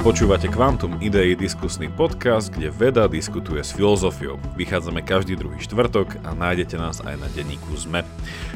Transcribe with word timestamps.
Počúvate 0.00 0.48
Quantum 0.48 0.96
Idei 1.04 1.36
diskusný 1.36 1.92
podcast, 1.92 2.48
kde 2.48 2.72
veda 2.72 3.04
diskutuje 3.04 3.60
s 3.60 3.76
filozofiou. 3.76 4.40
Vychádzame 4.56 5.04
každý 5.04 5.36
druhý 5.36 5.60
štvrtok 5.60 6.24
a 6.24 6.32
nájdete 6.32 6.80
nás 6.80 7.04
aj 7.04 7.20
na 7.20 7.28
denníku 7.36 7.68
ZME. 7.76 8.00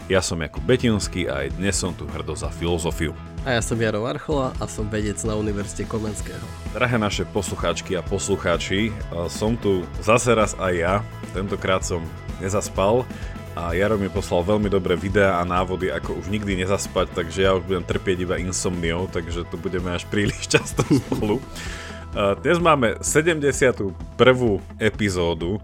Ja 0.08 0.24
som 0.24 0.40
Jakub 0.40 0.64
Betinský 0.64 1.28
a 1.28 1.44
aj 1.44 1.60
dnes 1.60 1.76
som 1.76 1.92
tu 1.92 2.08
hrdo 2.08 2.32
za 2.32 2.48
filozofiu. 2.48 3.12
A 3.44 3.60
ja 3.60 3.62
som 3.62 3.76
Jaro 3.76 4.00
Varchola 4.08 4.56
a 4.56 4.64
som 4.64 4.88
vedec 4.88 5.20
na 5.28 5.36
Univerzite 5.36 5.84
Komenského. 5.84 6.40
Drahé 6.72 6.96
naše 6.96 7.28
poslucháčky 7.28 7.92
a 7.92 8.00
poslucháči, 8.00 8.88
som 9.28 9.52
tu 9.60 9.84
zase 10.00 10.32
raz 10.32 10.56
aj 10.56 10.72
ja. 10.72 10.94
Tentokrát 11.36 11.84
som 11.84 12.00
nezaspal, 12.40 13.04
a 13.54 13.70
Jaro 13.70 13.94
mi 13.94 14.10
poslal 14.10 14.42
veľmi 14.42 14.66
dobré 14.66 14.98
videá 14.98 15.38
a 15.38 15.46
návody, 15.46 15.86
ako 15.86 16.18
už 16.18 16.26
nikdy 16.26 16.58
nezaspať, 16.58 17.14
takže 17.14 17.46
ja 17.46 17.54
už 17.54 17.62
budem 17.70 17.86
trpieť 17.86 18.26
iba 18.26 18.36
insomniou, 18.42 19.06
takže 19.06 19.46
to 19.46 19.54
budeme 19.54 19.94
až 19.94 20.02
príliš 20.10 20.50
často 20.58 20.82
spolu. 20.82 21.38
Dnes 22.14 22.62
máme 22.62 23.02
71. 23.02 23.90
epizódu. 24.78 25.58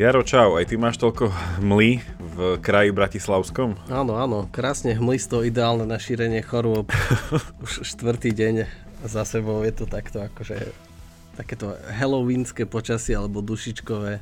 Jaro, 0.00 0.24
čau, 0.24 0.56
aj 0.56 0.72
ty 0.72 0.80
máš 0.80 0.96
toľko 0.96 1.28
hmly 1.60 2.00
v 2.16 2.36
kraji 2.64 2.88
Bratislavskom? 2.88 3.76
Áno, 3.92 4.16
áno, 4.16 4.48
krásne 4.48 4.96
hmlisto, 4.96 5.44
ideálne 5.44 5.84
na 5.84 6.00
šírenie 6.00 6.40
chorôb. 6.40 6.88
Už 7.64 7.84
štvrtý 7.84 8.32
deň 8.32 8.64
za 9.04 9.28
sebou 9.28 9.60
je 9.60 9.72
to 9.76 9.84
takto 9.84 10.24
akože 10.24 10.72
takéto 11.36 11.76
halloweenské 11.88 12.64
počasie 12.64 13.16
alebo 13.16 13.44
dušičkové 13.44 14.20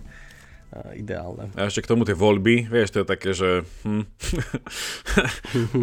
ideálne. 0.93 1.49
A 1.57 1.69
ešte 1.69 1.85
k 1.85 1.91
tomu 1.91 2.05
tie 2.05 2.13
voľby, 2.13 2.69
vieš, 2.69 2.93
to 2.93 3.01
je 3.03 3.07
také, 3.09 3.31
že 3.33 3.65
hm. 3.89 4.05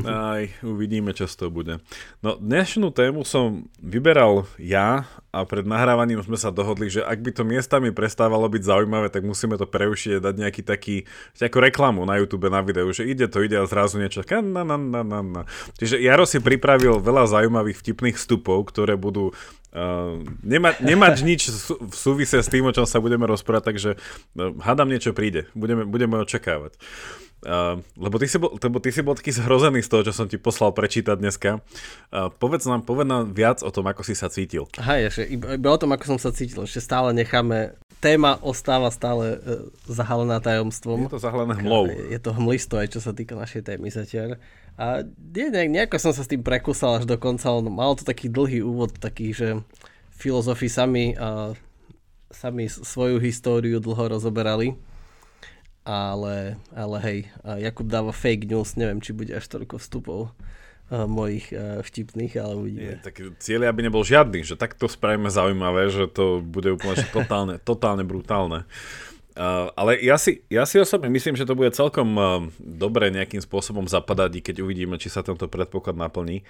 aj 0.31 0.61
uvidíme, 0.61 1.09
čo 1.17 1.25
z 1.25 1.35
toho 1.35 1.49
bude. 1.49 1.81
No 2.21 2.37
dnešnú 2.37 2.93
tému 2.93 3.25
som 3.25 3.65
vyberal 3.81 4.45
ja 4.61 5.09
a 5.33 5.43
pred 5.43 5.65
nahrávaním 5.65 6.21
sme 6.21 6.37
sa 6.37 6.53
dohodli, 6.53 6.87
že 6.87 7.01
ak 7.01 7.19
by 7.19 7.31
to 7.33 7.43
miestami 7.43 7.89
prestávalo 7.89 8.45
byť 8.45 8.61
zaujímavé, 8.61 9.09
tak 9.09 9.25
musíme 9.25 9.57
to 9.57 9.65
preušiť 9.65 10.21
a 10.21 10.23
dať 10.31 10.35
nejaký 10.37 10.61
taký, 10.61 10.95
ako 11.41 11.57
reklamu 11.59 12.05
na 12.05 12.21
YouTube, 12.21 12.47
na 12.47 12.61
videu, 12.61 12.87
že 12.93 13.03
ide 13.03 13.25
to, 13.25 13.41
ide 13.41 13.57
a 13.57 13.65
zrazu 13.65 13.97
niečo. 13.97 14.21
Na, 14.25 14.61
na, 14.63 14.77
na, 14.77 15.01
na, 15.01 15.19
na. 15.19 15.41
Čiže 15.81 15.97
Jaro 15.99 16.29
si 16.29 16.37
pripravil 16.39 17.01
veľa 17.01 17.25
zaujímavých 17.25 17.81
vtipných 17.81 18.15
vstupov, 18.15 18.69
ktoré 18.69 18.95
budú 18.95 19.33
Uh, 19.75 20.23
nemať, 20.39 20.79
nemať 20.79 21.15
nič 21.27 21.51
v 21.67 21.91
súvise 21.91 22.39
s 22.39 22.47
tým, 22.47 22.63
o 22.63 22.71
čom 22.71 22.87
sa 22.87 23.03
budeme 23.03 23.27
rozprávať, 23.27 23.75
takže 23.75 23.89
uh, 23.99 24.55
hádam 24.63 24.87
niečo 24.87 25.11
príde. 25.11 25.51
Budeme, 25.51 25.83
budeme 25.83 26.15
očakávať. 26.23 26.79
Uh, 27.43 27.83
lebo, 27.99 28.15
ty 28.15 28.31
si 28.31 28.39
bol, 28.39 28.55
lebo 28.55 28.79
ty 28.79 28.95
si 28.95 29.03
bol 29.03 29.19
taký 29.19 29.35
zhrozený 29.35 29.83
z 29.83 29.91
toho, 29.91 30.07
čo 30.07 30.15
som 30.15 30.31
ti 30.31 30.39
poslal 30.39 30.71
prečítať 30.71 31.19
dneska. 31.19 31.59
Uh, 32.07 32.31
povedz, 32.31 32.63
nám, 32.71 32.87
povedz 32.87 33.11
nám 33.11 33.35
viac 33.35 33.59
o 33.67 33.69
tom, 33.69 33.83
ako 33.91 34.07
si 34.07 34.15
sa 34.15 34.31
cítil. 34.31 34.63
Aha, 34.79 35.11
ešte, 35.11 35.27
iba, 35.27 35.59
iba 35.59 35.69
o 35.69 35.75
tom, 35.75 35.91
ako 35.91 36.15
som 36.15 36.19
sa 36.23 36.31
cítil. 36.31 36.63
Ešte 36.63 36.79
stále 36.79 37.11
necháme... 37.11 37.75
Téma 37.95 38.37
ostáva 38.45 38.93
stále 38.93 39.39
uh, 39.39 39.65
zahalená 39.89 40.37
tajomstvom. 40.37 41.09
Je 41.09 41.15
to 41.15 41.19
zahalené 41.19 41.57
hmlou. 41.57 41.89
Je 41.89 42.19
to 42.21 42.31
hmlisto 42.37 42.77
aj 42.77 42.93
čo 42.93 42.99
sa 43.01 43.11
týka 43.11 43.33
našej 43.33 43.65
témy 43.65 43.89
zatiaľ. 43.89 44.37
A 44.75 45.07
nie, 45.07 45.47
ne, 45.47 45.71
nejako 45.71 45.95
som 45.99 46.11
sa 46.11 46.23
s 46.23 46.31
tým 46.31 46.43
prekusal 46.43 46.99
až 46.99 47.05
do 47.07 47.15
konca, 47.15 47.47
on 47.51 47.71
mal 47.71 47.95
to 47.95 48.03
taký 48.03 48.27
dlhý 48.27 48.59
úvod, 48.59 48.95
taký, 48.99 49.31
že 49.31 49.63
filozofi 50.11 50.67
sami, 50.67 51.15
a, 51.15 51.55
sami 52.27 52.67
svoju 52.67 53.23
históriu 53.23 53.79
dlho 53.79 54.19
rozoberali. 54.19 54.75
Ale, 55.85 56.57
ale 56.73 56.97
hej, 57.05 57.19
Jakub 57.61 57.85
dáva 57.85 58.09
fake 58.09 58.49
news, 58.49 58.73
neviem, 58.73 58.97
či 59.05 59.13
bude 59.13 59.29
až 59.37 59.45
toľko 59.45 59.77
vstupov 59.77 60.33
mojich 60.89 61.49
vtipných, 61.81 62.33
ale 62.37 62.53
uvidíme. 62.57 62.93
Je, 62.97 63.05
tak 63.05 63.17
cieľ, 63.41 63.69
aby 63.69 63.89
nebol 63.89 64.05
žiadny, 64.05 64.45
že 64.45 64.53
takto 64.53 64.85
spravíme 64.85 65.33
zaujímavé, 65.33 65.89
že 65.89 66.05
to 66.05 66.45
bude 66.45 66.77
úplne 66.77 67.01
totálne, 67.09 67.55
totálne 67.61 68.05
brutálne. 68.05 68.69
Uh, 69.35 69.67
ale 69.75 69.99
ja 69.99 70.15
si, 70.15 70.47
ja 70.47 70.63
si 70.63 70.79
osobne 70.79 71.11
myslím, 71.11 71.35
že 71.35 71.43
to 71.43 71.59
bude 71.59 71.75
celkom 71.75 72.15
uh, 72.15 72.39
dobre 72.55 73.11
nejakým 73.11 73.43
spôsobom 73.43 73.83
zapadať, 73.83 74.39
keď 74.39 74.63
uvidíme, 74.63 74.95
či 74.95 75.11
sa 75.11 75.27
tento 75.27 75.51
predpoklad 75.51 75.99
naplní 75.99 76.47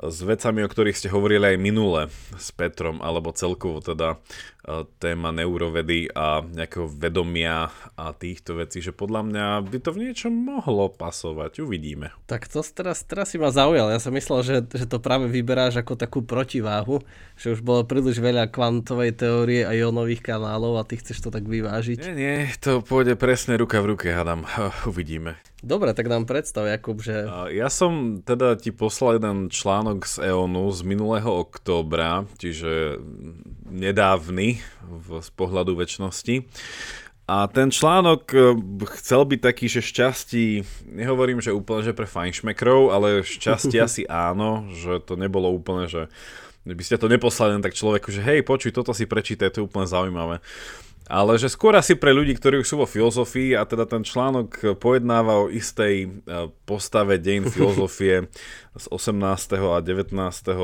s 0.00 0.18
vecami, 0.24 0.64
o 0.64 0.68
ktorých 0.70 0.96
ste 0.96 1.12
hovorili 1.12 1.54
aj 1.54 1.58
minule 1.60 2.02
s 2.40 2.48
Petrom, 2.56 3.04
alebo 3.04 3.36
celkovo 3.36 3.84
teda 3.84 4.16
e, 4.16 4.88
téma 4.96 5.28
neurovedy 5.28 6.08
a 6.16 6.40
nejakého 6.40 6.88
vedomia 6.88 7.68
a 8.00 8.16
týchto 8.16 8.56
vecí, 8.56 8.80
že 8.80 8.96
podľa 8.96 9.28
mňa 9.28 9.44
by 9.68 9.78
to 9.84 9.90
v 9.92 10.08
niečom 10.08 10.32
mohlo 10.32 10.88
pasovať. 10.88 11.60
Uvidíme. 11.60 12.16
Tak 12.24 12.48
to 12.48 12.64
teraz, 12.64 13.04
teraz 13.04 13.34
si 13.34 13.36
ma 13.36 13.52
zaujal. 13.52 13.92
Ja 13.92 14.00
som 14.00 14.16
myslel, 14.16 14.40
že, 14.40 14.56
že 14.72 14.88
to 14.88 15.02
práve 15.02 15.28
vyberáš 15.28 15.84
ako 15.84 16.00
takú 16.00 16.24
protiváhu, 16.24 17.04
že 17.36 17.52
už 17.52 17.60
bolo 17.60 17.84
príliš 17.84 18.24
veľa 18.24 18.48
kvantovej 18.48 19.20
teórie 19.20 19.68
a 19.68 19.76
ionových 19.76 20.24
kanálov 20.24 20.80
a 20.80 20.86
ty 20.88 20.96
chceš 20.96 21.28
to 21.28 21.30
tak 21.34 21.44
vyvážiť. 21.44 22.00
Nie, 22.00 22.14
nie, 22.16 22.36
to 22.56 22.80
pôjde 22.80 23.20
presne 23.20 23.60
ruka 23.60 23.84
v 23.84 23.96
ruke, 23.96 24.08
hádam. 24.08 24.48
Uvidíme. 24.90 25.49
Dobre, 25.60 25.92
tak 25.92 26.08
nám 26.08 26.24
predstav, 26.24 26.64
Jakub, 26.64 27.04
že... 27.04 27.28
Ja 27.52 27.68
som 27.68 28.24
teda 28.24 28.56
ti 28.56 28.72
poslal 28.72 29.20
jeden 29.20 29.52
článok 29.52 30.08
z 30.08 30.32
EONu 30.32 30.72
z 30.72 30.80
minulého 30.88 31.28
októbra, 31.28 32.24
čiže 32.40 32.96
nedávny 33.68 34.56
v, 34.88 35.08
z 35.20 35.30
pohľadu 35.36 35.76
väčšnosti. 35.76 36.48
A 37.30 37.46
ten 37.46 37.70
článok 37.70 38.22
e, 38.34 38.38
chcel 38.98 39.22
byť 39.22 39.40
taký, 39.44 39.70
že 39.70 39.84
šťastí, 39.84 40.46
nehovorím, 40.90 41.38
že 41.38 41.54
úplne, 41.54 41.86
že 41.86 41.94
pre 41.94 42.08
fajnšmekrov, 42.08 42.90
ale 42.90 43.22
šťastie 43.22 43.78
asi 43.86 44.02
áno, 44.08 44.66
že 44.74 44.98
to 44.98 45.14
nebolo 45.14 45.52
úplne, 45.52 45.86
že 45.86 46.08
by 46.64 46.82
ste 46.82 46.96
to 46.96 47.06
neposlali 47.06 47.54
len 47.54 47.62
tak 47.62 47.76
človeku, 47.76 48.10
že 48.10 48.24
hej, 48.24 48.42
počuj, 48.42 48.74
toto 48.74 48.96
si 48.96 49.06
prečítaj, 49.06 49.52
to 49.52 49.58
je 49.62 49.66
úplne 49.68 49.86
zaujímavé 49.86 50.42
ale 51.10 51.40
že 51.40 51.50
skôr 51.50 51.74
asi 51.74 51.98
pre 51.98 52.14
ľudí, 52.14 52.38
ktorí 52.38 52.62
už 52.62 52.68
sú 52.70 52.76
vo 52.78 52.86
filozofii 52.86 53.58
a 53.58 53.66
teda 53.66 53.82
ten 53.88 54.06
článok 54.06 54.78
pojednáva 54.78 55.42
o 55.42 55.50
istej 55.50 56.06
e, 56.06 56.08
postave 56.64 57.18
dejin 57.18 57.50
filozofie 57.54 58.30
z 58.78 58.86
18. 58.94 59.58
a 59.58 59.82
19. 59.82 60.14
E, 60.14 60.54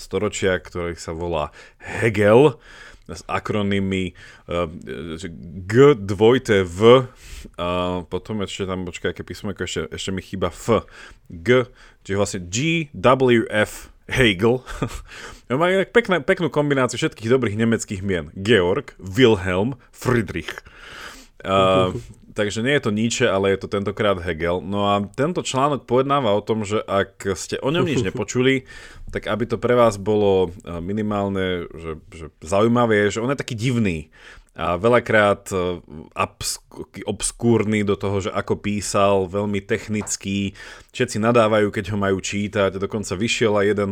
storočia, 0.00 0.56
ktorý 0.56 0.96
sa 0.96 1.12
volá 1.12 1.52
Hegel 1.76 2.56
s 3.04 3.20
akronymy 3.28 4.16
e, 4.48 4.60
G, 5.68 5.72
dvojte 5.92 6.64
V, 6.64 7.04
a 7.60 8.00
potom 8.08 8.40
ešte 8.40 8.64
tam, 8.64 8.88
počkaj, 8.88 9.12
aké 9.12 9.22
písmo, 9.28 9.52
ešte, 9.52 9.92
ešte 9.92 10.10
mi 10.14 10.24
chýba 10.24 10.48
F, 10.48 10.88
G, 11.28 11.68
čiže 12.06 12.16
vlastne 12.16 12.40
G, 12.48 12.88
W, 12.96 13.44
F, 13.52 13.91
Hegel. 14.08 14.64
Má 15.52 15.68
pekná, 15.90 16.24
peknú 16.24 16.48
kombináciu 16.48 16.96
všetkých 16.96 17.28
dobrých 17.28 17.60
nemeckých 17.60 18.00
mien. 18.00 18.32
Georg, 18.32 18.96
Wilhelm, 18.96 19.76
Friedrich. 19.92 20.64
Uh, 21.44 21.92
takže 22.38 22.64
nie 22.64 22.72
je 22.78 22.82
to 22.82 22.90
Nietzsche, 22.94 23.26
ale 23.28 23.52
je 23.52 23.60
to 23.60 23.68
tentokrát 23.68 24.16
Hegel. 24.24 24.64
No 24.64 24.88
a 24.88 25.04
tento 25.12 25.44
článok 25.44 25.84
pojednáva 25.84 26.32
o 26.32 26.42
tom, 26.42 26.64
že 26.64 26.80
ak 26.80 27.36
ste 27.36 27.60
o 27.60 27.68
ňom 27.68 27.84
nič 27.84 28.00
nepočuli, 28.08 28.64
tak 29.12 29.28
aby 29.28 29.44
to 29.44 29.60
pre 29.60 29.76
vás 29.76 30.00
bolo 30.00 30.56
minimálne 30.80 31.68
že, 31.68 32.00
že 32.08 32.26
zaujímavé, 32.40 33.12
že 33.12 33.20
on 33.20 33.28
je 33.28 33.36
taký 33.36 33.52
divný 33.52 34.08
a 34.52 34.76
veľakrát 34.76 35.48
e, 35.48 35.80
obskúrny 37.08 37.88
do 37.88 37.96
toho, 37.96 38.28
že 38.28 38.30
ako 38.30 38.60
písal, 38.60 39.24
veľmi 39.24 39.64
technický, 39.64 40.52
všetci 40.92 41.16
nadávajú, 41.24 41.72
keď 41.72 41.96
ho 41.96 41.98
majú 41.98 42.20
čítať, 42.20 42.76
dokonca 42.76 43.16
vyšiel 43.16 43.56
aj 43.56 43.66
jeden, 43.72 43.90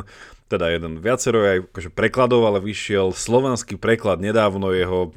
teda 0.53 0.69
jeden 0.69 1.01
viacero 1.01 1.41
aj 1.49 1.59
akože 1.73 1.91
prekladov, 1.97 2.45
ale 2.45 2.61
vyšiel 2.61 3.17
slovenský 3.17 3.81
preklad 3.81 4.21
nedávno 4.21 4.77
jeho 4.77 5.09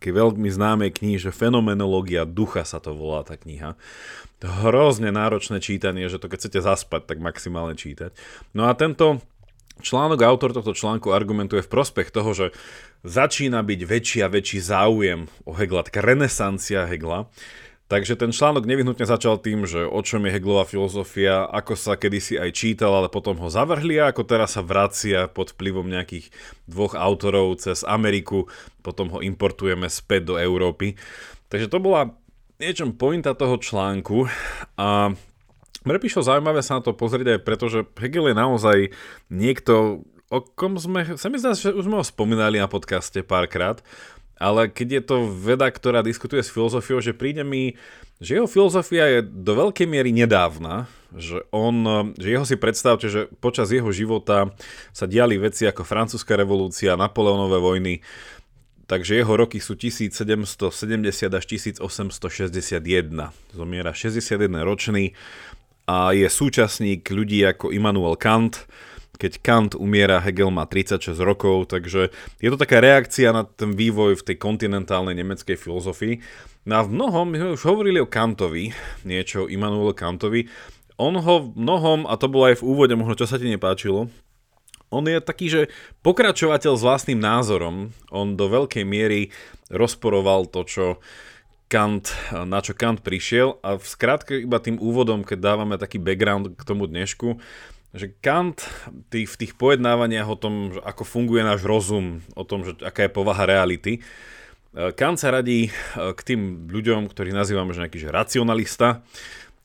takej 0.00 0.12
veľmi 0.16 0.48
známej 0.48 0.96
knihy, 0.96 1.20
Fenomenológia 1.28 2.24
ducha 2.24 2.64
sa 2.64 2.80
to 2.80 2.96
volá 2.96 3.20
tá 3.20 3.36
kniha. 3.36 3.76
Hrozne 4.40 5.12
náročné 5.12 5.60
čítanie, 5.60 6.08
že 6.08 6.16
to 6.16 6.32
keď 6.32 6.40
chcete 6.40 6.60
zaspať, 6.64 7.04
tak 7.04 7.20
maximálne 7.20 7.76
čítať. 7.76 8.16
No 8.56 8.64
a 8.64 8.72
tento 8.72 9.20
článok, 9.80 10.24
autor 10.24 10.52
tohto 10.52 10.76
článku 10.76 11.10
argumentuje 11.10 11.64
v 11.64 11.72
prospech 11.72 12.12
toho, 12.12 12.32
že 12.36 12.46
začína 13.04 13.64
byť 13.64 13.80
väčší 13.84 14.18
a 14.24 14.32
väčší 14.32 14.58
záujem 14.60 15.26
o 15.48 15.52
Hegla, 15.56 15.86
taká 15.86 16.04
renesancia 16.04 16.84
Hegla. 16.84 17.28
Takže 17.90 18.14
ten 18.14 18.30
článok 18.30 18.70
nevyhnutne 18.70 19.02
začal 19.02 19.42
tým, 19.42 19.66
že 19.66 19.82
o 19.82 19.98
čom 19.98 20.22
je 20.22 20.30
Heglová 20.30 20.62
filozofia, 20.62 21.42
ako 21.50 21.74
sa 21.74 21.98
kedysi 21.98 22.38
aj 22.38 22.54
čítal, 22.54 22.94
ale 22.94 23.10
potom 23.10 23.34
ho 23.42 23.50
zavrhli 23.50 23.98
a 23.98 24.14
ako 24.14 24.22
teraz 24.30 24.54
sa 24.54 24.62
vracia 24.62 25.26
pod 25.26 25.58
vplyvom 25.58 25.90
nejakých 25.90 26.30
dvoch 26.70 26.94
autorov 26.94 27.58
cez 27.58 27.82
Ameriku, 27.82 28.46
potom 28.86 29.10
ho 29.10 29.18
importujeme 29.18 29.90
späť 29.90 30.30
do 30.30 30.34
Európy. 30.38 30.94
Takže 31.50 31.66
to 31.66 31.82
bola 31.82 32.14
niečom 32.62 32.94
pointa 32.94 33.34
toho 33.34 33.58
článku 33.58 34.30
a 34.78 35.10
mne 35.80 35.98
zaujímavé 36.12 36.60
sa 36.60 36.76
na 36.78 36.84
to 36.84 36.92
pozrieť 36.92 37.40
aj 37.40 37.40
preto, 37.40 37.66
že 37.72 37.88
Hegel 37.96 38.30
je 38.30 38.36
naozaj 38.36 38.78
niekto, 39.32 40.04
o 40.30 40.38
kom 40.40 40.78
sme, 40.78 41.18
sa 41.18 41.26
mi 41.26 41.42
zdá, 41.42 41.58
že 41.58 41.74
už 41.74 41.90
sme 41.90 41.98
ho 41.98 42.06
spomínali 42.06 42.62
na 42.62 42.70
podcaste 42.70 43.20
párkrát, 43.26 43.82
ale 44.40 44.72
keď 44.72 44.88
je 44.88 45.02
to 45.04 45.16
veda, 45.28 45.68
ktorá 45.68 46.00
diskutuje 46.00 46.40
s 46.40 46.48
filozofiou, 46.48 47.02
že 47.04 47.12
príde 47.12 47.44
mi, 47.44 47.76
že 48.22 48.40
jeho 48.40 48.48
filozofia 48.48 49.20
je 49.20 49.20
do 49.26 49.52
veľkej 49.52 49.84
miery 49.84 50.16
nedávna, 50.16 50.88
že 51.12 51.44
on, 51.52 52.08
že 52.16 52.32
jeho 52.32 52.46
si 52.46 52.56
predstavte, 52.56 53.10
že 53.10 53.28
počas 53.42 53.68
jeho 53.74 53.90
života 53.92 54.54
sa 54.94 55.04
diali 55.04 55.36
veci 55.36 55.68
ako 55.68 55.84
francúzska 55.84 56.38
revolúcia, 56.38 56.96
Napoleonové 56.96 57.58
vojny, 57.60 57.94
takže 58.86 59.18
jeho 59.18 59.34
roky 59.34 59.58
sú 59.58 59.74
1770 59.74 60.72
až 61.30 61.44
1861. 61.44 62.14
Zomiera 63.52 63.92
61 63.92 64.62
ročný 64.62 65.12
a 65.90 66.14
je 66.14 66.30
súčasník 66.30 67.02
ľudí 67.10 67.42
ako 67.44 67.74
Immanuel 67.74 68.14
Kant, 68.14 68.64
keď 69.20 69.32
Kant 69.44 69.72
umiera, 69.76 70.24
Hegel 70.24 70.48
má 70.48 70.64
36 70.64 71.12
rokov, 71.20 71.68
takže 71.68 72.08
je 72.40 72.48
to 72.48 72.56
taká 72.56 72.80
reakcia 72.80 73.36
na 73.36 73.44
ten 73.44 73.76
vývoj 73.76 74.16
v 74.16 74.26
tej 74.32 74.36
kontinentálnej 74.40 75.12
nemeckej 75.12 75.60
filozofii. 75.60 76.24
No 76.64 76.80
a 76.80 76.82
v 76.88 76.96
mnohom, 76.96 77.28
my 77.28 77.36
sme 77.36 77.50
už 77.60 77.62
hovorili 77.68 78.00
o 78.00 78.08
Kantovi, 78.08 78.72
niečo 79.04 79.44
o 79.44 79.50
Immanuel 79.52 79.92
Kantovi, 79.92 80.48
on 80.96 81.20
ho 81.20 81.52
v 81.52 81.56
mnohom, 81.56 82.08
a 82.08 82.16
to 82.16 82.32
bolo 82.32 82.48
aj 82.48 82.60
v 82.60 82.66
úvode, 82.66 82.92
možno 82.96 83.16
čo 83.20 83.28
sa 83.28 83.36
ti 83.36 83.48
nepáčilo, 83.48 84.08
on 84.90 85.06
je 85.06 85.22
taký, 85.22 85.46
že 85.46 85.62
pokračovateľ 86.02 86.74
s 86.74 86.82
vlastným 86.82 87.22
názorom. 87.22 87.94
On 88.10 88.34
do 88.34 88.50
veľkej 88.50 88.82
miery 88.82 89.30
rozporoval 89.70 90.50
to, 90.50 90.66
čo 90.66 90.84
Kant, 91.70 92.10
na 92.34 92.58
čo 92.58 92.74
Kant 92.74 92.98
prišiel 92.98 93.62
a 93.62 93.78
v 93.78 93.86
skratke 93.86 94.42
iba 94.42 94.58
tým 94.58 94.82
úvodom, 94.82 95.22
keď 95.22 95.38
dávame 95.38 95.78
taký 95.78 96.02
background 96.02 96.58
k 96.58 96.62
tomu 96.66 96.90
dnešku, 96.90 97.38
že 97.90 98.14
Kant 98.22 98.62
tý, 99.10 99.26
v 99.26 99.34
tých 99.34 99.58
pojednávaniach 99.58 100.28
o 100.30 100.38
tom, 100.38 100.74
že 100.74 100.80
ako 100.82 101.02
funguje 101.02 101.42
náš 101.42 101.66
rozum, 101.66 102.22
o 102.38 102.46
tom, 102.46 102.62
že 102.62 102.78
aká 102.82 103.06
je 103.06 103.12
povaha 103.12 103.44
reality, 103.46 103.98
e, 103.98 104.00
Kant 104.94 105.18
sa 105.18 105.34
radí 105.34 105.68
e, 105.68 105.70
k 106.14 106.20
tým 106.22 106.70
ľuďom, 106.70 107.10
ktorých 107.10 107.34
nazývame 107.34 107.74
že 107.74 107.82
nejaký 107.82 107.98
že 107.98 108.14
racionalista 108.14 109.02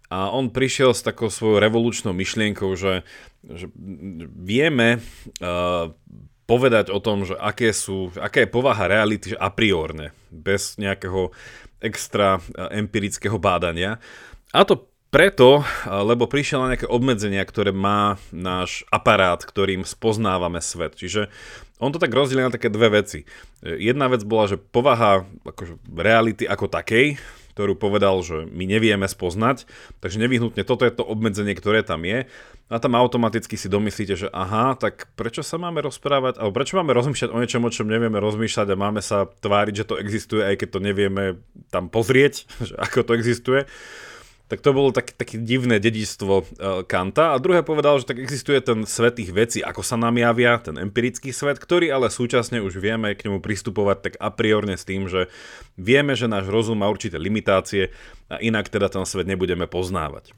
a 0.10 0.30
on 0.30 0.54
prišiel 0.54 0.94
s 0.94 1.06
takou 1.06 1.34
svojou 1.34 1.58
revolučnou 1.62 2.14
myšlienkou, 2.14 2.78
že, 2.78 3.02
že 3.42 3.66
vieme 4.38 5.02
uh, 5.42 5.90
povedať 6.46 6.94
o 6.94 7.02
tom, 7.02 7.26
že 7.26 7.34
aké 7.34 7.74
sú, 7.74 8.14
aká 8.14 8.46
je 8.46 8.54
povaha 8.54 8.86
reality 8.86 9.34
že 9.34 9.38
a 9.42 9.50
priorne, 9.50 10.14
bez 10.30 10.78
nejakého 10.78 11.34
extra 11.82 12.38
empirického 12.54 13.42
bádania. 13.42 13.98
A 14.54 14.62
to 14.62 14.95
preto, 15.16 15.64
lebo 15.88 16.28
prišiel 16.28 16.60
na 16.60 16.76
nejaké 16.76 16.92
obmedzenia, 16.92 17.48
ktoré 17.48 17.72
má 17.72 18.20
náš 18.36 18.84
aparát, 18.92 19.40
ktorým 19.40 19.88
spoznávame 19.88 20.60
svet. 20.60 21.00
Čiže 21.00 21.32
on 21.80 21.96
to 21.96 22.04
tak 22.04 22.12
rozdielil 22.12 22.52
na 22.52 22.56
také 22.56 22.68
dve 22.68 22.92
veci. 23.00 23.24
Jedna 23.64 24.12
vec 24.12 24.28
bola, 24.28 24.52
že 24.52 24.60
povaha 24.60 25.24
akože 25.48 25.80
reality 25.96 26.44
ako 26.44 26.68
takej, 26.68 27.16
ktorú 27.56 27.80
povedal, 27.80 28.20
že 28.20 28.44
my 28.44 28.68
nevieme 28.68 29.08
spoznať, 29.08 29.64
takže 30.04 30.20
nevyhnutne 30.20 30.68
toto 30.68 30.84
je 30.84 30.92
to 30.92 31.08
obmedzenie, 31.08 31.56
ktoré 31.56 31.88
tam 31.88 32.04
je 32.04 32.28
a 32.68 32.76
tam 32.84 33.00
automaticky 33.00 33.56
si 33.56 33.72
domyslíte, 33.72 34.20
že 34.20 34.28
aha, 34.36 34.76
tak 34.76 35.08
prečo 35.16 35.48
sa 35.48 35.56
máme 35.56 35.80
rozprávať, 35.80 36.44
alebo 36.44 36.52
prečo 36.52 36.76
máme 36.76 36.92
rozmýšľať 36.92 37.32
o 37.32 37.40
niečom, 37.40 37.64
o 37.64 37.72
čom 37.72 37.88
nevieme 37.88 38.20
rozmýšľať 38.20 38.68
a 38.68 38.76
máme 38.76 39.00
sa 39.00 39.32
tváriť, 39.32 39.74
že 39.80 39.88
to 39.88 39.96
existuje, 39.96 40.44
aj 40.44 40.60
keď 40.60 40.70
to 40.76 40.80
nevieme 40.84 41.40
tam 41.72 41.88
pozrieť, 41.88 42.52
že 42.68 42.76
ako 42.76 43.08
to 43.08 43.12
existuje. 43.16 43.64
Tak 44.46 44.62
to 44.62 44.78
bolo 44.78 44.94
tak, 44.94 45.10
také 45.18 45.42
divné 45.42 45.82
dedičstvo 45.82 46.34
uh, 46.38 46.46
Kanta. 46.86 47.34
A 47.34 47.42
druhé 47.42 47.66
povedal, 47.66 47.98
že 47.98 48.06
tak 48.06 48.22
existuje 48.22 48.62
ten 48.62 48.86
svet 48.86 49.18
tých 49.18 49.34
vecí, 49.34 49.60
ako 49.66 49.82
sa 49.82 49.98
nám 49.98 50.22
javia, 50.22 50.62
ten 50.62 50.78
empirický 50.78 51.34
svet, 51.34 51.58
ktorý 51.58 51.90
ale 51.90 52.14
súčasne 52.14 52.62
už 52.62 52.78
vieme 52.78 53.18
k 53.18 53.26
nemu 53.26 53.42
pristupovať 53.42 53.98
tak 54.06 54.14
a 54.22 54.30
priorne 54.30 54.78
s 54.78 54.86
tým, 54.86 55.10
že 55.10 55.34
vieme, 55.74 56.14
že 56.14 56.30
náš 56.30 56.46
rozum 56.46 56.78
má 56.78 56.86
určité 56.86 57.18
limitácie 57.18 57.90
a 58.30 58.38
inak 58.38 58.70
teda 58.70 58.86
ten 58.94 59.02
svet 59.10 59.26
nebudeme 59.26 59.66
poznávať. 59.66 60.38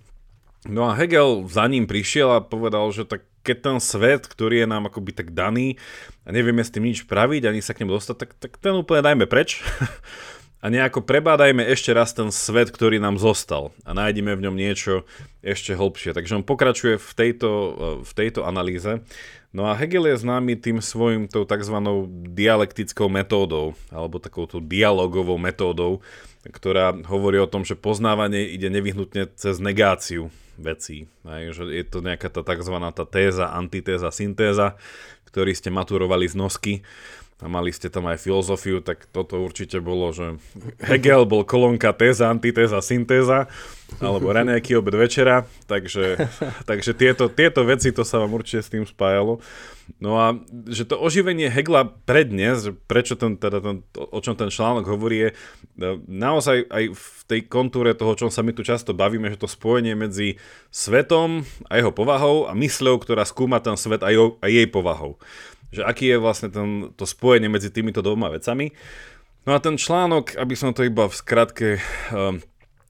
No 0.67 0.87
a 0.87 0.95
Hegel 0.95 1.47
za 1.47 1.67
ním 1.67 1.87
prišiel 1.87 2.31
a 2.31 2.43
povedal, 2.43 2.87
že 2.95 3.07
tak 3.07 3.27
keď 3.47 3.57
ten 3.63 3.77
svet, 3.79 4.27
ktorý 4.27 4.63
je 4.63 4.67
nám 4.67 4.91
akoby 4.91 5.15
tak 5.15 5.31
daný 5.31 5.79
a 6.27 6.35
nevieme 6.35 6.59
s 6.59 6.73
tým 6.73 6.83
nič 6.83 7.07
praviť, 7.07 7.47
ani 7.47 7.63
sa 7.63 7.71
k 7.71 7.87
nemu 7.87 7.95
dostať, 7.95 8.15
tak, 8.19 8.31
tak 8.35 8.51
ten 8.59 8.75
úplne 8.75 8.99
dajme 8.99 9.23
preč. 9.23 9.63
a 10.57 10.73
nejako 10.73 11.05
prebádajme 11.05 11.61
ešte 11.69 11.93
raz 11.93 12.17
ten 12.17 12.33
svet, 12.33 12.73
ktorý 12.73 12.97
nám 12.97 13.21
zostal 13.21 13.69
a 13.85 13.93
nájdeme 13.93 14.33
v 14.33 14.43
ňom 14.49 14.55
niečo 14.57 15.05
ešte 15.45 15.77
hlbšie. 15.77 16.17
Takže 16.17 16.41
on 16.41 16.45
pokračuje 16.45 16.97
v 16.97 17.11
tejto, 17.13 17.51
v 18.01 18.11
tejto 18.17 18.41
analýze. 18.41 19.05
No 19.53 19.69
a 19.69 19.77
Hegel 19.77 20.09
je 20.11 20.21
známy 20.21 20.59
tým 20.59 20.83
svojim 20.83 21.29
tou 21.29 21.47
tzv. 21.47 21.77
dialektickou 22.35 23.07
metódou, 23.07 23.77
alebo 23.93 24.19
takouto 24.19 24.59
dialogovou 24.59 25.39
metódou, 25.39 26.03
ktorá 26.43 26.93
hovorí 27.05 27.39
o 27.39 27.49
tom, 27.49 27.63
že 27.63 27.77
poznávanie 27.77 28.49
ide 28.53 28.67
nevyhnutne 28.67 29.29
cez 29.37 29.61
negáciu 29.61 30.33
vecí. 30.57 31.07
Aj, 31.23 31.45
že 31.53 31.63
je 31.69 31.85
to 31.85 32.01
nejaká 32.01 32.33
tá 32.33 32.41
tzv. 32.41 32.75
Tá 32.91 33.05
téza, 33.05 33.53
antitéza, 33.53 34.09
syntéza, 34.09 34.75
ktorý 35.29 35.53
ste 35.53 35.69
maturovali 35.69 36.25
z 36.25 36.35
nosky 36.35 36.73
a 37.37 37.45
mali 37.45 37.69
ste 37.69 37.93
tam 37.93 38.09
aj 38.09 38.17
filozofiu, 38.17 38.81
tak 38.81 39.05
toto 39.13 39.37
určite 39.37 39.77
bolo, 39.77 40.09
že 40.09 40.41
Hegel 40.81 41.21
bol 41.29 41.45
kolónka 41.45 41.93
téza, 41.93 42.33
antitéza, 42.33 42.81
syntéza, 42.81 43.45
alebo 44.01 44.33
raňajky 44.33 44.73
obed 44.73 44.97
večera, 44.97 45.45
takže, 45.69 46.17
takže 46.69 46.97
tieto, 46.97 47.29
tieto 47.29 47.61
veci, 47.61 47.93
to 47.93 48.01
sa 48.01 48.17
vám 48.17 48.33
určite 48.33 48.65
s 48.65 48.73
tým 48.73 48.89
spájalo. 48.89 49.37
No 50.01 50.19
a 50.19 50.35
že 50.67 50.83
to 50.83 50.99
oživenie 50.99 51.47
Hegla 51.47 51.87
pre 52.09 52.27
dnes, 52.27 52.73
prečo 52.89 53.13
ten, 53.15 53.37
teda 53.39 53.63
ten, 53.63 53.85
o 53.95 54.19
čom 54.19 54.33
ten 54.35 54.51
článok 54.51 54.83
hovorí, 54.89 55.29
je 55.29 55.29
naozaj 56.09 56.67
aj 56.67 56.83
v 56.91 57.07
tej 57.29 57.41
kontúre 57.47 57.93
toho, 57.93 58.17
o 58.17 58.19
čom 58.19 58.33
sa 58.33 58.43
my 58.43 58.51
tu 58.51 58.65
často 58.67 58.91
bavíme, 58.97 59.29
že 59.31 59.39
to 59.39 59.47
spojenie 59.47 59.93
medzi 59.95 60.41
svetom 60.73 61.45
a 61.69 61.79
jeho 61.79 61.93
povahou 61.93 62.49
a 62.49 62.57
mysľou, 62.57 62.99
ktorá 62.99 63.23
skúma 63.23 63.63
ten 63.63 63.79
svet 63.79 64.03
a, 64.03 64.09
jo, 64.11 64.41
a 64.43 64.49
jej 64.49 64.67
povahou 64.67 65.21
že 65.71 65.83
aký 65.83 66.15
je 66.15 66.17
vlastne 66.21 66.49
ten, 66.51 66.91
to 66.95 67.03
spojenie 67.03 67.51
medzi 67.51 67.71
týmito 67.71 67.99
dvoma 67.99 68.31
vecami. 68.31 68.71
No 69.47 69.55
a 69.55 69.63
ten 69.63 69.79
článok, 69.79 70.35
aby 70.35 70.55
som 70.59 70.75
to 70.75 70.83
iba 70.83 71.07
v 71.07 71.15
skratke 71.15 71.67
um, 72.11 72.43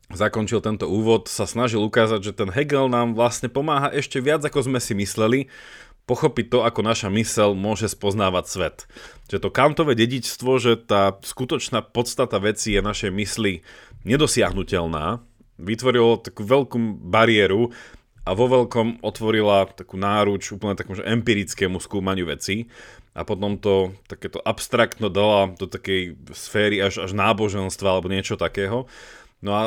zakončil 0.10 0.64
tento 0.64 0.90
úvod, 0.90 1.30
sa 1.30 1.46
snažil 1.46 1.84
ukázať, 1.84 2.20
že 2.24 2.34
ten 2.34 2.50
Hegel 2.50 2.90
nám 2.90 3.14
vlastne 3.14 3.52
pomáha 3.52 3.94
ešte 3.94 4.18
viac, 4.24 4.42
ako 4.42 4.66
sme 4.66 4.80
si 4.82 4.98
mysleli, 4.98 5.52
pochopiť 6.08 6.46
to, 6.48 6.60
ako 6.64 6.82
naša 6.82 7.12
mysel 7.12 7.52
môže 7.52 7.92
spoznávať 7.92 8.46
svet. 8.48 8.78
Že 9.28 9.38
to 9.44 9.50
kantové 9.52 9.94
dedičstvo, 10.00 10.56
že 10.58 10.80
tá 10.80 11.20
skutočná 11.20 11.84
podstata 11.84 12.40
veci 12.40 12.74
je 12.74 12.82
našej 12.82 13.12
mysli 13.12 13.68
nedosiahnutelná, 14.08 15.20
vytvorilo 15.60 16.24
takú 16.24 16.48
veľkú 16.48 16.80
bariéru 17.04 17.76
a 18.28 18.36
vo 18.36 18.52
veľkom 18.52 19.00
otvorila 19.00 19.72
takú 19.72 19.96
náruč 19.96 20.52
úplne 20.52 20.76
takom 20.76 21.00
že 21.00 21.08
empirickému 21.08 21.80
skúmaniu 21.80 22.28
veci 22.28 22.68
a 23.16 23.24
potom 23.24 23.56
to 23.56 23.96
takéto 24.12 24.44
abstraktno 24.44 25.08
dala 25.08 25.56
do 25.56 25.66
takej 25.66 26.20
sféry 26.36 26.84
až, 26.84 27.08
až 27.08 27.16
náboženstva 27.16 27.88
alebo 27.88 28.12
niečo 28.12 28.36
takého. 28.36 28.86
No 29.40 29.52
a 29.56 29.64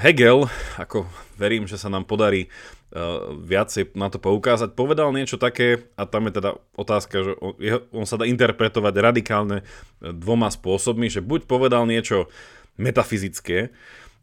Hegel, 0.00 0.48
ako 0.80 1.04
verím, 1.36 1.68
že 1.68 1.76
sa 1.76 1.90
nám 1.90 2.06
podarí 2.06 2.46
uh, 2.46 3.34
viacej 3.36 3.92
na 3.98 4.06
to 4.08 4.22
poukázať, 4.22 4.72
povedal 4.72 5.10
niečo 5.10 5.36
také, 5.36 5.90
a 5.98 6.06
tam 6.06 6.30
je 6.30 6.38
teda 6.38 6.50
otázka, 6.78 7.16
že 7.26 7.32
on, 7.42 7.52
je, 7.58 7.74
on 7.90 8.06
sa 8.06 8.16
dá 8.16 8.24
interpretovať 8.24 8.94
radikálne 8.96 9.66
uh, 9.66 10.14
dvoma 10.14 10.46
spôsobmi, 10.46 11.10
že 11.10 11.26
buď 11.26 11.50
povedal 11.50 11.90
niečo 11.90 12.30
metafyzické, 12.78 13.74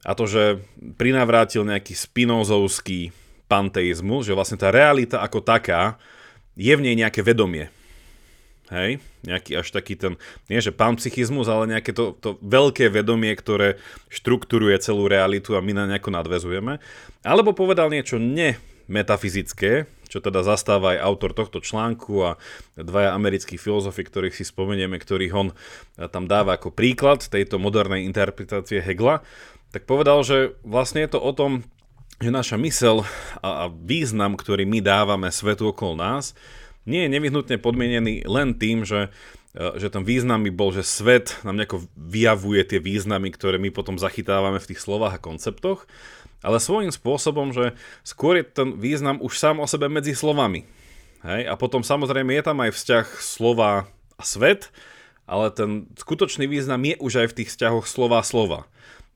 a 0.08 0.16
to, 0.16 0.24
že 0.24 0.64
prinavrátil 0.96 1.68
nejaký 1.68 1.92
spinozovský 1.92 3.12
panteizmu, 3.48 4.22
že 4.22 4.36
vlastne 4.36 4.60
tá 4.60 4.70
realita 4.70 5.24
ako 5.24 5.40
taká 5.42 5.96
je 6.54 6.74
v 6.76 6.84
nej 6.84 6.96
nejaké 6.96 7.24
vedomie. 7.24 7.72
Hej, 8.68 9.00
nejaký 9.24 9.64
až 9.64 9.72
taký 9.72 9.96
ten, 9.96 10.20
nie 10.52 10.60
že 10.60 10.76
panpsychizmus, 10.76 11.48
ale 11.48 11.72
nejaké 11.72 11.96
to, 11.96 12.12
to 12.20 12.36
veľké 12.44 12.92
vedomie, 12.92 13.32
ktoré 13.32 13.80
štruktúruje 14.12 14.76
celú 14.84 15.08
realitu 15.08 15.56
a 15.56 15.64
my 15.64 15.72
na 15.72 15.88
nejako 15.88 16.12
nadvezujeme. 16.12 16.84
Alebo 17.24 17.56
povedal 17.56 17.88
niečo 17.88 18.20
nemetafyzické, 18.20 19.88
čo 20.12 20.20
teda 20.20 20.44
zastáva 20.44 21.00
aj 21.00 21.04
autor 21.04 21.32
tohto 21.32 21.64
článku 21.64 22.12
a 22.28 22.36
dvaja 22.76 23.16
americkí 23.16 23.56
filozofi, 23.56 24.04
ktorých 24.04 24.36
si 24.36 24.44
spomenieme, 24.44 25.00
ktorých 25.00 25.34
on 25.36 25.56
tam 26.12 26.28
dáva 26.28 26.60
ako 26.60 26.76
príklad 26.76 27.24
tejto 27.24 27.64
modernej 27.64 28.04
interpretácie 28.04 28.84
Hegla, 28.84 29.24
tak 29.72 29.88
povedal, 29.88 30.28
že 30.28 30.60
vlastne 30.68 31.08
je 31.08 31.16
to 31.16 31.20
o 31.24 31.32
tom, 31.32 31.64
že 32.18 32.34
naša 32.34 32.58
mysel 32.58 33.06
a, 33.42 33.70
význam, 33.70 34.34
ktorý 34.34 34.66
my 34.66 34.82
dávame 34.82 35.30
svetu 35.30 35.70
okolo 35.70 35.94
nás, 35.98 36.34
nie 36.88 37.06
je 37.06 37.14
nevyhnutne 37.14 37.60
podmienený 37.60 38.26
len 38.26 38.56
tým, 38.56 38.88
že, 38.88 39.12
e, 39.54 39.64
že 39.78 39.92
ten 39.92 40.08
význam 40.08 40.42
by 40.48 40.52
bol, 40.56 40.72
že 40.72 40.88
svet 40.88 41.36
nám 41.44 41.60
nejako 41.60 41.86
vyjavuje 41.94 42.64
tie 42.64 42.80
významy, 42.80 43.30
ktoré 43.36 43.60
my 43.60 43.70
potom 43.70 44.00
zachytávame 44.00 44.58
v 44.58 44.70
tých 44.74 44.82
slovách 44.82 45.20
a 45.20 45.24
konceptoch, 45.24 45.86
ale 46.42 46.64
svojím 46.64 46.96
spôsobom, 46.96 47.52
že 47.52 47.76
skôr 48.08 48.40
je 48.40 48.46
ten 48.48 48.80
význam 48.80 49.20
už 49.22 49.36
sám 49.38 49.60
o 49.60 49.68
sebe 49.68 49.92
medzi 49.92 50.16
slovami. 50.16 50.64
Hej? 51.28 51.50
A 51.50 51.54
potom 51.60 51.84
samozrejme 51.84 52.34
je 52.34 52.44
tam 52.46 52.58
aj 52.64 52.72
vzťah 52.72 53.06
slova 53.20 53.90
a 54.18 54.24
svet, 54.24 54.72
ale 55.28 55.52
ten 55.52 55.92
skutočný 56.00 56.48
význam 56.48 56.82
je 56.82 56.96
už 56.98 57.14
aj 57.26 57.28
v 57.36 57.38
tých 57.44 57.50
vzťahoch 57.54 57.86
slova-slova. 57.86 58.66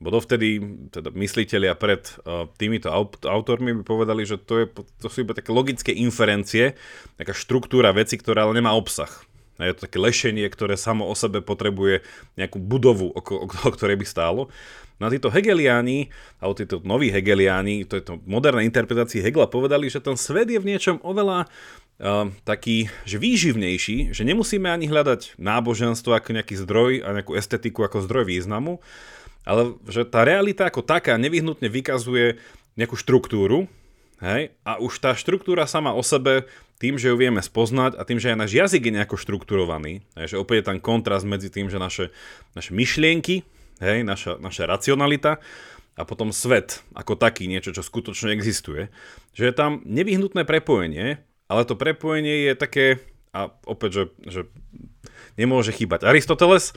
Bo 0.02 0.10
dovtedy 0.10 0.58
teda 0.90 1.14
mysliteľia 1.14 1.78
pred 1.78 2.02
uh, 2.26 2.50
týmito 2.58 2.90
aut- 2.90 3.22
autormi 3.22 3.70
by 3.78 3.84
povedali, 3.86 4.26
že 4.26 4.42
to, 4.42 4.66
je, 4.66 4.66
to 4.98 5.08
sú 5.14 5.22
iba 5.22 5.38
také 5.38 5.54
logické 5.54 5.94
inferencie, 5.94 6.74
taká 7.22 7.38
štruktúra 7.38 7.94
veci, 7.94 8.18
ktorá 8.18 8.50
ale 8.50 8.58
nemá 8.58 8.74
obsah. 8.74 9.14
A 9.62 9.70
je 9.70 9.78
to 9.78 9.86
také 9.86 10.02
lešenie, 10.02 10.50
ktoré 10.50 10.74
samo 10.74 11.06
o 11.06 11.14
sebe 11.14 11.46
potrebuje 11.46 12.02
nejakú 12.34 12.58
budovu, 12.58 13.14
o, 13.14 13.22
o, 13.22 13.46
o 13.46 13.70
ktorej 13.70 14.02
by 14.02 14.06
stálo. 14.10 14.50
No 14.98 15.10
títo 15.10 15.30
Hegeliáni, 15.30 16.10
alebo 16.42 16.58
títo 16.58 16.82
noví 16.82 17.14
Hegeliáni, 17.14 17.86
to 17.86 17.98
je 17.98 18.06
to 18.06 18.18
moderné 18.26 18.66
interpretácii 18.66 19.22
Hegela, 19.22 19.50
povedali, 19.50 19.86
že 19.86 20.02
ten 20.02 20.18
svet 20.18 20.50
je 20.50 20.58
v 20.58 20.66
niečom 20.66 20.98
oveľa 21.06 21.46
uh, 21.46 22.30
taký, 22.42 22.90
že 23.06 23.22
výživnejší, 23.22 24.18
že 24.18 24.24
nemusíme 24.26 24.66
ani 24.66 24.90
hľadať 24.90 25.38
náboženstvo 25.38 26.14
ako 26.18 26.42
nejaký 26.42 26.58
zdroj 26.58 27.06
a 27.06 27.18
nejakú 27.18 27.38
estetiku 27.38 27.86
ako 27.86 28.02
zdroj 28.02 28.30
významu, 28.30 28.82
ale 29.46 29.78
že 29.90 30.06
tá 30.06 30.22
realita 30.22 30.70
ako 30.70 30.86
taká 30.86 31.18
nevyhnutne 31.18 31.68
vykazuje 31.68 32.42
nejakú 32.78 32.96
štruktúru, 32.96 33.68
hej, 34.22 34.54
a 34.62 34.78
už 34.78 35.02
tá 35.02 35.18
štruktúra 35.18 35.66
sama 35.66 35.92
o 35.98 36.04
sebe, 36.06 36.46
tým, 36.82 36.98
že 36.98 37.14
ju 37.14 37.18
vieme 37.18 37.46
spoznať 37.46 37.94
a 37.98 38.02
tým, 38.02 38.18
že 38.18 38.34
aj 38.34 38.38
náš 38.42 38.52
jazyk 38.58 38.90
je 38.90 38.96
nejako 38.98 39.18
štrukturovaný, 39.18 40.02
hej, 40.18 40.34
že 40.34 40.40
opäť 40.42 40.56
je 40.62 40.68
tam 40.74 40.78
kontrast 40.82 41.26
medzi 41.30 41.50
tým, 41.54 41.70
že 41.70 41.78
naše, 41.78 42.10
naše 42.58 42.72
myšlienky, 42.74 43.46
hej, 43.82 44.06
naša, 44.06 44.38
naša 44.42 44.66
racionalita 44.70 45.42
a 45.98 46.02
potom 46.08 46.32
svet 46.32 46.82
ako 46.96 47.20
taký, 47.20 47.46
niečo, 47.46 47.76
čo 47.76 47.84
skutočne 47.86 48.34
existuje, 48.34 48.90
že 49.36 49.50
je 49.50 49.54
tam 49.54 49.84
nevyhnutné 49.86 50.48
prepojenie, 50.48 51.22
ale 51.52 51.62
to 51.68 51.76
prepojenie 51.76 52.48
je 52.50 52.54
také, 52.56 52.86
a 53.36 53.52
opäť, 53.68 53.92
že, 53.92 54.04
že 54.26 54.42
nemôže 55.40 55.72
chýbať 55.76 56.08
Aristoteles, 56.08 56.76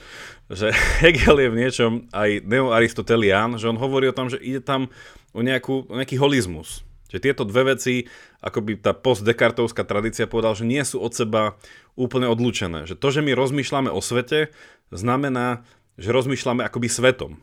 že 0.50 0.70
Hegel 1.02 1.38
je 1.40 1.48
v 1.50 1.58
niečom 1.58 1.92
aj 2.10 2.44
neoaristotelián, 2.44 3.56
že 3.58 3.70
on 3.70 3.80
hovorí 3.80 4.10
o 4.10 4.16
tom, 4.16 4.30
že 4.30 4.38
ide 4.42 4.62
tam 4.62 4.90
o, 5.34 5.40
nejakú, 5.40 5.88
o 5.90 5.94
nejaký 5.94 6.18
holizmus. 6.18 6.86
Že 7.10 7.30
tieto 7.30 7.42
dve 7.46 7.78
veci, 7.78 8.10
ako 8.42 8.58
by 8.58 8.72
tá 8.82 8.90
postdekartovská 8.90 9.86
tradícia 9.86 10.26
povedal, 10.26 10.58
že 10.58 10.66
nie 10.66 10.82
sú 10.82 10.98
od 10.98 11.14
seba 11.14 11.54
úplne 11.94 12.26
odlučené. 12.26 12.90
Že 12.90 12.98
to, 12.98 13.08
že 13.14 13.20
my 13.22 13.32
rozmýšľame 13.38 13.90
o 13.90 14.02
svete, 14.02 14.50
znamená, 14.90 15.62
že 15.94 16.10
rozmýšľame 16.10 16.66
akoby 16.66 16.88
svetom. 16.90 17.38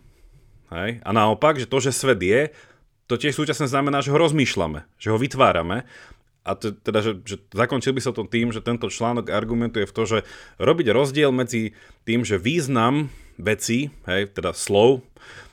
Hej? 0.75 1.00
A 1.03 1.10
naopak, 1.15 1.60
že 1.60 1.68
to, 1.72 1.80
že 1.80 1.96
svet 1.96 2.20
je, 2.20 2.51
to 3.08 3.20
tiež 3.20 3.36
súčasne 3.36 3.68
znamená, 3.68 4.00
že 4.00 4.12
ho 4.12 4.18
rozmýšľame, 4.20 4.88
že 4.96 5.12
ho 5.12 5.20
vytvárame 5.20 5.84
a 6.41 6.57
teda, 6.57 7.00
že, 7.05 7.12
že 7.21 7.36
zakončil 7.53 7.93
by 7.93 8.01
som 8.01 8.13
to 8.17 8.25
tým, 8.25 8.50
že 8.50 8.65
tento 8.65 8.89
článok 8.89 9.29
argumentuje 9.29 9.86
v 9.86 9.93
to, 9.93 10.03
že 10.10 10.19
robiť 10.57 10.89
rozdiel 10.89 11.29
medzi 11.29 11.77
tým, 12.01 12.25
že 12.25 12.41
význam 12.41 13.13
veci, 13.38 13.93
hej, 14.10 14.33
teda 14.33 14.50
slov, 14.57 15.05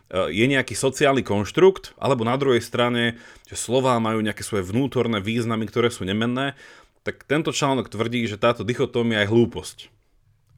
e, 0.08 0.32
je 0.32 0.44
nejaký 0.48 0.72
sociálny 0.72 1.20
konštrukt, 1.20 1.92
alebo 2.00 2.24
na 2.24 2.40
druhej 2.40 2.64
strane, 2.64 3.20
že 3.44 3.60
slová 3.60 4.00
majú 4.00 4.24
nejaké 4.24 4.40
svoje 4.40 4.64
vnútorné 4.64 5.20
významy, 5.20 5.68
ktoré 5.68 5.92
sú 5.92 6.08
nemenné, 6.08 6.56
tak 7.04 7.28
tento 7.28 7.52
článok 7.52 7.92
tvrdí, 7.92 8.24
že 8.24 8.40
táto 8.40 8.64
dichotómia 8.64 9.24
je 9.24 9.32
hlúposť. 9.32 9.92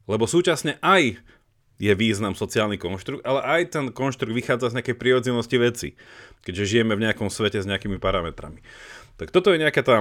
Lebo 0.07 0.31
súčasne 0.31 0.79
aj 0.79 1.19
je 1.81 1.93
význam 1.97 2.37
sociálny 2.37 2.77
konštrukt, 2.77 3.25
ale 3.25 3.41
aj 3.41 3.61
ten 3.73 3.85
konštrukt 3.89 4.31
vychádza 4.31 4.71
z 4.71 4.75
nejakej 4.79 4.95
prirodzenosti 5.01 5.57
veci, 5.57 5.89
keďže 6.45 6.77
žijeme 6.77 6.93
v 6.93 7.09
nejakom 7.09 7.27
svete 7.33 7.57
s 7.57 7.65
nejakými 7.65 7.97
parametrami. 7.97 8.61
Tak 9.17 9.33
toto 9.33 9.49
je 9.49 9.61
nejaká 9.61 9.81
tá 9.81 9.97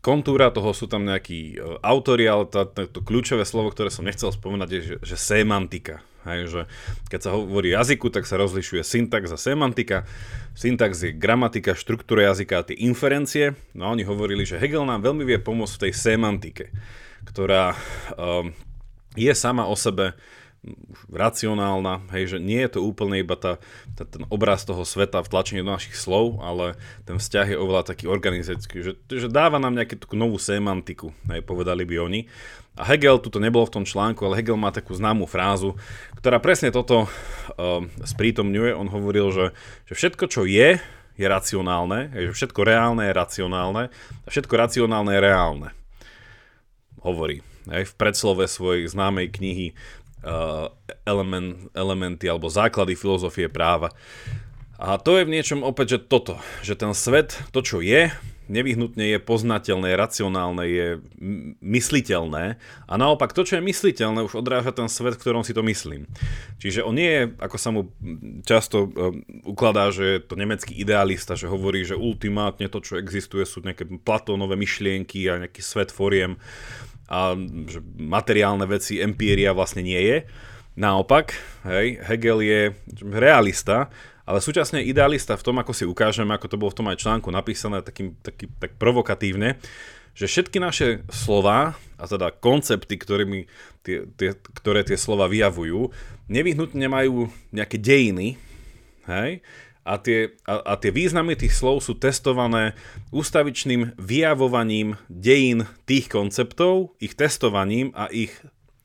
kontúra 0.00 0.52
toho 0.52 0.72
sú 0.72 0.88
tam 0.88 1.04
nejakí 1.04 1.56
uh, 1.56 1.80
autori, 1.84 2.24
ale 2.28 2.48
tá, 2.48 2.64
to 2.66 3.00
kľúčové 3.00 3.44
slovo, 3.44 3.72
ktoré 3.72 3.92
som 3.92 4.04
nechcel 4.04 4.32
spomenať, 4.32 4.68
je, 4.68 4.80
že, 4.80 4.96
že 5.04 5.16
semantika. 5.16 6.04
Hej, 6.20 6.52
že 6.52 6.62
keď 7.08 7.20
sa 7.24 7.30
hovorí 7.32 7.72
jazyku, 7.72 8.12
tak 8.12 8.28
sa 8.28 8.36
rozlišuje 8.36 8.84
syntax 8.84 9.32
a 9.32 9.40
semantika. 9.40 10.04
Syntax 10.52 11.00
je 11.00 11.16
gramatika, 11.16 11.72
štruktúra 11.72 12.28
jazyka 12.28 12.60
a 12.60 12.66
tie 12.68 12.76
inferencie. 12.76 13.56
No 13.72 13.88
a 13.88 13.92
oni 13.96 14.04
hovorili, 14.04 14.44
že 14.44 14.60
Hegel 14.60 14.84
nám 14.84 15.00
veľmi 15.00 15.24
vie 15.24 15.40
pomôcť 15.40 15.80
v 15.80 15.82
tej 15.88 15.92
semantike, 15.96 16.64
ktorá 17.24 17.72
um, 18.20 18.52
je 19.16 19.32
sama 19.32 19.64
o 19.64 19.72
sebe 19.72 20.12
racionálna, 21.08 22.04
hej, 22.12 22.36
že 22.36 22.38
nie 22.38 22.60
je 22.60 22.76
to 22.76 22.80
úplne 22.84 23.16
iba 23.16 23.32
tá, 23.32 23.56
tá, 23.96 24.04
ten 24.04 24.28
obraz 24.28 24.68
toho 24.68 24.84
sveta 24.84 25.24
vtlačenie 25.24 25.64
do 25.64 25.72
našich 25.72 25.96
slov, 25.96 26.44
ale 26.44 26.76
ten 27.08 27.16
vzťah 27.16 27.56
je 27.56 27.58
oveľa 27.58 27.88
taký 27.88 28.04
organizačný, 28.04 28.84
že, 28.84 28.92
že 29.08 29.28
dáva 29.32 29.56
nám 29.56 29.72
nejakú 29.72 29.96
takú 29.96 30.20
novú 30.20 30.36
semantiku, 30.36 31.16
hej, 31.32 31.40
povedali 31.40 31.88
by 31.88 31.96
oni. 32.04 32.20
A 32.76 32.84
Hegel, 32.86 33.20
tu 33.24 33.32
to 33.32 33.40
nebolo 33.40 33.64
v 33.66 33.80
tom 33.80 33.84
článku, 33.88 34.20
ale 34.24 34.40
Hegel 34.40 34.60
má 34.60 34.68
takú 34.68 34.92
známú 34.92 35.24
frázu, 35.24 35.76
ktorá 36.20 36.36
presne 36.40 36.68
toto 36.72 37.08
uh, 37.08 37.80
sprítomňuje. 38.04 38.76
On 38.76 38.88
hovoril, 38.88 39.32
že, 39.32 39.46
že 39.88 39.92
všetko, 39.96 40.24
čo 40.28 40.44
je, 40.44 40.76
je 41.16 41.26
racionálne, 41.28 42.12
hej, 42.16 42.32
že 42.32 42.44
všetko 42.44 42.60
reálne 42.64 43.08
je 43.08 43.12
racionálne 43.16 43.82
a 44.24 44.28
všetko 44.28 44.54
racionálne 44.56 45.12
je 45.12 45.20
reálne. 45.20 45.68
Hovorí 47.00 47.44
hej, 47.68 47.84
v 47.90 47.94
predslove 47.96 48.48
svojej 48.48 48.88
známej 48.88 49.28
knihy 49.28 49.66
element, 51.08 51.72
elementy 51.72 52.28
alebo 52.28 52.52
základy 52.52 52.96
filozofie 52.96 53.48
práva. 53.48 53.88
A 54.80 54.96
to 54.96 55.20
je 55.20 55.28
v 55.28 55.34
niečom 55.36 55.60
opäť, 55.60 56.00
že 56.00 56.08
toto, 56.08 56.40
že 56.64 56.72
ten 56.72 56.96
svet, 56.96 57.36
to 57.52 57.60
čo 57.60 57.84
je, 57.84 58.08
nevyhnutne 58.50 59.14
je 59.14 59.18
poznateľné, 59.22 59.94
racionálne, 59.94 60.64
je 60.66 60.88
mysliteľné 61.62 62.58
a 62.90 62.92
naopak 62.98 63.30
to, 63.30 63.46
čo 63.46 63.60
je 63.60 63.68
mysliteľné, 63.68 64.26
už 64.26 64.42
odráža 64.42 64.74
ten 64.74 64.90
svet, 64.90 65.14
v 65.16 65.22
ktorom 65.22 65.46
si 65.46 65.54
to 65.54 65.62
myslím. 65.62 66.10
Čiže 66.58 66.82
on 66.82 66.98
nie 66.98 67.06
je, 67.12 67.22
ako 67.38 67.56
sa 67.56 67.70
mu 67.70 67.94
často 68.42 68.90
uh, 68.90 69.14
ukladá, 69.46 69.94
že 69.94 70.18
je 70.18 70.20
to 70.26 70.34
nemecký 70.34 70.74
idealista, 70.74 71.38
že 71.38 71.46
hovorí, 71.46 71.86
že 71.86 71.94
ultimátne 71.94 72.66
to, 72.66 72.82
čo 72.82 72.98
existuje, 72.98 73.46
sú 73.46 73.62
nejaké 73.62 73.86
platónové 74.02 74.58
myšlienky 74.58 75.30
a 75.30 75.46
nejaký 75.46 75.62
svet 75.62 75.94
foriem 75.94 76.40
a 77.10 77.34
že 77.66 77.82
materiálne 77.98 78.64
veci, 78.70 79.02
empíria 79.02 79.50
vlastne 79.50 79.82
nie 79.82 79.98
je. 79.98 80.18
Naopak, 80.78 81.34
hej, 81.66 81.98
Hegel 82.06 82.38
je 82.46 82.60
realista, 83.02 83.90
ale 84.22 84.38
súčasne 84.38 84.86
idealista 84.86 85.34
v 85.34 85.42
tom, 85.42 85.58
ako 85.58 85.74
si 85.74 85.82
ukážeme, 85.82 86.30
ako 86.30 86.46
to 86.46 86.56
bolo 86.56 86.70
v 86.70 86.78
tom 86.78 86.88
aj 86.88 87.02
článku 87.02 87.28
napísané 87.34 87.82
takým, 87.82 88.14
taký, 88.22 88.46
tak 88.62 88.78
provokatívne, 88.78 89.58
že 90.14 90.30
všetky 90.30 90.62
naše 90.62 91.02
slova, 91.10 91.74
a 91.98 92.04
teda 92.06 92.30
koncepty, 92.30 92.94
ktorými 92.94 93.50
tie, 93.82 94.06
tie, 94.14 94.38
ktoré 94.62 94.86
tie 94.86 94.94
slova 94.94 95.26
vyjavujú, 95.26 95.90
nevyhnutne 96.30 96.86
majú 96.86 97.26
nejaké 97.50 97.82
dejiny, 97.82 98.38
hej, 99.10 99.42
a 99.90 99.98
tie, 99.98 100.38
a, 100.46 100.62
a 100.62 100.74
tie 100.78 100.94
významy 100.94 101.34
tých 101.34 101.50
slov 101.50 101.82
sú 101.82 101.98
testované 101.98 102.78
ústavičným 103.10 103.98
vyjavovaním 103.98 104.94
dejín 105.10 105.66
tých 105.82 106.06
konceptov, 106.06 106.94
ich 107.02 107.18
testovaním 107.18 107.90
a 107.98 108.06
ich 108.06 108.30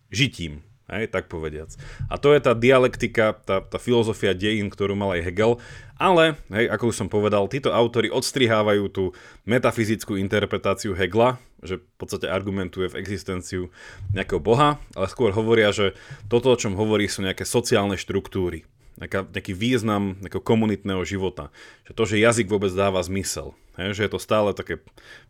žitím. 0.09 0.65
Hej, 0.85 1.09
tak 1.09 1.33
povediac. 1.33 1.73
A 2.13 2.21
to 2.21 2.29
je 2.29 2.45
tá 2.45 2.53
dialektika, 2.53 3.33
tá, 3.33 3.57
tá 3.57 3.81
filozofia 3.81 4.37
dejín, 4.37 4.69
ktorú 4.69 4.93
mal 4.93 5.17
aj 5.17 5.25
Hegel. 5.25 5.57
Ale, 5.97 6.37
hej, 6.53 6.69
ako 6.69 6.93
už 6.93 6.95
som 7.01 7.09
povedal, 7.09 7.49
títo 7.49 7.73
autory 7.73 8.13
odstrihávajú 8.13 8.85
tú 8.93 9.09
metafyzickú 9.49 10.13
interpretáciu 10.13 10.93
Hegla, 10.93 11.41
že 11.65 11.81
v 11.81 11.85
podstate 11.97 12.29
argumentuje 12.29 12.85
v 12.85 13.01
existenciu 13.01 13.73
nejakého 14.13 14.37
boha, 14.37 14.77
ale 14.93 15.09
skôr 15.09 15.33
hovoria, 15.33 15.73
že 15.73 15.97
toto, 16.29 16.53
o 16.53 16.59
čom 16.59 16.77
hovorí, 16.77 17.09
sú 17.09 17.25
nejaké 17.25 17.49
sociálne 17.49 17.97
štruktúry 17.97 18.69
nejaká, 18.99 19.27
nejaký 19.27 19.53
význam 19.55 20.15
nejakého 20.23 20.43
komunitného 20.43 21.03
života. 21.03 21.51
Že 21.87 21.91
to, 21.93 22.03
že 22.07 22.23
jazyk 22.23 22.47
vôbec 22.47 22.71
dáva 22.71 23.03
zmysel. 23.03 23.55
Hej, 23.75 23.99
že 23.99 24.03
je 24.07 24.11
to 24.15 24.19
stále 24.23 24.55
také 24.55 24.79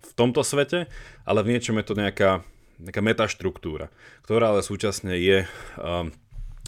v 0.05 0.11
tomto 0.13 0.45
svete, 0.45 0.85
ale 1.25 1.39
v 1.41 1.57
niečom 1.57 1.81
je 1.81 1.85
to 1.85 1.97
nejaká, 1.97 2.45
nejaká 2.77 3.01
metaštruktúra, 3.01 3.89
ktorá 4.21 4.53
ale 4.53 4.61
súčasne 4.61 5.17
je, 5.17 5.49
um, 5.81 6.13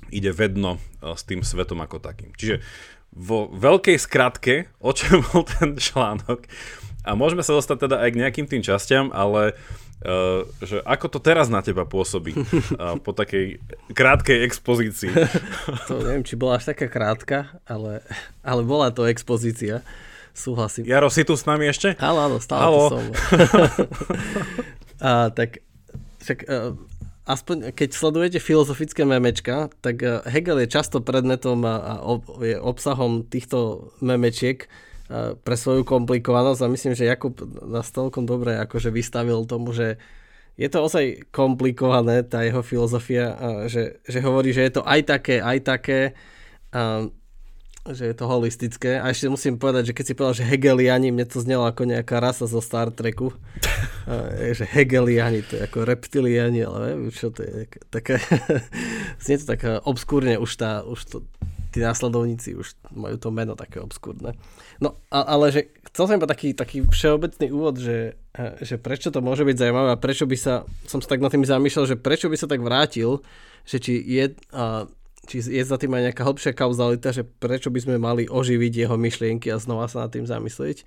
ide 0.10 0.34
vedno 0.34 0.82
uh, 0.82 1.14
s 1.14 1.22
tým 1.22 1.46
svetom 1.46 1.78
ako 1.86 2.02
takým. 2.02 2.34
Čiže 2.34 2.66
vo 3.14 3.50
veľkej 3.54 3.98
skratke, 4.02 4.74
o 4.82 4.90
čom 4.90 5.22
bol 5.30 5.46
ten 5.46 5.78
článok, 5.78 6.50
a 7.08 7.16
môžeme 7.16 7.40
sa 7.40 7.56
dostať 7.56 7.88
teda 7.88 8.04
aj 8.04 8.10
k 8.12 8.20
nejakým 8.20 8.48
tým 8.52 8.60
častiam, 8.60 9.08
ale 9.16 9.56
Uh, 9.98 10.46
že 10.62 10.78
ako 10.86 11.10
to 11.10 11.18
teraz 11.18 11.50
na 11.50 11.66
teba 11.66 11.82
pôsobí 11.82 12.38
uh, 12.38 12.96
po 13.06 13.18
takej 13.18 13.58
krátkej 13.98 14.46
expozícii? 14.46 15.10
to 15.90 16.06
neviem, 16.06 16.22
či 16.22 16.38
bola 16.38 16.62
až 16.62 16.70
taká 16.70 16.86
krátka, 16.86 17.58
ale, 17.66 18.06
ale 18.46 18.62
bola 18.62 18.94
to 18.94 19.10
expozícia. 19.10 19.82
Súhlasím. 20.38 20.86
Jaro, 20.86 21.10
si 21.10 21.26
tu 21.26 21.34
s 21.34 21.50
nami 21.50 21.66
ešte? 21.66 21.98
Áno, 21.98 22.30
áno, 22.30 22.38
stále 22.38 22.62
Halo. 22.62 22.78
tu 22.78 22.90
som. 22.94 23.06
a, 25.02 25.34
tak, 25.34 25.66
však 26.22 26.46
uh, 26.46 26.78
aspoň 27.26 27.74
keď 27.74 27.90
sledujete 27.90 28.38
filozofické 28.38 29.02
memečka, 29.02 29.74
tak 29.82 30.06
Hegel 30.30 30.62
je 30.62 30.78
často 30.78 31.02
predmetom 31.02 31.66
a, 31.66 31.74
a 31.74 31.94
ob, 32.06 32.22
je 32.46 32.54
obsahom 32.54 33.26
týchto 33.26 33.90
memečiek, 33.98 34.70
pre 35.44 35.56
svoju 35.56 35.88
komplikovanosť 35.88 36.62
a 36.64 36.72
myslím, 36.72 36.94
že 36.94 37.08
Jakub 37.08 37.40
nás 37.64 37.88
toľkom 37.96 38.28
dobre 38.28 38.60
akože 38.60 38.92
vystavil 38.92 39.48
tomu, 39.48 39.72
že 39.72 39.96
je 40.58 40.68
to 40.68 40.84
ozaj 40.84 41.30
komplikované, 41.30 42.26
tá 42.26 42.42
jeho 42.42 42.66
filozofia, 42.66 43.38
že, 43.70 44.02
že 44.04 44.20
hovorí, 44.26 44.52
že 44.52 44.66
je 44.66 44.82
to 44.82 44.84
aj 44.84 45.06
také, 45.06 45.38
aj 45.38 45.58
také, 45.62 46.00
a, 46.74 47.06
že 47.88 48.12
je 48.12 48.16
to 48.18 48.26
holistické. 48.26 49.00
A 49.00 49.14
ešte 49.14 49.32
musím 49.32 49.56
povedať, 49.62 49.94
že 49.94 49.96
keď 49.96 50.06
si 50.10 50.18
povedal, 50.18 50.36
že 50.44 50.50
Hegeliani, 50.50 51.14
mne 51.14 51.30
to 51.30 51.40
znelo 51.40 51.70
ako 51.70 51.88
nejaká 51.88 52.20
rasa 52.20 52.50
zo 52.50 52.60
Star 52.60 52.92
Treku. 52.92 53.32
A, 54.08 54.56
že 54.56 54.64
Hegeliani, 54.64 55.44
to 55.44 55.60
je 55.60 55.68
ako 55.68 55.84
reptiliani, 55.84 56.64
ale 56.64 56.96
neviem, 56.96 57.12
čo 57.12 57.28
to 57.28 57.44
je. 57.44 57.68
Také, 57.92 58.18
znie 59.24 59.36
to 59.40 59.46
tak 59.46 59.62
obskúrne, 59.84 60.40
už, 60.40 60.52
tá, 60.56 60.80
už 60.88 61.00
to, 61.06 61.18
tí 61.78 61.86
následovníci 61.86 62.58
už 62.58 62.74
majú 62.90 63.22
to 63.22 63.30
meno 63.30 63.54
také 63.54 63.78
obskúrne. 63.78 64.34
No, 64.82 64.98
a, 65.14 65.22
ale 65.38 65.54
že 65.54 65.62
chcel 65.94 66.10
som 66.10 66.18
iba 66.18 66.26
taký, 66.26 66.58
taký 66.58 66.82
všeobecný 66.82 67.54
úvod, 67.54 67.78
že, 67.78 68.18
že 68.66 68.82
prečo 68.82 69.14
to 69.14 69.22
môže 69.22 69.46
byť 69.46 69.56
zaujímavé 69.62 69.94
a 69.94 70.02
prečo 70.02 70.26
by 70.26 70.34
sa, 70.34 70.66
som 70.90 70.98
sa 70.98 71.14
tak 71.14 71.22
nad 71.22 71.30
tým 71.30 71.46
zamýšľal, 71.46 71.86
že 71.86 72.02
prečo 72.02 72.34
by 72.34 72.38
sa 72.42 72.50
tak 72.50 72.66
vrátil, 72.66 73.22
že 73.70 73.78
či 73.78 74.02
je, 74.02 74.34
a, 74.58 74.90
či 75.30 75.46
je 75.46 75.62
za 75.62 75.78
tým 75.78 75.94
aj 75.94 76.10
nejaká 76.10 76.26
hlbšia 76.26 76.58
kauzalita, 76.58 77.14
že 77.14 77.22
prečo 77.22 77.70
by 77.70 77.78
sme 77.78 77.96
mali 78.02 78.26
oživiť 78.26 78.74
jeho 78.74 78.98
myšlienky 78.98 79.54
a 79.54 79.62
znova 79.62 79.86
sa 79.86 80.10
nad 80.10 80.10
tým 80.10 80.26
zamyslieť. 80.26 80.82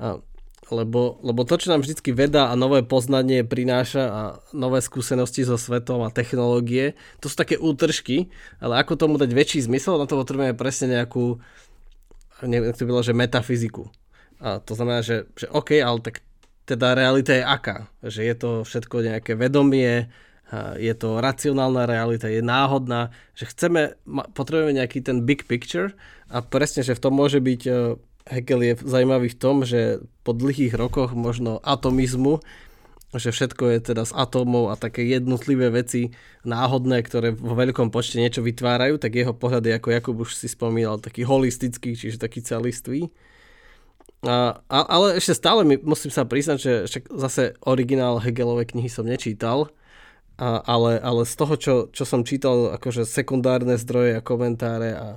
A, 0.00 0.24
lebo, 0.72 1.20
lebo 1.20 1.44
to, 1.44 1.60
čo 1.60 1.72
nám 1.72 1.84
vždy 1.84 2.00
veda 2.16 2.48
a 2.48 2.56
nové 2.56 2.80
poznanie 2.80 3.44
prináša 3.44 4.04
a 4.08 4.22
nové 4.56 4.80
skúsenosti 4.80 5.44
so 5.44 5.60
svetom 5.60 6.00
a 6.00 6.14
technológie, 6.14 6.96
to 7.20 7.28
sú 7.28 7.36
také 7.36 7.60
útržky, 7.60 8.32
ale 8.64 8.80
ako 8.80 8.96
tomu 8.96 9.14
dať 9.20 9.30
väčší 9.32 9.60
zmysel, 9.68 10.00
na 10.00 10.08
to 10.08 10.16
potrebujeme 10.16 10.56
presne 10.56 10.96
nejakú, 10.96 11.36
neviem, 12.48 12.72
to 12.72 12.88
bylo, 12.88 13.04
že 13.04 13.12
metafyziku. 13.12 13.92
A 14.40 14.60
to 14.60 14.72
znamená, 14.72 15.04
že, 15.04 15.28
že 15.36 15.48
OK, 15.52 15.76
ale 15.80 16.00
tak 16.00 16.24
teda 16.64 16.96
realita 16.96 17.36
je 17.36 17.44
aká? 17.44 17.92
Že 18.00 18.20
je 18.24 18.34
to 18.36 18.50
všetko 18.64 18.96
nejaké 19.04 19.32
vedomie, 19.36 20.08
je 20.76 20.94
to 20.94 21.20
racionálna 21.20 21.88
realita, 21.88 22.28
je 22.28 22.44
náhodná, 22.44 23.12
že 23.36 23.48
chceme, 23.48 23.96
potrebujeme 24.36 24.76
nejaký 24.76 25.00
ten 25.04 25.24
big 25.24 25.44
picture 25.44 25.96
a 26.28 26.40
presne, 26.40 26.84
že 26.84 26.96
v 26.96 27.02
tom 27.02 27.16
môže 27.16 27.40
byť 27.40 27.62
Hegel 28.24 28.60
je 28.64 28.74
zaujímavý 28.80 29.28
v 29.32 29.40
tom, 29.40 29.68
že 29.68 30.00
po 30.24 30.32
dlhých 30.32 30.72
rokoch 30.72 31.12
možno 31.12 31.60
atomizmu, 31.60 32.40
že 33.14 33.30
všetko 33.30 33.64
je 33.76 33.78
teda 33.94 34.02
z 34.08 34.12
atómov 34.16 34.72
a 34.72 34.80
také 34.80 35.04
jednotlivé 35.06 35.70
veci 35.70 36.16
náhodné, 36.42 37.04
ktoré 37.04 37.36
vo 37.36 37.54
veľkom 37.54 37.92
počte 37.92 38.18
niečo 38.18 38.42
vytvárajú, 38.42 38.98
tak 38.98 39.14
jeho 39.14 39.36
pohľad 39.36 39.68
je, 39.68 39.76
ako 39.76 39.88
Jakub 39.92 40.16
už 40.18 40.34
si 40.34 40.48
spomínal, 40.48 40.98
taký 40.98 41.22
holistický, 41.22 41.94
čiže 41.94 42.18
taký 42.18 42.42
celistvý. 42.42 43.12
A, 44.24 44.56
a, 44.72 44.78
ale 44.88 45.20
ešte 45.20 45.36
stále 45.36 45.68
mi, 45.68 45.76
musím 45.76 46.08
sa 46.08 46.24
priznať, 46.24 46.58
že 46.58 46.72
však 46.88 47.04
zase 47.12 47.42
originál 47.60 48.24
Hegelovej 48.24 48.72
knihy 48.72 48.88
som 48.88 49.04
nečítal, 49.04 49.68
a, 50.40 50.64
ale, 50.64 50.96
ale 50.98 51.28
z 51.28 51.34
toho, 51.36 51.54
čo, 51.60 51.74
čo 51.92 52.08
som 52.08 52.24
čítal, 52.24 52.72
akože 52.80 53.04
sekundárne 53.04 53.76
zdroje 53.76 54.18
a 54.18 54.24
komentáre 54.24 54.90
a, 54.96 55.08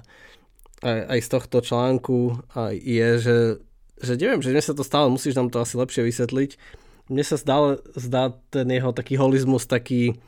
aj, 0.84 1.00
aj 1.10 1.20
z 1.24 1.30
tohto 1.30 1.58
článku 1.62 2.18
je, 2.78 3.10
že, 3.18 3.38
že 4.02 4.14
neviem, 4.20 4.42
že 4.42 4.54
mne 4.54 4.64
sa 4.64 4.74
to 4.78 4.86
stále, 4.86 5.10
musíš 5.10 5.38
nám 5.38 5.50
to 5.50 5.62
asi 5.62 5.74
lepšie 5.78 6.06
vysvetliť, 6.06 6.52
mne 7.08 7.24
sa 7.24 7.40
stále 7.40 7.80
zdá 7.96 8.36
ten 8.52 8.68
jeho 8.68 8.92
taký 8.92 9.16
holizmus 9.16 9.66
taký, 9.66 10.20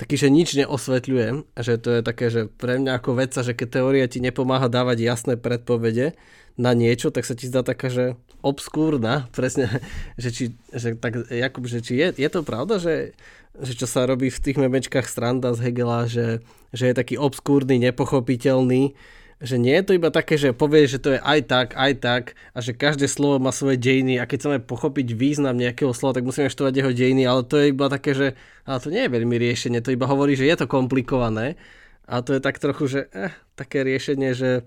taký, 0.00 0.16
že 0.16 0.28
nič 0.32 0.56
neosvetľuje, 0.56 1.54
že 1.60 1.74
to 1.78 1.88
je 1.98 2.00
také, 2.00 2.26
že 2.32 2.48
pre 2.48 2.80
mňa 2.80 2.98
ako 2.98 3.10
vedca, 3.14 3.44
že 3.44 3.52
keď 3.52 3.68
teória 3.80 4.06
ti 4.08 4.18
nepomáha 4.18 4.66
dávať 4.72 4.98
jasné 5.04 5.34
predpovede 5.36 6.16
na 6.56 6.72
niečo, 6.72 7.12
tak 7.12 7.28
sa 7.28 7.36
ti 7.36 7.48
zdá 7.48 7.60
taká, 7.64 7.92
že 7.92 8.04
obskúrna, 8.40 9.28
presne, 9.36 9.68
že, 10.16 10.32
či, 10.32 10.44
že 10.72 10.96
tak 10.98 11.28
Jakub, 11.30 11.68
že 11.68 11.84
či 11.84 12.00
je, 12.00 12.08
je 12.16 12.28
to 12.32 12.40
pravda, 12.42 12.80
že, 12.80 13.14
že 13.60 13.72
čo 13.76 13.86
sa 13.86 14.08
robí 14.08 14.32
v 14.32 14.42
tých 14.42 14.56
memečkách 14.56 15.04
Stranda 15.04 15.52
z 15.52 15.68
Hegela, 15.68 16.08
že, 16.08 16.40
že 16.72 16.90
je 16.90 16.94
taký 16.96 17.20
obskúrny, 17.20 17.76
nepochopiteľný, 17.76 18.96
že 19.42 19.58
nie 19.58 19.74
je 19.74 19.84
to 19.90 19.92
iba 19.98 20.14
také, 20.14 20.38
že 20.38 20.54
povie, 20.54 20.86
že 20.86 21.02
to 21.02 21.18
je 21.18 21.20
aj 21.20 21.40
tak, 21.50 21.68
aj 21.74 21.92
tak 21.98 22.22
a 22.54 22.62
že 22.62 22.78
každé 22.78 23.10
slovo 23.10 23.42
má 23.42 23.50
svoje 23.50 23.74
dejiny 23.74 24.22
a 24.22 24.24
keď 24.30 24.38
chceme 24.38 24.58
pochopiť 24.62 25.18
význam 25.18 25.58
nejakého 25.58 25.90
slova, 25.90 26.14
tak 26.14 26.24
musíme 26.24 26.46
študovať 26.46 26.74
jeho 26.78 26.92
dejiny, 26.94 27.26
ale 27.26 27.42
to 27.42 27.58
je 27.58 27.74
iba 27.74 27.90
také, 27.90 28.14
že 28.14 28.26
ale 28.62 28.78
to 28.78 28.94
nie 28.94 29.02
je 29.02 29.10
veľmi 29.10 29.36
riešenie, 29.36 29.82
to 29.82 29.90
iba 29.90 30.06
hovorí, 30.06 30.38
že 30.38 30.46
je 30.46 30.56
to 30.62 30.70
komplikované 30.70 31.58
a 32.06 32.22
to 32.22 32.38
je 32.38 32.40
tak 32.40 32.62
trochu, 32.62 32.86
že 32.86 33.00
eh, 33.10 33.34
také 33.58 33.82
riešenie, 33.82 34.30
že 34.30 34.62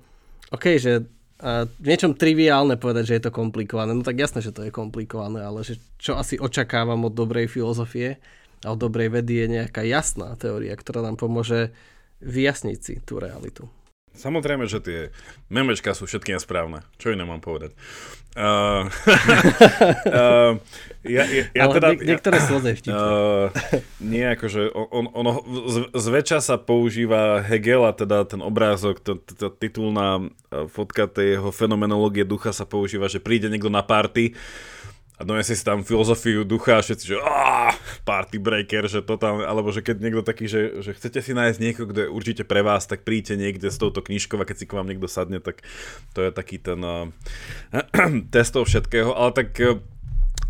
OK, 0.51 0.75
že 0.75 1.07
v 1.43 1.85
niečom 1.85 2.15
triviálne 2.15 2.79
povedať, 2.79 3.03
že 3.11 3.15
je 3.19 3.23
to 3.27 3.35
komplikované. 3.35 3.91
No 3.91 4.07
tak 4.07 4.15
jasné, 4.15 4.39
že 4.39 4.55
to 4.55 4.63
je 4.63 4.71
komplikované, 4.71 5.43
ale 5.43 5.67
že 5.67 5.75
čo 5.99 6.15
asi 6.15 6.39
očakávam 6.39 7.03
od 7.03 7.11
dobrej 7.11 7.51
filozofie 7.51 8.23
a 8.63 8.71
od 8.71 8.79
dobrej 8.79 9.11
vedy 9.11 9.43
je 9.43 9.47
nejaká 9.59 9.83
jasná 9.83 10.31
teória, 10.39 10.71
ktorá 10.79 11.03
nám 11.03 11.19
pomôže 11.19 11.75
vyjasniť 12.23 12.79
si 12.79 12.93
tú 13.03 13.19
realitu. 13.19 13.67
Samozrejme, 14.15 14.65
že 14.65 14.80
tie 14.80 14.99
memečka 15.51 15.91
sú 15.91 16.08
všetky 16.08 16.36
nesprávne. 16.36 16.82
Čo 16.97 17.12
iné 17.12 17.28
mám 17.28 17.43
povedať? 17.43 17.75
Uh, 18.36 18.91
uh, 20.12 20.60
ja, 21.08 21.23
ja, 21.23 21.43
ja 21.56 21.62
Ale 21.63 21.73
teda, 21.80 21.88
niek- 21.95 22.04
niektoré 22.04 22.38
sú 22.43 22.60
uh, 22.60 23.47
Nie, 24.04 24.36
akože 24.36 24.75
on, 24.75 25.08
ono, 25.15 25.39
z, 25.71 25.88
zväčša 25.95 26.43
sa 26.43 26.60
používa 26.60 27.39
Hegel 27.39 27.88
a 27.88 27.95
teda 27.95 28.28
ten 28.28 28.43
obrázok, 28.43 28.99
tá 28.99 29.47
titulná 29.47 30.28
fotka 30.67 31.08
tej 31.08 31.39
jeho 31.39 31.47
fenomenológie 31.56 32.28
ducha 32.28 32.51
sa 32.51 32.67
používa, 32.67 33.08
že 33.08 33.23
príde 33.23 33.47
niekto 33.47 33.71
na 33.71 33.88
party 33.88 34.36
a 35.15 35.21
donesie 35.23 35.56
si 35.56 35.63
tam 35.63 35.88
filozofiu 35.88 36.43
ducha 36.43 36.80
a 36.80 36.84
všetci, 36.84 37.06
že 37.08 37.17
party 38.04 38.36
breaker, 38.36 38.91
že 38.91 38.99
to 38.99 39.15
tam, 39.15 39.39
alebo 39.39 39.71
že 39.71 39.80
keď 39.80 39.95
niekto 40.04 40.21
taký, 40.28 40.51
že, 40.51 40.84
že 40.84 40.91
chcete 40.91 41.23
si 41.23 41.32
nájsť 41.32 41.60
niekoho, 41.63 41.88
kto 41.88 41.99
je 42.04 42.10
určite 42.12 42.43
pre 42.43 42.60
vás, 42.60 42.84
tak 42.84 43.08
príďte 43.08 43.39
niekde 43.39 43.71
s 43.71 43.80
touto 43.80 44.04
knižkou 44.04 44.36
a 44.36 44.47
keď 44.47 44.56
si 44.60 44.65
k 44.67 44.75
vám 44.75 44.88
niekto 44.91 45.08
sadne, 45.08 45.39
tak 45.39 45.63
to 46.12 46.19
je 46.19 46.30
taký 46.36 46.60
ten 46.60 46.80
uh, 46.88 47.08
testov 48.36 48.67
všetkého, 48.67 49.15
ale 49.15 49.32
tak 49.32 49.56
uh, 49.63 49.80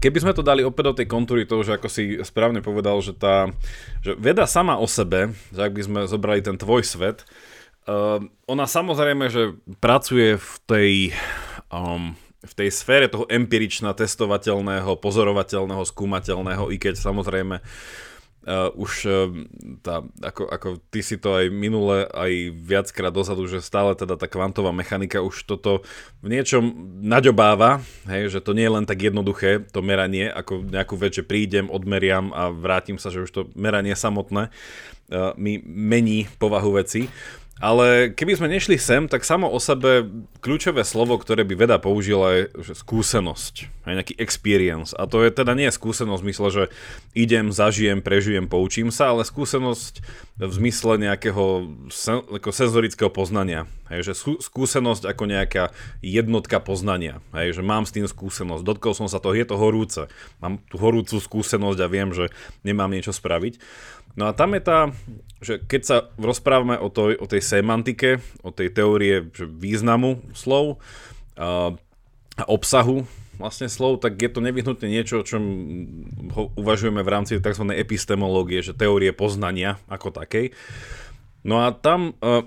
keby 0.02 0.18
sme 0.26 0.34
to 0.34 0.42
dali 0.42 0.66
opäť 0.66 0.84
do 0.90 0.98
tej 0.98 1.08
kontúry 1.14 1.46
toho, 1.46 1.62
že 1.62 1.78
ako 1.78 1.88
si 1.88 2.18
správne 2.26 2.66
povedal, 2.66 2.98
že 3.06 3.14
tá 3.14 3.54
že 4.02 4.18
veda 4.18 4.50
sama 4.50 4.82
o 4.82 4.90
sebe, 4.90 5.38
že 5.54 5.62
ak 5.62 5.74
by 5.78 5.82
sme 5.86 6.00
zobrali 6.10 6.42
ten 6.42 6.58
tvoj 6.58 6.82
svet, 6.82 7.22
uh, 7.86 8.18
ona 8.50 8.66
samozrejme, 8.66 9.30
že 9.30 9.54
pracuje 9.78 10.42
v 10.42 10.52
tej 10.66 10.92
um, 11.70 12.18
v 12.46 12.54
tej 12.54 12.70
sfére 12.70 13.10
toho 13.10 13.26
empiričná, 13.28 13.92
testovateľného, 13.98 14.98
pozorovateľného, 15.02 15.84
skúmateľného, 15.84 16.70
i 16.72 16.78
keď 16.78 16.96
samozrejme 17.02 17.60
uh, 18.46 18.70
už 18.78 18.92
uh, 19.06 19.14
tá, 19.82 20.06
ako, 20.22 20.44
ako 20.48 20.68
ty 20.94 21.02
si 21.02 21.18
to 21.18 21.34
aj 21.34 21.50
minule, 21.50 22.06
aj 22.06 22.54
viackrát 22.54 23.12
dozadu, 23.12 23.50
že 23.50 23.66
stále 23.66 23.98
teda 23.98 24.16
tá 24.16 24.30
kvantová 24.30 24.70
mechanika 24.70 25.26
už 25.26 25.46
toto 25.50 25.82
v 26.22 26.38
niečom 26.38 26.64
naďobáva, 27.02 27.82
hej, 28.08 28.30
že 28.30 28.40
to 28.40 28.54
nie 28.54 28.66
je 28.70 28.76
len 28.78 28.86
tak 28.86 29.02
jednoduché, 29.02 29.66
to 29.74 29.82
meranie, 29.82 30.30
ako 30.30 30.62
nejakú 30.66 30.96
vec, 30.96 31.18
že 31.18 31.26
prídem, 31.26 31.68
odmeriam 31.68 32.30
a 32.32 32.54
vrátim 32.54 33.02
sa, 33.02 33.10
že 33.10 33.26
už 33.26 33.32
to 33.34 33.42
meranie 33.58 33.98
samotné 33.98 34.50
uh, 34.50 35.34
mi 35.36 35.60
mení 35.66 36.30
povahu 36.38 36.80
veci. 36.80 37.10
Ale 37.56 38.12
keby 38.12 38.36
sme 38.36 38.52
nešli 38.52 38.76
sem, 38.76 39.08
tak 39.08 39.24
samo 39.24 39.48
o 39.48 39.64
sebe 39.64 40.04
kľúčové 40.44 40.84
slovo, 40.84 41.16
ktoré 41.16 41.48
by 41.48 41.56
veda 41.56 41.78
použila 41.80 42.36
je 42.36 42.44
skúsenosť, 42.76 43.88
aj 43.88 43.96
nejaký 43.96 44.16
experience. 44.20 44.92
A 44.92 45.08
to 45.08 45.24
je 45.24 45.32
teda 45.32 45.56
nie 45.56 45.72
skúsenosť 45.72 46.20
v 46.20 46.26
zmysle, 46.28 46.48
že 46.52 46.64
idem, 47.16 47.56
zažijem, 47.56 48.04
prežijem, 48.04 48.52
poučím 48.52 48.92
sa, 48.92 49.16
ale 49.16 49.24
skúsenosť 49.24 50.04
v 50.36 50.52
zmysle 50.52 51.00
nejakého 51.00 51.72
sen, 51.96 52.28
ako 52.28 52.52
senzorického 52.52 53.08
poznania. 53.08 53.72
Hej, 53.88 54.12
že 54.12 54.36
skúsenosť 54.44 55.08
ako 55.08 55.24
nejaká 55.24 55.72
jednotka 56.04 56.60
poznania. 56.60 57.24
Hej, 57.32 57.56
že 57.56 57.64
mám 57.64 57.88
s 57.88 57.96
tým 57.96 58.04
skúsenosť, 58.04 58.68
dotkol 58.68 58.92
som 58.92 59.08
sa 59.08 59.24
toho, 59.24 59.32
je 59.32 59.48
to 59.48 59.56
horúce. 59.56 60.12
Mám 60.44 60.60
tú 60.68 60.76
horúcu 60.76 61.24
skúsenosť 61.24 61.80
a 61.80 61.88
viem, 61.88 62.12
že 62.12 62.36
nemám 62.68 62.92
niečo 62.92 63.16
spraviť. 63.16 63.64
No 64.16 64.32
a 64.32 64.32
tam 64.32 64.56
je 64.56 64.62
tá, 64.64 64.80
že 65.44 65.60
keď 65.60 65.82
sa 65.84 65.98
rozprávame 66.16 66.80
o, 66.80 66.88
to, 66.88 67.12
o 67.20 67.28
tej 67.28 67.44
semantike, 67.44 68.24
o 68.42 68.52
tej 68.52 68.72
teórie 68.72 69.28
že 69.36 69.44
významu 69.44 70.24
slov 70.32 70.80
a, 71.36 71.76
a 72.40 72.44
obsahu 72.48 73.04
vlastne 73.36 73.68
slov, 73.68 74.00
tak 74.00 74.16
je 74.16 74.32
to 74.32 74.40
nevyhnutne 74.40 74.88
niečo, 74.88 75.20
o 75.20 75.28
čom 75.28 75.44
ho 76.32 76.56
uvažujeme 76.56 77.04
v 77.04 77.12
rámci 77.12 77.36
tzv. 77.38 77.66
epistemológie, 77.76 78.64
že 78.64 78.72
teórie 78.72 79.12
poznania 79.12 79.76
ako 79.92 80.16
takej. 80.16 80.56
No 81.46 81.62
a 81.62 81.70
tam 81.70 82.18
uh, 82.26 82.42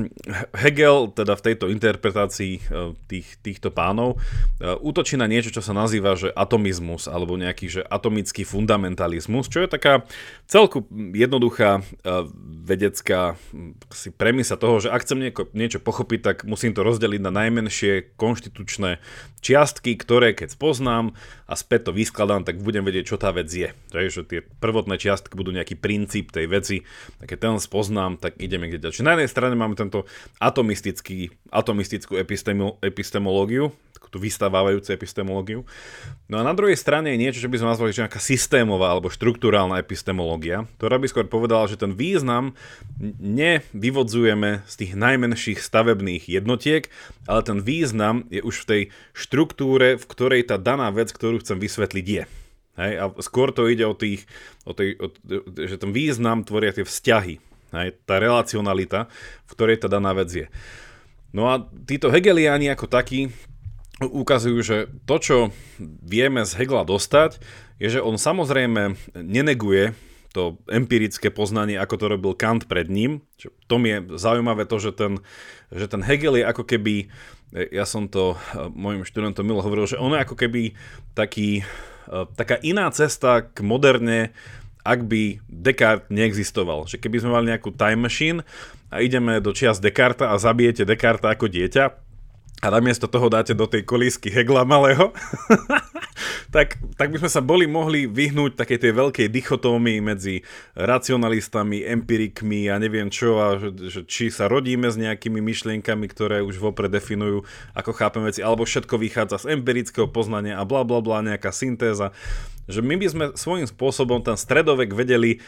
Hegel, 0.64 1.12
teda 1.12 1.36
v 1.36 1.44
tejto 1.52 1.68
interpretácii 1.68 2.64
uh, 2.72 2.96
tých, 3.04 3.36
týchto 3.44 3.68
pánov, 3.68 4.16
uh, 4.16 4.80
útočí 4.80 5.20
na 5.20 5.28
niečo, 5.28 5.52
čo 5.52 5.60
sa 5.60 5.76
nazýva 5.76 6.16
že 6.16 6.32
atomizmus, 6.32 7.12
alebo 7.12 7.36
nejaký 7.36 7.68
že 7.68 7.82
atomický 7.84 8.48
fundamentalizmus, 8.48 9.52
čo 9.52 9.60
je 9.60 9.68
taká 9.68 10.08
celku 10.48 10.88
jednoduchá 11.12 11.84
uh, 11.84 12.24
vedecká 12.64 13.36
si 13.92 14.08
premisa 14.08 14.56
toho, 14.56 14.80
že 14.80 14.88
ak 14.88 15.04
chcem 15.04 15.28
nieko, 15.28 15.52
niečo 15.52 15.84
pochopiť, 15.84 16.20
tak 16.24 16.36
musím 16.48 16.72
to 16.72 16.80
rozdeliť 16.80 17.20
na 17.20 17.28
najmenšie 17.28 18.16
konštitučné 18.16 18.96
čiastky, 19.44 19.92
ktoré 20.00 20.32
keď 20.32 20.56
spoznám 20.56 21.12
a 21.44 21.52
späť 21.52 21.90
to 21.90 21.92
vyskladám, 21.92 22.48
tak 22.48 22.64
budem 22.64 22.82
vedieť, 22.82 23.12
čo 23.12 23.20
tá 23.20 23.28
vec 23.28 23.52
je. 23.52 23.76
Takže 23.92 24.24
tie 24.24 24.40
prvotné 24.40 24.96
čiastky 24.96 25.36
budú 25.36 25.52
nejaký 25.52 25.76
princíp 25.76 26.32
tej 26.32 26.48
veci, 26.48 26.76
a 27.20 27.28
keď 27.28 27.38
ten 27.44 27.56
spoznám, 27.60 28.16
tak 28.16 28.37
ideme 28.38 28.70
kde 28.70 28.82
ďalšie. 28.82 29.04
Na 29.04 29.18
jednej 29.18 29.30
strane 29.30 29.54
máme 29.58 29.74
tento 29.74 30.06
atomistický, 30.38 31.28
atomistickú 31.52 32.16
epistemo, 32.16 32.78
epistemológiu, 32.80 33.74
tú 34.08 34.16
vystávajúcu 34.16 34.88
epistemológiu. 34.96 35.60
No 36.26 36.40
a 36.40 36.42
na 36.44 36.56
druhej 36.56 36.76
strane 36.76 37.12
je 37.14 37.20
niečo, 37.20 37.44
čo 37.44 37.52
by 37.52 37.60
sme 37.60 37.72
nazvali 37.72 37.92
že 37.92 38.04
nejaká 38.04 38.20
systémová 38.20 38.92
alebo 38.92 39.12
štruktúrálna 39.12 39.80
epistemológia, 39.80 40.64
ktorá 40.80 40.96
by 40.96 41.06
skôr 41.08 41.26
povedala, 41.28 41.68
že 41.68 41.80
ten 41.80 41.92
význam 41.92 42.56
nevyvodzujeme 43.20 44.64
z 44.64 44.74
tých 44.74 44.92
najmenších 44.96 45.60
stavebných 45.60 46.28
jednotiek, 46.28 46.88
ale 47.28 47.40
ten 47.44 47.60
význam 47.60 48.24
je 48.32 48.40
už 48.40 48.64
v 48.64 48.68
tej 48.68 48.82
štruktúre, 49.12 50.00
v 50.00 50.04
ktorej 50.08 50.48
tá 50.48 50.56
daná 50.56 50.88
vec, 50.88 51.12
ktorú 51.12 51.40
chcem 51.44 51.60
vysvetliť, 51.60 52.06
je. 52.08 52.24
Hej, 52.78 52.92
a 52.94 53.04
skôr 53.18 53.50
to 53.50 53.66
ide 53.66 53.82
o 53.82 53.94
tých, 53.94 54.22
o 54.62 54.70
tej, 54.70 54.94
o, 55.02 55.10
že 55.58 55.82
ten 55.82 55.90
význam 55.90 56.46
tvoria 56.46 56.70
tie 56.70 56.86
vzťahy 56.86 57.47
Hej, 57.68 58.00
tá 58.08 58.16
relacionalita, 58.16 59.12
v 59.44 59.52
ktorej 59.52 59.84
tá 59.84 59.88
daná 59.92 60.16
vec 60.16 60.30
je. 60.32 60.46
No 61.36 61.52
a 61.52 61.68
títo 61.84 62.08
hegeliáni 62.08 62.72
ako 62.72 62.88
takí 62.88 63.28
ukazujú, 64.00 64.58
že 64.62 64.76
to, 65.04 65.16
čo 65.18 65.36
vieme 66.00 66.46
z 66.46 66.54
Hegla 66.54 66.86
dostať, 66.86 67.42
je, 67.82 67.98
že 67.98 68.00
on 68.00 68.14
samozrejme 68.14 68.94
neneguje 69.18 69.92
to 70.30 70.60
empirické 70.70 71.32
poznanie, 71.34 71.80
ako 71.80 71.94
to 71.98 72.06
robil 72.06 72.32
Kant 72.36 72.70
pred 72.70 72.86
ním. 72.86 73.26
Čo, 73.40 73.50
tom 73.66 73.84
je 73.88 74.04
zaujímavé 74.16 74.70
to, 74.70 74.78
že 74.78 74.94
ten, 74.94 75.18
že 75.72 75.90
ten 75.90 76.04
Hegel 76.04 76.38
je 76.38 76.44
ako 76.46 76.62
keby, 76.68 77.10
ja 77.52 77.88
som 77.88 78.06
to 78.06 78.38
mojim 78.70 79.02
študentom 79.02 79.42
milo 79.42 79.64
hovoril, 79.64 79.88
že 79.88 79.98
on 79.98 80.14
je 80.14 80.22
ako 80.22 80.36
keby 80.36 80.78
taký, 81.16 81.66
taká 82.36 82.60
iná 82.60 82.86
cesta 82.94 83.50
k 83.50 83.64
moderne 83.66 84.30
ak 84.88 85.04
by 85.04 85.44
Descartes 85.44 86.08
neexistoval. 86.08 86.88
Že 86.88 86.96
keby 87.04 87.16
sme 87.20 87.30
mali 87.36 87.52
nejakú 87.52 87.76
time 87.76 88.08
machine 88.08 88.40
a 88.88 89.04
ideme 89.04 89.44
do 89.44 89.52
čias 89.52 89.76
Descartes 89.84 90.24
a 90.24 90.32
zabijete 90.40 90.88
Descartes 90.88 91.28
ako 91.28 91.52
dieťa, 91.52 92.07
a 92.58 92.74
namiesto 92.74 93.06
toho 93.06 93.30
dáte 93.30 93.54
do 93.54 93.70
tej 93.70 93.86
kolísky 93.86 94.34
Hegla 94.34 94.66
malého, 94.66 95.14
tak, 96.54 96.74
tak 96.98 97.08
by 97.14 97.22
sme 97.22 97.30
sa 97.30 97.38
boli 97.38 97.70
mohli 97.70 98.10
vyhnúť 98.10 98.58
takej 98.58 98.78
tej 98.82 98.92
veľkej 98.98 99.28
dichotómii 99.30 100.02
medzi 100.02 100.42
racionalistami, 100.74 101.86
empirikmi 101.86 102.66
a 102.66 102.82
neviem 102.82 103.14
čo, 103.14 103.38
a 103.38 103.62
že, 103.62 103.70
že, 103.86 104.00
či 104.10 104.34
sa 104.34 104.50
rodíme 104.50 104.90
s 104.90 104.98
nejakými 104.98 105.38
myšlienkami, 105.38 106.10
ktoré 106.10 106.42
už 106.42 106.58
vopred 106.58 106.90
definujú, 106.90 107.46
ako 107.78 107.90
chápeme 107.94 108.26
veci, 108.26 108.42
alebo 108.42 108.66
všetko 108.66 108.94
vychádza 108.98 109.46
z 109.46 109.54
empirického 109.54 110.10
poznania 110.10 110.58
a 110.58 110.66
bla 110.66 110.82
bla 110.82 110.98
bla, 110.98 111.22
nejaká 111.22 111.54
syntéza. 111.54 112.10
Že 112.66 112.82
my 112.82 112.94
by 112.98 113.06
sme 113.06 113.24
svojím 113.38 113.70
spôsobom 113.70 114.18
ten 114.20 114.34
stredovek 114.34 114.92
vedeli 114.98 115.38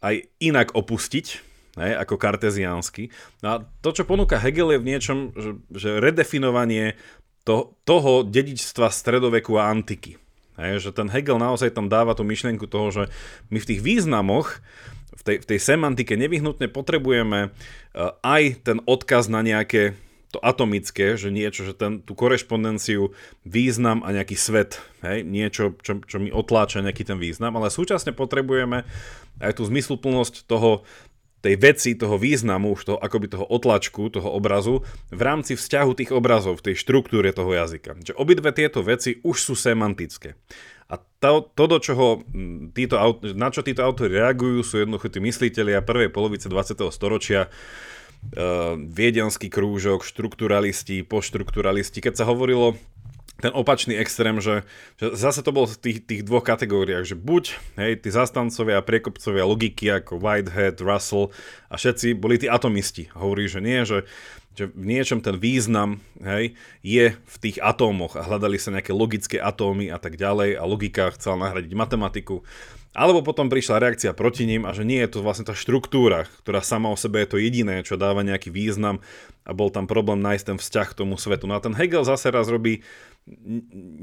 aj 0.00 0.26
inak 0.40 0.72
opustiť, 0.72 1.53
ne, 1.78 1.94
ako 1.94 2.18
karteziánsky. 2.18 3.10
No 3.42 3.46
a 3.48 3.56
to, 3.82 3.90
čo 3.94 4.06
ponúka 4.06 4.38
Hegel 4.38 4.74
je 4.74 4.82
v 4.82 4.88
niečom, 4.88 5.18
že, 5.34 5.50
že 5.74 5.90
redefinovanie 5.98 6.98
to, 7.44 7.76
toho 7.84 8.24
dedičstva 8.24 8.88
stredoveku 8.88 9.54
a 9.60 9.68
antiky. 9.68 10.16
Hej, 10.54 10.86
že 10.86 10.90
ten 10.94 11.10
Hegel 11.10 11.36
naozaj 11.42 11.74
tam 11.74 11.90
dáva 11.90 12.14
tú 12.14 12.22
myšlienku 12.22 12.70
toho, 12.70 12.88
že 12.94 13.04
my 13.50 13.58
v 13.58 13.68
tých 13.74 13.80
významoch, 13.82 14.62
v 15.14 15.22
tej, 15.22 15.36
v 15.42 15.46
tej 15.50 15.58
semantike 15.58 16.14
nevyhnutne 16.14 16.70
potrebujeme 16.70 17.50
uh, 17.50 18.14
aj 18.22 18.62
ten 18.62 18.78
odkaz 18.86 19.26
na 19.26 19.42
nejaké 19.42 19.98
to 20.34 20.42
atomické, 20.42 21.14
že 21.14 21.30
niečo, 21.30 21.62
že 21.62 21.78
ten, 21.78 22.02
tú 22.02 22.18
korešpondenciu, 22.18 23.14
význam 23.46 24.02
a 24.02 24.10
nejaký 24.10 24.34
svet, 24.34 24.82
hej, 25.06 25.22
niečo, 25.22 25.78
čo, 25.78 26.02
čo 26.02 26.18
mi 26.18 26.34
otláča 26.34 26.82
nejaký 26.82 27.06
ten 27.06 27.22
význam, 27.22 27.54
ale 27.54 27.70
súčasne 27.70 28.10
potrebujeme 28.10 28.82
aj 29.38 29.52
tú 29.54 29.62
zmysluplnosť 29.62 30.50
toho, 30.50 30.82
tej 31.44 31.60
veci, 31.60 31.92
toho 31.92 32.16
významu, 32.16 32.72
už 32.72 32.82
toho, 32.88 32.98
akoby 32.98 33.28
toho 33.28 33.44
otlačku, 33.44 34.08
toho 34.08 34.32
obrazu, 34.32 34.80
v 35.12 35.20
rámci 35.20 35.60
vzťahu 35.60 35.92
tých 35.92 36.10
obrazov, 36.16 36.64
v 36.64 36.72
tej 36.72 36.80
štruktúre 36.80 37.28
toho 37.36 37.52
jazyka. 37.52 38.00
Že 38.00 38.16
obidve 38.16 38.48
tieto 38.56 38.80
veci 38.80 39.20
už 39.20 39.36
sú 39.36 39.52
semantické. 39.52 40.40
A 40.88 40.96
to, 41.00 41.48
to 41.52 41.64
do 41.68 41.78
čoho 41.80 42.24
títo, 42.72 42.96
na 43.36 43.48
čo 43.52 43.60
títo 43.60 43.84
autori 43.84 44.16
reagujú, 44.16 44.64
sú 44.64 44.74
jednoducho 44.80 45.12
tí 45.12 45.20
mysliteľia 45.20 45.84
prvej 45.84 46.08
polovice 46.12 46.48
20. 46.48 46.80
storočia, 46.92 47.48
uh, 47.48 48.76
viedenský 48.76 49.48
krúžok, 49.48 50.04
štrukturalisti, 50.04 51.04
poštrukturalisti, 51.04 52.04
keď 52.04 52.20
sa 52.20 52.28
hovorilo 52.28 52.76
ten 53.42 53.50
opačný 53.50 53.98
extrém, 53.98 54.38
že, 54.38 54.62
že 54.96 55.10
zase 55.18 55.42
to 55.42 55.50
bolo 55.50 55.66
v 55.66 55.78
tých, 55.78 55.98
tých 56.06 56.22
dvoch 56.22 56.46
kategóriách, 56.46 57.02
že 57.02 57.16
buď 57.18 57.44
hej, 57.82 57.92
tí 57.98 58.08
zastancovia 58.14 58.78
a 58.78 58.86
priekopcovia 58.86 59.42
logiky 59.42 59.90
ako 59.90 60.22
Whitehead, 60.22 60.78
Russell 60.78 61.34
a 61.66 61.74
všetci 61.74 62.14
boli 62.14 62.38
tí 62.38 62.46
atomisti. 62.46 63.10
Hovorí, 63.10 63.50
že 63.50 63.58
nie, 63.58 63.82
že, 63.82 64.06
že 64.54 64.70
v 64.70 64.86
niečom 64.86 65.18
ten 65.18 65.34
význam 65.34 65.98
hej, 66.22 66.54
je 66.86 67.10
v 67.10 67.36
tých 67.42 67.58
atómoch 67.58 68.14
a 68.14 68.22
hľadali 68.22 68.54
sa 68.54 68.70
nejaké 68.70 68.94
logické 68.94 69.42
atómy 69.42 69.90
a 69.90 69.98
tak 69.98 70.14
ďalej 70.14 70.54
a 70.54 70.62
logika 70.62 71.10
chcela 71.18 71.50
nahradiť 71.50 71.74
matematiku. 71.74 72.46
Alebo 72.94 73.26
potom 73.26 73.50
prišla 73.50 73.82
reakcia 73.82 74.14
proti 74.14 74.46
ním 74.46 74.62
a 74.62 74.70
že 74.70 74.86
nie 74.86 75.02
je 75.02 75.18
to 75.18 75.26
vlastne 75.26 75.42
tá 75.42 75.50
štruktúra, 75.50 76.30
ktorá 76.46 76.62
sama 76.62 76.86
o 76.86 76.94
sebe 76.94 77.26
je 77.26 77.34
to 77.34 77.42
jediné, 77.42 77.82
čo 77.82 77.98
dáva 77.98 78.22
nejaký 78.22 78.54
význam 78.54 79.02
a 79.42 79.50
bol 79.50 79.74
tam 79.74 79.90
problém 79.90 80.22
nájsť 80.22 80.44
ten 80.46 80.58
vzťah 80.62 80.88
k 80.94 80.98
tomu 81.02 81.18
svetu. 81.18 81.50
No 81.50 81.58
a 81.58 81.60
ten 81.60 81.74
Hegel 81.74 82.06
zase 82.06 82.30
raz 82.30 82.46
robí 82.46 82.86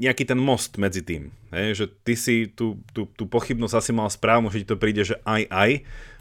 nejaký 0.02 0.26
ten 0.26 0.38
most 0.38 0.74
medzi 0.82 0.98
tým. 0.98 1.30
Hej, 1.54 1.68
že 1.78 1.86
ty 2.02 2.14
si 2.18 2.36
tú, 2.50 2.82
tú, 2.90 3.06
tú 3.14 3.24
pochybnosť 3.30 3.74
asi 3.78 3.92
mal 3.94 4.10
správnu, 4.10 4.50
že 4.50 4.66
ti 4.66 4.70
to 4.70 4.80
príde, 4.80 5.06
že 5.06 5.16
aj 5.22 5.46
aj, 5.46 5.70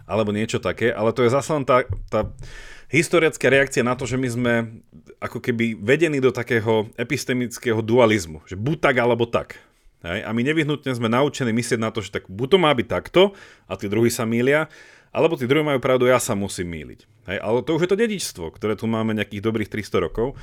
alebo 0.06 0.30
niečo 0.30 0.62
také, 0.62 0.94
ale 0.94 1.10
to 1.10 1.26
je 1.26 1.34
zase 1.34 1.50
len 1.50 1.66
tá, 1.66 1.82
tá 2.14 2.30
historická 2.94 3.50
reakcia 3.50 3.82
na 3.82 3.98
to, 3.98 4.06
že 4.06 4.22
my 4.22 4.28
sme 4.30 4.54
ako 5.18 5.42
keby 5.42 5.80
vedení 5.80 6.22
do 6.22 6.30
takého 6.30 6.94
epistemického 6.94 7.82
dualizmu, 7.82 8.46
že 8.46 8.54
buď 8.54 8.78
tak 8.78 8.96
alebo 9.02 9.26
tak. 9.26 9.58
Hej? 10.06 10.22
A 10.26 10.30
my 10.30 10.42
nevyhnutne 10.46 10.94
sme 10.94 11.10
naučení 11.10 11.54
myslieť 11.54 11.80
na 11.82 11.90
to, 11.90 12.06
že 12.06 12.14
tak 12.14 12.30
buď 12.30 12.48
to 12.54 12.58
má 12.62 12.72
byť 12.74 12.88
takto 12.90 13.34
a 13.66 13.74
tí 13.78 13.90
druhí 13.90 14.14
sa 14.14 14.30
mília, 14.30 14.70
alebo 15.10 15.36
tí 15.36 15.50
druhí 15.50 15.66
majú 15.66 15.82
pravdu, 15.82 16.06
ja 16.06 16.22
sa 16.22 16.38
musím 16.38 16.70
míliť. 16.70 17.00
Hej? 17.34 17.38
Ale 17.42 17.58
to 17.66 17.78
už 17.78 17.88
je 17.88 17.92
to 17.92 17.98
dedičstvo, 17.98 18.46
ktoré 18.54 18.78
tu 18.78 18.86
máme 18.86 19.18
nejakých 19.18 19.42
dobrých 19.42 19.70
300 19.70 20.06
rokov, 20.06 20.38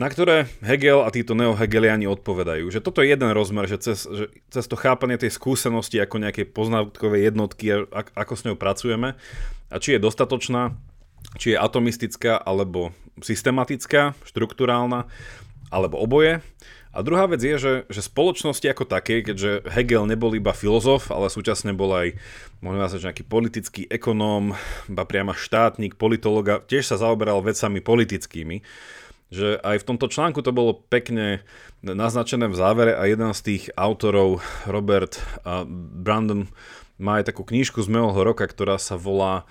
na 0.00 0.08
ktoré 0.08 0.48
Hegel 0.64 1.04
a 1.04 1.12
títo 1.12 1.36
neohegeliani 1.36 2.08
odpovedajú. 2.08 2.72
Že 2.72 2.80
toto 2.80 3.04
je 3.04 3.12
jeden 3.12 3.36
rozmer, 3.36 3.68
že 3.68 3.76
cez, 3.76 4.08
že 4.08 4.32
cez 4.48 4.64
to 4.64 4.80
chápanie 4.80 5.20
tej 5.20 5.28
skúsenosti 5.28 6.00
ako 6.00 6.24
nejakej 6.24 6.48
poznávkovej 6.56 7.28
jednotky, 7.28 7.84
ako 7.92 8.32
s 8.32 8.48
ňou 8.48 8.56
pracujeme 8.56 9.20
a 9.68 9.76
či 9.76 10.00
je 10.00 10.00
dostatočná, 10.00 10.72
či 11.36 11.52
je 11.52 11.60
atomistická 11.60 12.40
alebo 12.40 12.96
systematická, 13.20 14.16
štruktúrálna, 14.24 15.04
alebo 15.68 16.00
oboje. 16.00 16.40
A 16.90 17.06
druhá 17.06 17.30
vec 17.30 17.38
je, 17.38 17.54
že, 17.54 17.74
že 17.86 18.02
spoločnosti 18.02 18.66
ako 18.66 18.82
také, 18.82 19.22
keďže 19.22 19.62
Hegel 19.70 20.10
nebol 20.10 20.34
iba 20.34 20.50
filozof, 20.50 21.14
ale 21.14 21.30
súčasne 21.30 21.70
bol 21.70 21.94
aj 21.94 22.18
možno 22.58 22.82
nazvať 22.82 23.02
nejaký 23.06 23.24
politický 23.30 23.82
ekonóm, 23.86 24.58
iba 24.90 25.04
priama 25.06 25.36
štátnik, 25.36 25.94
politológ 25.94 26.46
a 26.50 26.56
tiež 26.58 26.90
sa 26.90 26.98
zaoberal 26.98 27.38
vecami 27.46 27.78
politickými. 27.78 28.66
Že 29.30 29.62
aj 29.62 29.76
v 29.78 29.86
tomto 29.86 30.06
článku 30.10 30.42
to 30.42 30.50
bolo 30.50 30.74
pekne 30.74 31.46
naznačené 31.86 32.50
v 32.50 32.58
závere 32.58 32.92
a 32.98 33.06
jeden 33.06 33.30
z 33.30 33.40
tých 33.46 33.64
autorov, 33.78 34.42
Robert 34.66 35.22
Brandon, 36.02 36.50
má 37.00 37.22
aj 37.22 37.32
takú 37.32 37.46
knížku 37.46 37.80
z 37.80 37.88
minulého 37.88 38.26
roka, 38.26 38.44
ktorá 38.44 38.76
sa 38.76 38.98
volá 38.98 39.48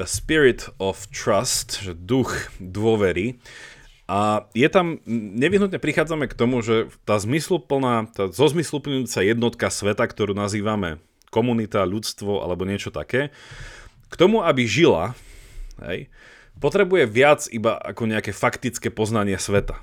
A 0.00 0.08
Spirit 0.08 0.66
of 0.80 1.06
Trust, 1.12 1.84
že 1.84 1.92
duch 1.94 2.50
dôvery. 2.58 3.38
A 4.08 4.48
je 4.56 4.64
tam, 4.72 5.04
nevyhnutne 5.36 5.76
prichádzame 5.76 6.32
k 6.32 6.38
tomu, 6.38 6.64
že 6.64 6.88
tá 7.04 7.20
zmysluplná, 7.20 8.08
tá 8.08 8.32
zozmysluplňujúca 8.32 9.20
jednotka 9.20 9.68
sveta, 9.68 10.08
ktorú 10.08 10.32
nazývame 10.32 11.04
komunita, 11.28 11.84
ľudstvo 11.84 12.40
alebo 12.40 12.64
niečo 12.64 12.88
také, 12.88 13.28
k 14.08 14.14
tomu, 14.16 14.40
aby 14.40 14.64
žila, 14.64 15.12
hej, 15.84 16.08
potrebuje 16.58 17.06
viac 17.06 17.46
iba 17.50 17.78
ako 17.78 18.10
nejaké 18.10 18.34
faktické 18.34 18.90
poznanie 18.90 19.38
sveta. 19.38 19.78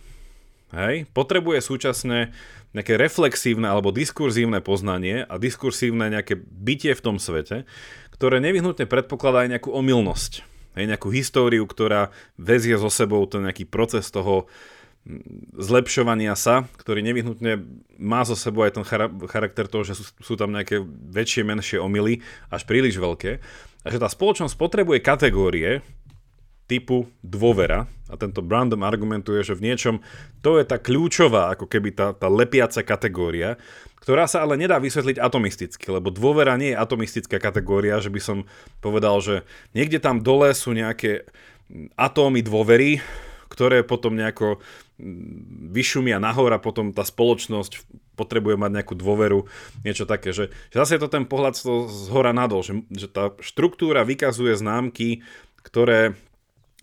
Hej? 0.75 1.07
Potrebuje 1.15 1.63
súčasne 1.63 2.35
nejaké 2.75 2.99
reflexívne 2.99 3.71
alebo 3.71 3.95
diskurzívne 3.95 4.59
poznanie 4.59 5.23
a 5.23 5.39
diskursívne 5.39 6.11
nejaké 6.11 6.35
bytie 6.35 6.91
v 6.91 7.03
tom 7.03 7.17
svete, 7.17 7.63
ktoré 8.11 8.43
nevyhnutne 8.43 8.83
predpokladá 8.83 9.47
aj 9.47 9.57
nejakú 9.57 9.71
omylnosť. 9.71 10.43
Hej, 10.75 10.91
nejakú 10.91 11.07
históriu, 11.07 11.63
ktorá 11.63 12.11
vezie 12.35 12.75
so 12.75 12.91
sebou 12.91 13.23
ten 13.31 13.47
nejaký 13.47 13.63
proces 13.63 14.11
toho 14.11 14.51
zlepšovania 15.55 16.35
sa, 16.35 16.67
ktorý 16.81 16.99
nevyhnutne 17.05 17.63
má 17.95 18.25
zo 18.27 18.35
sebou 18.35 18.65
aj 18.65 18.75
ten 18.75 18.85
charakter 19.29 19.69
toho, 19.69 19.85
že 19.87 19.93
sú, 19.95 20.03
sú 20.19 20.33
tam 20.35 20.51
nejaké 20.51 20.81
väčšie, 21.13 21.45
menšie 21.45 21.77
omily, 21.79 22.25
až 22.49 22.65
príliš 22.65 22.97
veľké. 22.97 23.39
A 23.85 23.87
že 23.87 24.01
tá 24.01 24.09
spoločnosť 24.09 24.57
potrebuje 24.57 25.05
kategórie 25.05 25.85
typu 26.65 27.09
dôvera, 27.21 27.85
a 28.05 28.15
tento 28.21 28.45
Brandom 28.45 28.85
argumentuje, 28.85 29.41
že 29.41 29.57
v 29.57 29.65
niečom 29.65 29.95
to 30.45 30.61
je 30.61 30.65
tá 30.65 30.77
kľúčová, 30.77 31.57
ako 31.57 31.65
keby 31.65 31.89
tá, 31.97 32.13
tá 32.13 32.29
lepiaca 32.29 32.85
kategória, 32.85 33.57
ktorá 34.05 34.29
sa 34.29 34.45
ale 34.45 34.61
nedá 34.61 34.77
vysvetliť 34.77 35.17
atomisticky, 35.17 35.89
lebo 35.89 36.13
dôvera 36.13 36.53
nie 36.53 36.77
je 36.77 36.81
atomistická 36.81 37.41
kategória, 37.41 37.97
že 37.97 38.13
by 38.13 38.21
som 38.21 38.37
povedal, 38.77 39.17
že 39.25 39.41
niekde 39.73 39.97
tam 39.97 40.21
dole 40.21 40.53
sú 40.53 40.77
nejaké 40.77 41.25
atómy 41.97 42.45
dôvery, 42.45 43.01
ktoré 43.49 43.81
potom 43.81 44.13
nejako 44.13 44.61
vyšumia 45.73 46.21
nahor 46.21 46.53
a 46.53 46.61
potom 46.61 46.93
tá 46.93 47.01
spoločnosť 47.01 47.81
potrebuje 48.15 48.55
mať 48.55 48.71
nejakú 48.79 48.95
dôveru, 48.95 49.49
niečo 49.81 50.05
také, 50.07 50.31
že, 50.31 50.53
že 50.71 50.77
zase 50.77 50.95
je 50.95 51.01
to 51.03 51.09
ten 51.11 51.25
pohľad 51.27 51.57
z 51.57 52.07
hora 52.13 52.31
nadol, 52.31 52.61
že, 52.63 52.85
že 52.93 53.11
tá 53.11 53.33
štruktúra 53.41 54.07
vykazuje 54.07 54.55
známky, 54.55 55.25
ktoré 55.65 56.15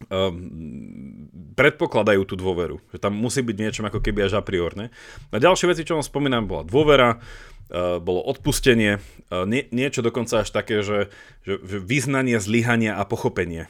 um, 0.08 1.28
predpokladajú 1.52 2.22
tú 2.26 2.34
dôveru. 2.34 2.80
Že 2.90 2.98
tam 2.98 3.12
musí 3.14 3.44
byť 3.44 3.56
niečo 3.58 3.80
ako 3.84 4.00
keby 4.00 4.26
až 4.26 4.38
a 4.38 4.42
priorne. 4.42 4.90
A 5.30 5.38
ďalšie 5.38 5.68
veci, 5.68 5.86
čo 5.86 5.98
vám 5.98 6.06
spomínam, 6.06 6.48
bola 6.48 6.64
dôvera, 6.64 7.18
uh, 7.18 8.00
bolo 8.02 8.24
odpustenie, 8.24 8.98
uh, 8.98 9.44
nie, 9.44 9.68
niečo 9.70 10.00
dokonca 10.00 10.42
až 10.42 10.50
také, 10.50 10.80
že, 10.80 11.12
že, 11.46 11.60
že 11.62 11.78
vyznanie 11.78 12.40
zlyhania 12.40 12.98
a 12.98 13.06
pochopenie. 13.06 13.68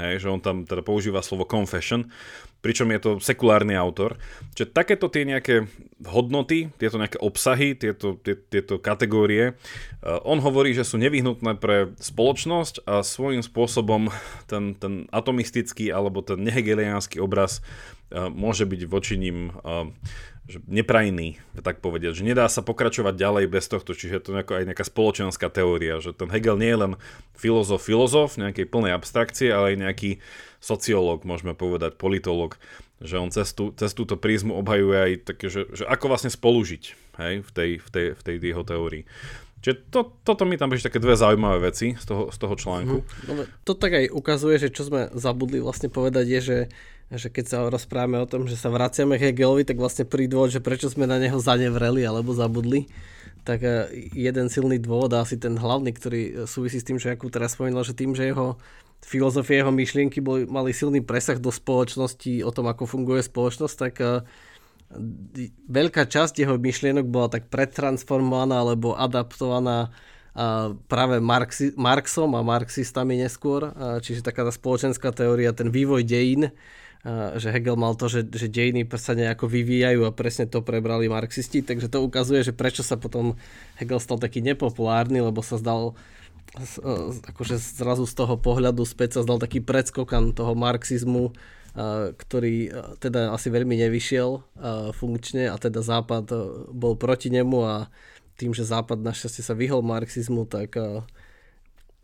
Hej, 0.00 0.24
že 0.24 0.28
on 0.32 0.40
tam 0.40 0.64
teda 0.64 0.80
používa 0.80 1.20
slovo 1.20 1.44
confession 1.44 2.08
pričom 2.62 2.88
je 2.94 3.00
to 3.02 3.10
sekulárny 3.18 3.74
autor. 3.74 4.16
Čiže 4.54 4.70
takéto 4.70 5.10
tie 5.10 5.26
nejaké 5.26 5.66
hodnoty, 6.06 6.70
tieto 6.78 6.96
nejaké 6.96 7.18
obsahy, 7.18 7.74
tieto, 7.74 8.16
tie, 8.22 8.38
tieto 8.38 8.78
kategórie, 8.78 9.52
uh, 9.52 10.22
on 10.22 10.38
hovorí, 10.38 10.72
že 10.72 10.86
sú 10.86 10.96
nevyhnutné 11.02 11.58
pre 11.58 11.90
spoločnosť 11.98 12.86
a 12.86 13.02
svojím 13.02 13.42
spôsobom 13.42 14.08
ten, 14.50 14.78
ten 14.78 15.10
atomistický 15.10 15.90
alebo 15.90 16.22
ten 16.22 16.38
nehegeliánsky 16.40 17.18
obraz 17.18 17.60
uh, 18.14 18.30
môže 18.30 18.62
byť 18.62 18.80
voči 18.86 19.18
ním 19.18 19.50
uh, 19.66 19.90
že 20.50 20.58
neprajný, 20.66 21.38
tak 21.62 21.78
povedať, 21.78 22.18
že 22.18 22.26
nedá 22.26 22.50
sa 22.50 22.66
pokračovať 22.66 23.14
ďalej 23.14 23.44
bez 23.46 23.70
tohto, 23.70 23.94
čiže 23.94 24.18
je 24.18 24.22
to 24.22 24.30
aj 24.34 24.66
nejaká 24.66 24.82
spoločenská 24.82 25.46
teória, 25.46 26.02
že 26.02 26.10
ten 26.10 26.26
Hegel 26.34 26.58
nie 26.58 26.70
je 26.74 26.82
len 26.82 26.92
filozof, 27.38 27.86
filozof 27.86 28.34
nejakej 28.34 28.66
plnej 28.66 28.92
abstrakcie, 28.98 29.54
ale 29.54 29.74
aj 29.74 29.82
nejaký 29.86 30.10
sociológ, 30.58 31.22
môžeme 31.22 31.54
povedať, 31.54 31.94
politológ, 31.94 32.58
že 32.98 33.22
on 33.22 33.30
cez, 33.30 33.54
tú, 33.54 33.70
cez 33.74 33.94
túto 33.94 34.18
prízmu 34.18 34.54
obhajuje 34.58 34.98
aj 34.98 35.12
také, 35.30 35.46
že, 35.46 35.70
že 35.74 35.86
ako 35.86 36.10
vlastne 36.10 36.30
spolužiť 36.30 36.82
hej, 37.22 37.34
v, 37.42 37.50
tej, 37.50 37.70
v, 37.78 37.88
tej, 37.90 38.06
v 38.18 38.22
tej 38.22 38.34
jeho 38.42 38.62
teórii. 38.66 39.06
Čiže 39.62 39.94
to, 39.94 40.00
toto 40.26 40.42
mi 40.42 40.58
tam 40.58 40.74
prišli 40.74 40.90
také 40.90 40.98
dve 40.98 41.14
zaujímavé 41.14 41.70
veci 41.70 41.94
z 41.94 42.02
toho, 42.02 42.34
z 42.34 42.36
toho 42.38 42.54
článku. 42.58 42.98
Mm. 43.30 43.46
to 43.62 43.78
tak 43.78 43.94
aj 43.94 44.10
ukazuje, 44.10 44.58
že 44.58 44.74
čo 44.74 44.82
sme 44.90 45.06
zabudli 45.14 45.62
vlastne 45.62 45.86
povedať 45.86 46.26
je, 46.26 46.40
že 46.42 46.58
že 47.12 47.28
keď 47.28 47.44
sa 47.44 47.58
rozprávame 47.68 48.16
o 48.16 48.28
tom, 48.28 48.48
že 48.48 48.56
sa 48.56 48.72
vraciame 48.72 49.20
Hegelovi, 49.20 49.68
tak 49.68 49.76
vlastne 49.76 50.08
prvý 50.08 50.32
dôvod, 50.32 50.48
že 50.48 50.64
prečo 50.64 50.88
sme 50.88 51.04
na 51.04 51.20
neho 51.20 51.36
zanevreli 51.36 52.08
alebo 52.08 52.32
zabudli, 52.32 52.88
tak 53.44 53.60
e, 53.60 54.08
jeden 54.16 54.48
silný 54.48 54.80
dôvod 54.80 55.12
asi 55.12 55.36
ten 55.36 55.52
hlavný, 55.60 55.92
ktorý 55.92 56.48
súvisí 56.48 56.80
s 56.80 56.88
tým, 56.88 56.96
že 56.96 57.12
ako 57.12 57.28
teraz 57.28 57.52
spomínal, 57.52 57.84
že 57.84 57.92
tým, 57.92 58.16
že 58.16 58.32
jeho 58.32 58.56
filozofie, 59.04 59.60
jeho 59.60 59.74
myšlienky 59.74 60.24
boli, 60.24 60.48
mali 60.48 60.72
silný 60.72 61.04
presah 61.04 61.36
do 61.36 61.52
spoločnosti 61.52 62.46
o 62.46 62.50
tom, 62.54 62.70
ako 62.70 62.88
funguje 62.88 63.20
spoločnosť, 63.20 63.76
tak 63.76 63.94
e, 64.00 64.24
veľká 65.68 66.08
časť 66.08 66.40
jeho 66.40 66.56
myšlienok 66.56 67.06
bola 67.12 67.28
tak 67.28 67.52
pretransformovaná 67.52 68.64
alebo 68.64 68.96
adaptovaná 68.96 69.92
práve 70.88 71.20
Marxi, 71.20 71.76
Marxom 71.76 72.32
a 72.32 72.40
marxistami 72.40 73.20
neskôr, 73.20 73.68
čiže 74.00 74.24
taká 74.24 74.48
tá 74.48 74.52
spoločenská 74.52 75.12
teória, 75.12 75.52
ten 75.52 75.68
vývoj 75.68 76.08
dejín, 76.08 76.48
že 77.36 77.50
Hegel 77.50 77.74
mal 77.74 77.98
to, 77.98 78.06
že, 78.06 78.22
že 78.30 78.46
dejiny 78.46 78.86
sa 78.94 79.18
nejako 79.18 79.50
vyvíjajú 79.50 80.06
a 80.06 80.14
presne 80.14 80.46
to 80.46 80.62
prebrali 80.62 81.10
marxisti, 81.10 81.58
takže 81.58 81.90
to 81.90 81.98
ukazuje, 81.98 82.46
že 82.46 82.54
prečo 82.54 82.86
sa 82.86 82.94
potom 82.94 83.34
Hegel 83.74 83.98
stal 83.98 84.22
taký 84.22 84.38
nepopulárny, 84.38 85.18
lebo 85.18 85.42
sa 85.42 85.58
zdal 85.58 85.98
akože 87.26 87.56
zrazu 87.58 88.04
z 88.04 88.14
toho 88.14 88.36
pohľadu 88.36 88.84
späť 88.84 89.18
sa 89.18 89.24
zdal 89.24 89.40
taký 89.40 89.64
predskokan 89.64 90.36
toho 90.36 90.52
marxizmu, 90.52 91.32
ktorý 92.14 92.68
teda 93.00 93.32
asi 93.32 93.48
veľmi 93.48 93.80
nevyšiel 93.80 94.44
funkčne 94.92 95.48
a 95.48 95.56
teda 95.56 95.80
Západ 95.80 96.28
bol 96.70 96.94
proti 97.00 97.32
nemu 97.32 97.58
a 97.64 97.88
tým, 98.36 98.52
že 98.52 98.68
Západ 98.68 99.00
našťastie 99.00 99.40
sa 99.40 99.56
vyhol 99.56 99.80
marxizmu, 99.80 100.44
tak 100.44 100.76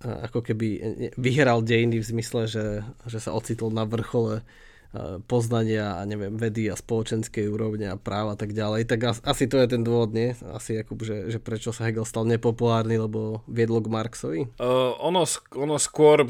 ako 0.01 0.41
keby 0.41 0.69
vyhral 1.21 1.61
dejiny 1.61 2.01
v 2.01 2.09
zmysle, 2.09 2.49
že, 2.49 2.81
že 3.05 3.19
sa 3.21 3.37
ocitol 3.37 3.69
na 3.69 3.85
vrchole 3.85 4.41
poznania 5.29 6.01
a 6.01 6.09
neviem, 6.09 6.33
vedy 6.41 6.73
a 6.73 6.75
spoločenskej 6.77 7.45
úrovne 7.45 7.93
a 7.93 8.01
práva 8.01 8.33
a 8.33 8.39
tak 8.41 8.57
ďalej. 8.57 8.89
Tak 8.89 9.21
asi 9.21 9.45
to 9.45 9.61
je 9.61 9.69
ten 9.69 9.85
dôvod, 9.85 10.17
nie? 10.17 10.33
Asi 10.57 10.81
Jakub, 10.81 11.05
že, 11.05 11.29
že 11.29 11.37
prečo 11.37 11.77
sa 11.77 11.85
Hegel 11.85 12.09
stal 12.09 12.25
nepopulárny, 12.25 12.97
lebo 12.97 13.45
viedlo 13.45 13.85
k 13.85 13.93
Marxovi? 13.93 14.43
Uh, 14.57 14.97
ono, 14.97 15.29
ono 15.53 15.77
skôr 15.77 16.25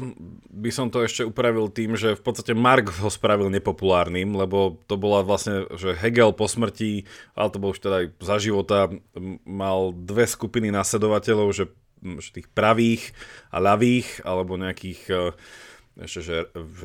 by 0.51 0.71
som 0.75 0.91
to 0.91 1.07
ešte 1.07 1.23
upravil 1.23 1.71
tým, 1.71 1.95
že 1.95 2.19
v 2.19 2.23
podstate 2.23 2.51
Marx 2.51 2.99
ho 2.99 3.07
spravil 3.07 3.47
nepopulárnym, 3.47 4.35
lebo 4.35 4.75
to 4.91 4.99
bola 4.99 5.23
vlastne, 5.23 5.63
že 5.79 5.95
Hegel 5.95 6.35
po 6.35 6.51
smrti, 6.51 7.07
ale 7.39 7.47
to 7.55 7.63
bol 7.63 7.71
už 7.71 7.79
teda 7.79 7.95
aj 8.03 8.07
za 8.19 8.35
života, 8.43 8.91
mal 9.47 9.95
dve 9.95 10.27
skupiny 10.27 10.67
nasledovateľov, 10.67 11.55
že, 11.55 11.71
tých 12.35 12.51
pravých 12.51 13.15
a 13.55 13.63
ľavých, 13.63 14.27
alebo 14.27 14.59
nejakých 14.59 15.01
uh, 15.11 15.31
ešte, 15.97 16.21
že, 16.21 16.37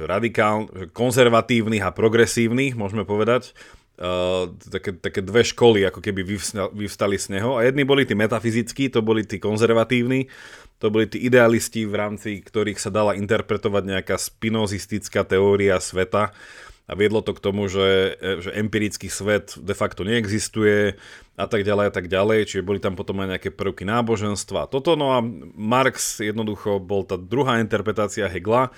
radikál, 0.08 0.70
že 0.72 0.88
konzervatívnych 0.88 1.84
a 1.84 1.92
progresívnych, 1.92 2.78
môžeme 2.78 3.04
povedať, 3.04 3.52
uh, 4.00 4.50
také, 4.72 4.96
také 4.96 5.20
dve 5.20 5.44
školy 5.44 5.86
ako 5.86 6.00
keby 6.00 6.24
vyvstali 6.72 7.16
z 7.20 7.36
neho. 7.38 7.60
A 7.60 7.66
jedni 7.66 7.84
boli 7.84 8.08
tí 8.08 8.16
metafyzickí, 8.16 8.88
to 8.88 9.04
boli 9.04 9.26
tí 9.26 9.36
konzervatívni, 9.36 10.26
to 10.82 10.90
boli 10.90 11.06
tí 11.06 11.22
idealisti, 11.22 11.86
v 11.86 11.94
rámci 11.94 12.30
ktorých 12.42 12.80
sa 12.80 12.90
dala 12.90 13.14
interpretovať 13.14 13.82
nejaká 13.88 14.16
spinozistická 14.18 15.22
teória 15.22 15.78
sveta, 15.78 16.34
a 16.84 16.92
viedlo 16.92 17.24
to 17.24 17.32
k 17.32 17.40
tomu, 17.40 17.64
že, 17.64 18.20
že 18.20 18.52
empirický 18.52 19.08
svet 19.08 19.56
de 19.56 19.72
facto 19.72 20.04
neexistuje 20.04 21.00
a 21.34 21.46
tak 21.48 21.64
ďalej 21.64 21.84
a 21.88 21.92
tak 21.92 22.06
ďalej, 22.12 22.46
čiže 22.46 22.66
boli 22.66 22.76
tam 22.76 22.92
potom 22.92 23.24
aj 23.24 23.36
nejaké 23.36 23.50
prvky 23.50 23.88
náboženstva. 23.88 24.68
Toto, 24.68 24.92
no 24.92 25.16
a 25.16 25.24
Marx 25.56 26.20
jednoducho 26.20 26.78
bol 26.78 27.08
tá 27.08 27.16
druhá 27.16 27.58
interpretácia 27.58 28.28
Hegla, 28.28 28.68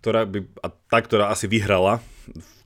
ktorá 0.00 0.24
by, 0.24 0.48
a 0.64 0.68
tá, 0.72 0.98
ktorá 1.04 1.28
asi 1.28 1.44
vyhrala 1.44 2.00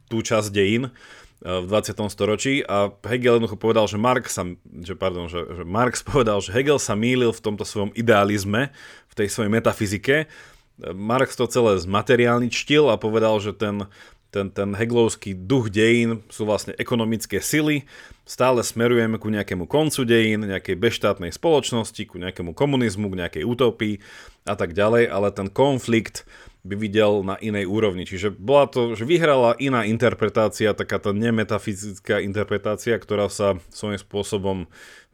tú 0.07 0.22
časť 0.22 0.48
dejín 0.54 0.88
eh, 0.88 1.59
v 1.61 1.66
20. 1.66 1.98
storočí 2.07 2.62
a 2.62 2.94
Hegel 3.02 3.42
jednoducho 3.42 3.59
povedal, 3.59 3.90
že 3.90 3.98
Marx 3.98 4.38
sa, 4.38 4.46
že, 4.80 4.94
pardon, 4.94 5.26
že, 5.26 5.42
že 5.42 5.62
Marx 5.66 6.00
povedal, 6.07 6.38
že 6.38 6.54
Hegel 6.54 6.78
sa 6.78 6.94
mýlil 6.94 7.35
v 7.35 7.42
tomto 7.42 7.66
svojom 7.66 7.90
idealizme, 7.98 8.70
v 9.11 9.14
tej 9.18 9.26
svojej 9.26 9.50
metafyzike. 9.50 10.16
Eh, 10.24 10.94
Marx 10.94 11.35
to 11.35 11.50
celé 11.50 11.83
zmateriálničtil 11.83 12.87
a 12.88 12.96
povedal, 12.96 13.42
že 13.42 13.50
ten, 13.50 13.90
ten, 14.35 14.51
ten 14.51 14.75
heglovský 14.75 15.38
duch 15.38 15.70
dejín 15.70 16.27
sú 16.27 16.42
vlastne 16.42 16.75
ekonomické 16.75 17.38
sily, 17.38 17.87
stále 18.27 18.66
smerujeme 18.66 19.23
ku 19.23 19.31
nejakému 19.31 19.70
koncu 19.70 20.03
dejín, 20.03 20.42
nejakej 20.42 20.75
beštátnej 20.75 21.31
spoločnosti, 21.31 22.03
ku 22.11 22.18
nejakému 22.18 22.51
komunizmu, 22.51 23.14
k 23.14 23.18
nejakej 23.23 23.44
utopii 23.47 24.03
a 24.42 24.59
tak 24.59 24.75
ďalej, 24.75 25.07
ale 25.07 25.31
ten 25.31 25.47
konflikt 25.47 26.27
by 26.66 26.75
videl 26.75 27.23
na 27.23 27.38
inej 27.38 27.70
úrovni. 27.70 28.09
Čiže 28.09 28.35
bola 28.35 28.66
to, 28.66 28.99
že 28.99 29.07
vyhrala 29.07 29.55
iná 29.62 29.87
interpretácia, 29.87 30.75
taká 30.75 30.99
tá 30.99 31.14
nemetafyzická 31.14 32.18
interpretácia, 32.25 32.99
ktorá 32.99 33.31
sa 33.31 33.62
svojím 33.70 34.01
spôsobom 34.03 34.59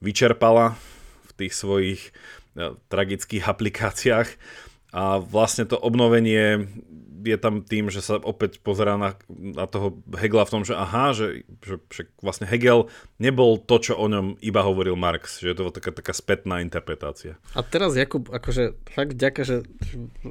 vyčerpala 0.00 0.80
v 1.28 1.32
tých 1.36 1.52
svojich 1.52 2.00
ja, 2.56 2.72
tragických 2.88 3.44
aplikáciách 3.52 4.28
a 4.96 5.22
vlastne 5.22 5.68
to 5.68 5.76
obnovenie 5.76 6.70
je 7.24 7.36
tam 7.36 7.62
tým, 7.62 7.92
že 7.92 8.00
sa 8.00 8.18
opäť 8.20 8.60
pozerá 8.64 8.96
na, 8.96 9.16
na 9.28 9.68
toho 9.68 10.00
Hegela 10.16 10.48
v 10.48 10.52
tom, 10.52 10.62
že 10.64 10.74
aha, 10.74 11.12
že, 11.12 11.44
že, 11.60 11.76
že 11.92 12.02
vlastne 12.24 12.48
Hegel 12.48 12.88
nebol 13.20 13.60
to, 13.60 13.76
čo 13.80 13.92
o 13.96 14.06
ňom 14.08 14.40
iba 14.40 14.64
hovoril 14.64 14.96
Marx, 14.96 15.40
že 15.44 15.52
to 15.52 15.68
bola 15.68 15.74
taká, 15.74 15.90
taká 15.92 16.12
spätná 16.16 16.64
interpretácia. 16.64 17.36
A 17.52 17.60
teraz 17.60 17.94
Jakub, 17.94 18.28
akože 18.32 18.76
fakt 18.88 19.14
ďaká, 19.16 19.42
že 19.44 19.62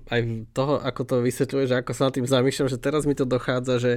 aj 0.09 0.49
toho, 0.53 0.81
ako 0.81 1.01
to 1.05 1.15
vysvetľuje, 1.21 1.65
že 1.69 1.79
ako 1.79 1.91
sa 1.93 2.09
nad 2.09 2.15
tým 2.17 2.27
zamýšľam, 2.27 2.71
že 2.71 2.81
teraz 2.81 3.05
mi 3.05 3.13
to 3.13 3.29
dochádza, 3.29 3.75
že 3.79 3.93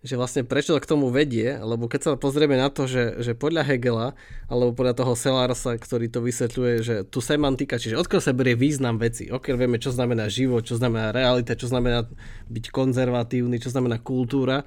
že 0.00 0.16
vlastne 0.16 0.48
prečo 0.48 0.72
to 0.72 0.80
k 0.80 0.88
tomu 0.88 1.12
vedie, 1.12 1.60
lebo 1.60 1.84
keď 1.84 2.00
sa 2.00 2.10
pozrieme 2.16 2.56
na 2.56 2.72
to, 2.72 2.88
že, 2.88 3.20
že 3.20 3.36
podľa 3.36 3.68
Hegela, 3.68 4.16
alebo 4.48 4.72
podľa 4.72 4.96
toho 4.96 5.12
Selarsa, 5.12 5.76
ktorý 5.76 6.08
to 6.08 6.24
vysvetľuje, 6.24 6.74
že 6.80 6.94
tu 7.04 7.20
semantika, 7.20 7.76
čiže 7.76 8.00
odkiaľ 8.00 8.20
sa 8.24 8.32
berie 8.32 8.56
význam 8.56 8.96
veci, 8.96 9.28
okiaľ 9.28 9.56
vieme, 9.60 9.76
čo 9.76 9.92
znamená 9.92 10.32
život, 10.32 10.64
čo 10.64 10.80
znamená 10.80 11.12
realita, 11.12 11.52
čo 11.52 11.68
znamená 11.68 12.08
byť 12.48 12.64
konzervatívny, 12.72 13.60
čo 13.60 13.68
znamená 13.68 14.00
kultúra, 14.00 14.64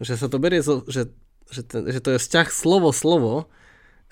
že 0.00 0.16
sa 0.16 0.32
to 0.32 0.40
berie, 0.40 0.64
že, 0.64 1.12
že, 1.52 1.62
ten, 1.68 1.84
že 1.84 2.00
to 2.00 2.16
je 2.16 2.22
vzťah 2.24 2.48
slovo-slovo 2.48 3.52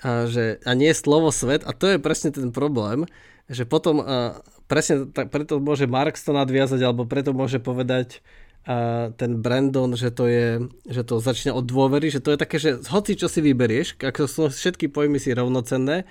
a, 0.05 0.29
že, 0.29 0.61
a 0.69 0.71
nie 0.77 0.93
slovo-svet 0.93 1.65
a 1.65 1.73
to 1.73 1.97
je 1.97 1.97
presne 1.97 2.29
ten 2.29 2.53
problém, 2.53 3.09
že 3.49 3.65
potom 3.65 4.05
a, 4.05 4.37
presne 4.69 5.09
tak, 5.09 5.33
preto 5.33 5.57
môže 5.57 5.89
Marx 5.89 6.21
to 6.21 6.29
nadviazať, 6.29 6.77
alebo 6.85 7.09
preto 7.09 7.33
môže 7.33 7.57
povedať, 7.57 8.21
a 8.67 9.09
ten 9.15 9.39
Brandon, 9.39 9.95
že 9.95 10.11
to 10.11 10.27
je, 10.27 10.67
že 10.85 11.01
to 11.07 11.23
začne 11.23 11.55
od 11.55 11.63
dôvery, 11.65 12.11
že 12.11 12.21
to 12.21 12.35
je 12.35 12.37
také, 12.37 12.57
že 12.59 12.83
hoci 12.91 13.15
čo 13.15 13.31
si 13.31 13.39
vyberieš, 13.39 13.97
ako 13.97 14.21
sú 14.27 14.41
všetky 14.51 14.91
pojmy 14.91 15.17
si 15.17 15.31
rovnocenné, 15.33 16.03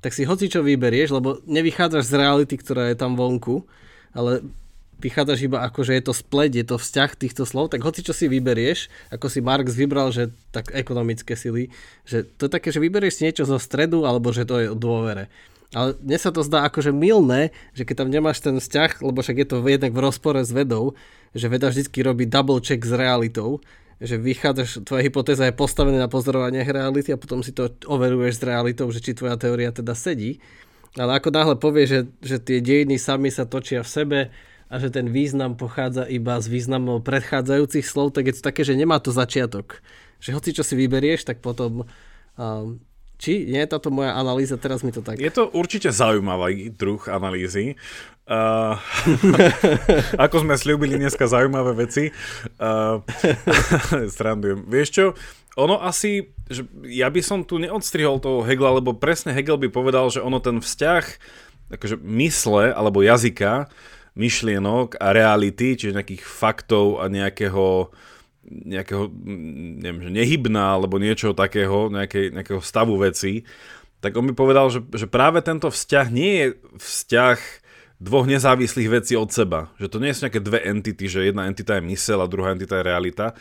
tak 0.00 0.14
si 0.14 0.22
hoci 0.22 0.46
čo 0.46 0.62
vyberieš, 0.62 1.12
lebo 1.12 1.42
nevychádzaš 1.44 2.04
z 2.06 2.14
reality, 2.14 2.54
ktorá 2.56 2.88
je 2.88 2.96
tam 2.96 3.18
vonku, 3.18 3.66
ale 4.16 4.46
vychádzaš 4.96 5.44
iba 5.44 5.60
ako, 5.60 5.84
že 5.84 5.92
je 6.00 6.04
to 6.08 6.14
spleť, 6.16 6.50
je 6.56 6.66
to 6.66 6.76
vzťah 6.80 7.10
týchto 7.20 7.44
slov, 7.44 7.68
tak 7.68 7.84
hoci 7.84 8.00
čo 8.00 8.16
si 8.16 8.32
vyberieš, 8.32 8.88
ako 9.12 9.26
si 9.28 9.44
Marx 9.44 9.76
vybral, 9.76 10.08
že 10.08 10.32
tak 10.56 10.72
ekonomické 10.72 11.36
sily, 11.36 11.68
že 12.08 12.24
to 12.24 12.48
je 12.48 12.54
také, 12.54 12.72
že 12.72 12.80
vyberieš 12.80 13.20
si 13.20 13.24
niečo 13.28 13.44
zo 13.44 13.60
stredu, 13.60 14.08
alebo 14.08 14.32
že 14.32 14.48
to 14.48 14.56
je 14.56 14.72
o 14.72 14.76
dôvere. 14.76 15.28
Ale 15.74 15.98
mne 15.98 16.18
sa 16.20 16.30
to 16.30 16.46
zdá 16.46 16.62
akože 16.70 16.94
milné, 16.94 17.50
že 17.74 17.82
keď 17.82 18.06
tam 18.06 18.10
nemáš 18.12 18.38
ten 18.38 18.56
vzťah, 18.62 19.02
lebo 19.02 19.18
však 19.18 19.36
je 19.42 19.46
to 19.50 19.56
jednak 19.66 19.90
v 19.90 20.02
rozpore 20.02 20.38
s 20.38 20.54
vedou, 20.54 20.94
že 21.34 21.50
veda 21.50 21.72
vždy 21.72 21.90
robí 22.06 22.24
double 22.28 22.62
check 22.62 22.78
s 22.86 22.94
realitou, 22.94 23.58
že 23.96 24.20
vychádzaš, 24.20 24.84
tvoja 24.84 25.02
hypotéza 25.08 25.48
je 25.48 25.56
postavená 25.56 25.96
na 25.96 26.10
pozorovaniach 26.12 26.68
reality 26.68 27.16
a 27.16 27.20
potom 27.20 27.40
si 27.40 27.50
to 27.50 27.72
overuješ 27.88 28.40
s 28.40 28.46
realitou, 28.46 28.86
že 28.92 29.00
či 29.00 29.16
tvoja 29.16 29.40
teória 29.40 29.72
teda 29.72 29.96
sedí. 29.96 30.38
Ale 30.96 31.16
ako 31.16 31.28
náhle 31.32 31.54
povie, 31.56 31.84
že, 31.88 32.00
že 32.20 32.36
tie 32.40 32.60
dejiny 32.60 33.00
sami 33.00 33.32
sa 33.32 33.48
točia 33.48 33.80
v 33.80 33.88
sebe 33.88 34.18
a 34.66 34.74
že 34.80 34.92
ten 34.92 35.08
význam 35.08 35.56
pochádza 35.56 36.04
iba 36.08 36.36
z 36.40 36.46
významov 36.50 37.04
predchádzajúcich 37.04 37.86
slov, 37.86 38.16
tak 38.16 38.28
je 38.28 38.34
to 38.36 38.42
také, 38.44 38.64
že 38.64 38.76
nemá 38.76 39.00
to 39.00 39.12
začiatok. 39.12 39.80
Že 40.20 40.30
hoci 40.36 40.50
čo 40.56 40.64
si 40.64 40.74
vyberieš, 40.76 41.28
tak 41.28 41.44
potom 41.44 41.84
um, 42.36 42.80
či 43.16 43.48
nie 43.48 43.60
je 43.64 43.72
táto 43.72 43.88
moja 43.88 44.16
analýza, 44.16 44.60
teraz 44.60 44.84
mi 44.84 44.92
to 44.92 45.00
tak... 45.00 45.16
Je 45.16 45.32
to 45.32 45.48
určite 45.52 45.88
zaujímavý 45.88 46.72
druh 46.72 47.00
analýzy. 47.08 47.76
Uh, 48.26 48.74
ako 50.24 50.42
sme 50.42 50.58
slúbili 50.58 50.98
dneska 50.98 51.30
zaujímavé 51.30 51.72
veci. 51.76 52.10
Uh, 52.56 53.04
strandujem. 54.08 54.64
Vieš 54.66 54.88
čo, 54.90 55.04
ono 55.56 55.80
asi, 55.80 56.32
že 56.48 56.68
ja 56.84 57.08
by 57.08 57.20
som 57.24 57.40
tu 57.44 57.56
neodstrihol 57.56 58.20
toho 58.20 58.44
Hegla, 58.44 58.76
lebo 58.76 58.92
presne 58.92 59.32
Hegel 59.32 59.56
by 59.56 59.68
povedal, 59.72 60.08
že 60.12 60.20
ono 60.20 60.40
ten 60.40 60.60
vzťah 60.60 61.04
akože 61.72 61.96
mysle 62.02 62.70
alebo 62.70 63.02
jazyka, 63.02 63.66
myšlienok 64.16 64.96
a 65.00 65.12
reality, 65.12 65.76
čiže 65.76 65.96
nejakých 65.96 66.24
faktov 66.24 67.02
a 67.02 67.08
nejakého 67.08 67.92
nejakého, 68.50 69.10
neviem, 69.82 70.02
že 70.06 70.10
nehybná 70.10 70.78
alebo 70.78 71.02
niečo 71.02 71.34
takého, 71.34 71.90
nejakej, 71.90 72.34
nejakého 72.34 72.62
stavu 72.62 72.94
veci, 72.98 73.42
tak 74.00 74.14
on 74.14 74.28
mi 74.28 74.34
povedal, 74.36 74.70
že, 74.70 74.84
že 74.94 75.10
práve 75.10 75.42
tento 75.42 75.66
vzťah 75.72 76.06
nie 76.14 76.32
je 76.38 76.46
vzťah 76.78 77.38
dvoch 77.96 78.28
nezávislých 78.28 78.92
vecí 78.92 79.16
od 79.16 79.32
seba. 79.32 79.72
Že 79.80 79.88
to 79.88 79.98
nie 79.98 80.12
sú 80.12 80.20
nejaké 80.28 80.42
dve 80.44 80.60
entity, 80.62 81.04
že 81.08 81.26
jedna 81.26 81.48
entita 81.48 81.80
je 81.80 81.88
mysel 81.88 82.20
a 82.20 82.28
druhá 82.28 82.52
entita 82.52 82.76
je 82.78 82.84
realita. 82.84 83.32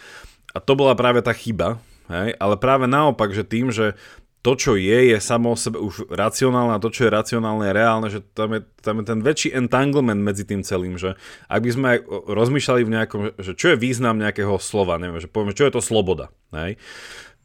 A 0.55 0.57
to 0.63 0.79
bola 0.79 0.95
práve 0.95 1.19
tá 1.19 1.35
chyba. 1.35 1.83
Hej? 2.07 2.39
Ale 2.39 2.55
práve 2.55 2.87
naopak, 2.87 3.35
že 3.35 3.43
tým, 3.43 3.69
že 3.75 3.99
to, 4.45 4.53
čo 4.53 4.77
je, 4.77 5.09
je 5.09 5.17
samo 5.17 5.57
o 5.57 5.57
sebe 5.57 5.81
už 5.81 6.05
racionálne 6.13 6.77
a 6.77 6.83
to, 6.83 6.93
čo 6.93 7.09
je 7.09 7.15
racionálne, 7.17 7.65
je 7.65 7.73
reálne, 7.73 8.07
že 8.13 8.21
tam 8.21 8.53
je, 8.53 8.61
tam 8.85 9.01
je 9.01 9.05
ten 9.09 9.19
väčší 9.25 9.49
entanglement 9.57 10.21
medzi 10.21 10.45
tým 10.45 10.61
celým, 10.61 11.01
že 11.01 11.17
ak 11.49 11.65
by 11.65 11.71
sme 11.73 11.89
rozmýšľali 12.29 12.81
v 12.85 12.93
nejakom, 12.93 13.21
že 13.41 13.57
čo 13.57 13.73
je 13.73 13.81
význam 13.81 14.21
nejakého 14.21 14.61
slova, 14.61 15.01
neviem, 15.01 15.17
že 15.17 15.25
povieme, 15.25 15.57
čo 15.57 15.65
je 15.65 15.73
to 15.73 15.81
sloboda, 15.81 16.29
hej? 16.53 16.77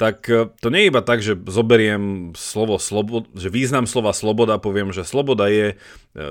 tak 0.00 0.24
e, 0.32 0.48
to 0.64 0.72
nie 0.72 0.88
je 0.88 0.90
iba 0.92 1.04
tak, 1.04 1.20
že 1.20 1.36
zoberiem 1.36 2.32
slovo 2.32 2.80
sloboda, 2.80 3.28
že 3.36 3.52
význam 3.52 3.84
slova 3.84 4.16
sloboda, 4.16 4.56
poviem, 4.56 4.96
že 4.96 5.04
sloboda 5.04 5.52
je 5.52 5.76
e, 5.76 6.24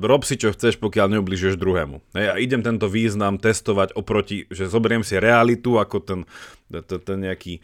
rob 0.00 0.24
si 0.24 0.40
čo 0.40 0.56
chceš, 0.56 0.80
pokiaľ 0.80 1.20
neubližuješ 1.20 1.60
druhému. 1.60 2.00
Hej, 2.16 2.26
a 2.32 2.34
idem 2.40 2.64
tento 2.64 2.88
význam 2.88 3.36
testovať 3.36 3.92
oproti, 3.92 4.48
že 4.48 4.72
zoberiem 4.72 5.04
si 5.04 5.20
realitu 5.20 5.76
ako 5.76 5.96
ten, 6.00 6.20
ten, 6.72 7.00
ten 7.04 7.18
nejaký 7.20 7.60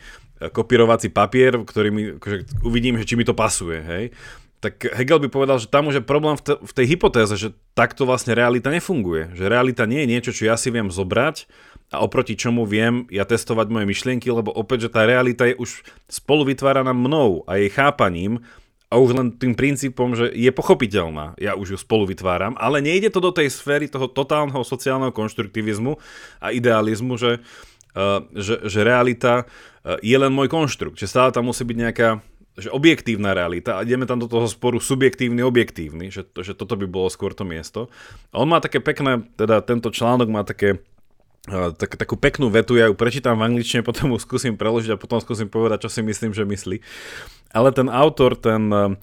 kopírovací 0.50 1.12
papier, 1.12 1.60
ktorý 1.60 1.88
mi, 1.92 2.02
akože 2.18 2.64
uvidím, 2.66 2.98
že 2.98 3.06
či 3.06 3.14
mi 3.14 3.22
to 3.22 3.36
pasuje, 3.36 3.78
hej. 3.78 4.04
Tak 4.62 4.94
Hegel 4.94 5.18
by 5.18 5.28
povedal, 5.28 5.58
že 5.58 5.66
tam 5.66 5.90
už 5.90 5.98
je 5.98 6.04
problém 6.06 6.38
v, 6.38 6.42
te, 6.46 6.54
v 6.54 6.72
tej 6.72 6.86
hypotéze, 6.94 7.34
že 7.34 7.50
takto 7.74 8.06
vlastne 8.06 8.30
realita 8.30 8.70
nefunguje. 8.70 9.34
Že 9.34 9.50
realita 9.50 9.90
nie 9.90 10.06
je 10.06 10.10
niečo, 10.14 10.30
čo 10.30 10.46
ja 10.46 10.54
si 10.54 10.70
viem 10.70 10.86
zobrať 10.86 11.50
a 11.90 11.98
oproti 11.98 12.38
čomu 12.38 12.62
viem 12.62 13.10
ja 13.10 13.26
testovať 13.26 13.66
moje 13.68 13.90
myšlienky, 13.90 14.30
lebo 14.30 14.54
opäť, 14.54 14.86
že 14.86 14.94
tá 14.94 15.02
realita 15.02 15.50
je 15.50 15.58
už 15.58 15.82
spolu 16.06 16.46
vytváraná 16.46 16.94
mnou 16.94 17.42
a 17.50 17.58
jej 17.58 17.74
chápaním 17.74 18.46
a 18.86 19.02
už 19.02 19.18
len 19.18 19.34
tým 19.34 19.58
princípom, 19.58 20.14
že 20.14 20.30
je 20.30 20.52
pochopiteľná. 20.54 21.34
Ja 21.42 21.58
už 21.58 21.74
ju 21.74 21.78
spolu 21.82 22.06
vytváram, 22.06 22.54
ale 22.54 22.78
nejde 22.78 23.10
to 23.10 23.18
do 23.18 23.34
tej 23.34 23.50
sféry 23.50 23.90
toho 23.90 24.06
totálneho 24.06 24.62
sociálneho 24.62 25.10
konštruktivizmu 25.10 25.98
a 26.38 26.54
idealizmu, 26.54 27.18
že, 27.18 27.42
uh, 27.42 27.71
že, 28.32 28.64
že 28.64 28.80
realita 28.80 29.44
Eh, 29.82 29.98
je 30.14 30.16
len 30.16 30.30
môj 30.30 30.46
konštrukt, 30.46 30.98
že 30.98 31.10
stále 31.10 31.34
tam 31.34 31.50
musí 31.50 31.66
byť 31.66 31.78
nejaká 31.78 32.08
že 32.52 32.68
objektívna 32.68 33.32
realita 33.32 33.80
a 33.80 33.82
ideme 33.82 34.04
tam 34.04 34.20
do 34.20 34.28
toho 34.28 34.44
sporu 34.44 34.76
subjektívny, 34.76 35.40
objektívny, 35.40 36.12
že, 36.12 36.28
že 36.36 36.52
toto 36.52 36.76
by 36.76 36.84
bolo 36.84 37.08
skôr 37.08 37.32
to 37.32 37.48
miesto. 37.48 37.88
A 38.28 38.44
on 38.44 38.48
má 38.52 38.60
také 38.60 38.76
pekné, 38.76 39.24
teda 39.40 39.64
tento 39.64 39.88
článok 39.88 40.28
má 40.28 40.44
také 40.44 40.84
uh, 41.48 41.72
tak, 41.72 41.96
takú 41.96 42.20
peknú 42.20 42.52
vetu, 42.52 42.76
ja 42.76 42.92
ju 42.92 42.94
prečítam 42.94 43.40
v 43.40 43.48
angličtine, 43.48 43.80
potom 43.88 44.12
ju 44.12 44.20
skúsim 44.20 44.60
preložiť 44.60 44.92
a 44.92 45.00
potom 45.00 45.16
skúsim 45.16 45.48
povedať, 45.48 45.88
čo 45.88 45.96
si 45.96 46.04
myslím, 46.04 46.36
že 46.36 46.44
myslí. 46.44 46.84
Ale 47.56 47.72
ten 47.72 47.88
autor, 47.88 48.36
ten 48.36 48.68
uh, 48.68 49.00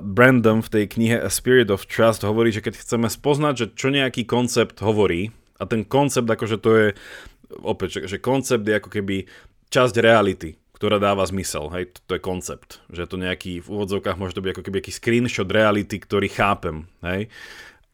Brandon 0.00 0.64
v 0.64 0.72
tej 0.80 0.84
knihe 0.88 1.20
A 1.20 1.28
Spirit 1.28 1.68
of 1.68 1.84
Trust 1.84 2.24
hovorí, 2.24 2.48
že 2.48 2.64
keď 2.64 2.80
chceme 2.80 3.12
spoznať, 3.12 3.54
že 3.60 3.66
čo 3.76 3.92
nejaký 3.92 4.24
koncept 4.24 4.80
hovorí, 4.80 5.36
a 5.56 5.64
ten 5.64 5.84
koncept 5.84 6.28
akože 6.28 6.56
to 6.60 6.70
je, 6.76 6.86
opäť, 7.62 8.02
že, 8.02 8.16
že 8.16 8.18
koncept 8.22 8.64
je 8.66 8.78
ako 8.78 8.90
keby 8.90 9.26
časť 9.70 9.94
reality, 9.98 10.58
ktorá 10.76 11.00
dáva 11.00 11.24
zmysel, 11.24 11.72
hej, 11.72 11.88
to, 11.96 11.98
to 12.04 12.12
je 12.18 12.22
koncept, 12.22 12.84
že 12.92 13.08
to 13.08 13.16
nejaký, 13.16 13.64
v 13.64 13.68
úvodzovkách 13.68 14.20
môže 14.20 14.36
to 14.36 14.44
byť 14.44 14.52
ako 14.52 14.62
keby 14.68 14.76
aký 14.84 14.92
screenshot 14.92 15.48
reality, 15.48 15.96
ktorý 15.96 16.28
chápem, 16.28 16.84
hej. 17.00 17.32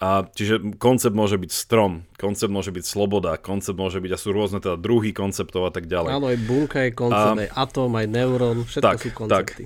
A 0.03 0.27
čiže 0.27 0.59
koncept 0.83 1.15
môže 1.15 1.39
byť 1.39 1.51
strom, 1.55 2.03
koncept 2.19 2.51
môže 2.51 2.75
byť 2.75 2.83
sloboda, 2.83 3.39
koncept 3.39 3.79
môže 3.79 4.03
byť 4.03 4.11
a 4.11 4.19
sú 4.19 4.35
rôzne 4.35 4.59
teda 4.59 4.75
druhy 4.75 5.15
konceptov 5.15 5.63
a 5.63 5.71
tak 5.71 5.87
ďalej. 5.87 6.11
Áno, 6.11 6.27
aj 6.27 6.39
bunka 6.43 6.83
je 6.83 6.91
koncept, 6.91 7.39
a, 7.39 7.43
aj 7.47 7.51
atóm, 7.55 7.95
aj 7.95 8.07
neurón, 8.11 8.59
všetko 8.67 8.83
tak, 8.83 8.99
sú 8.99 9.11
koncepty. 9.15 9.65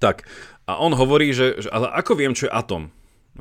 tak. 0.00 0.16
A 0.64 0.80
on 0.80 0.96
hovorí, 0.96 1.36
že, 1.36 1.60
že 1.60 1.68
ale 1.68 1.92
ako 1.92 2.16
viem, 2.16 2.32
čo 2.32 2.48
je 2.48 2.52
atóm? 2.56 2.88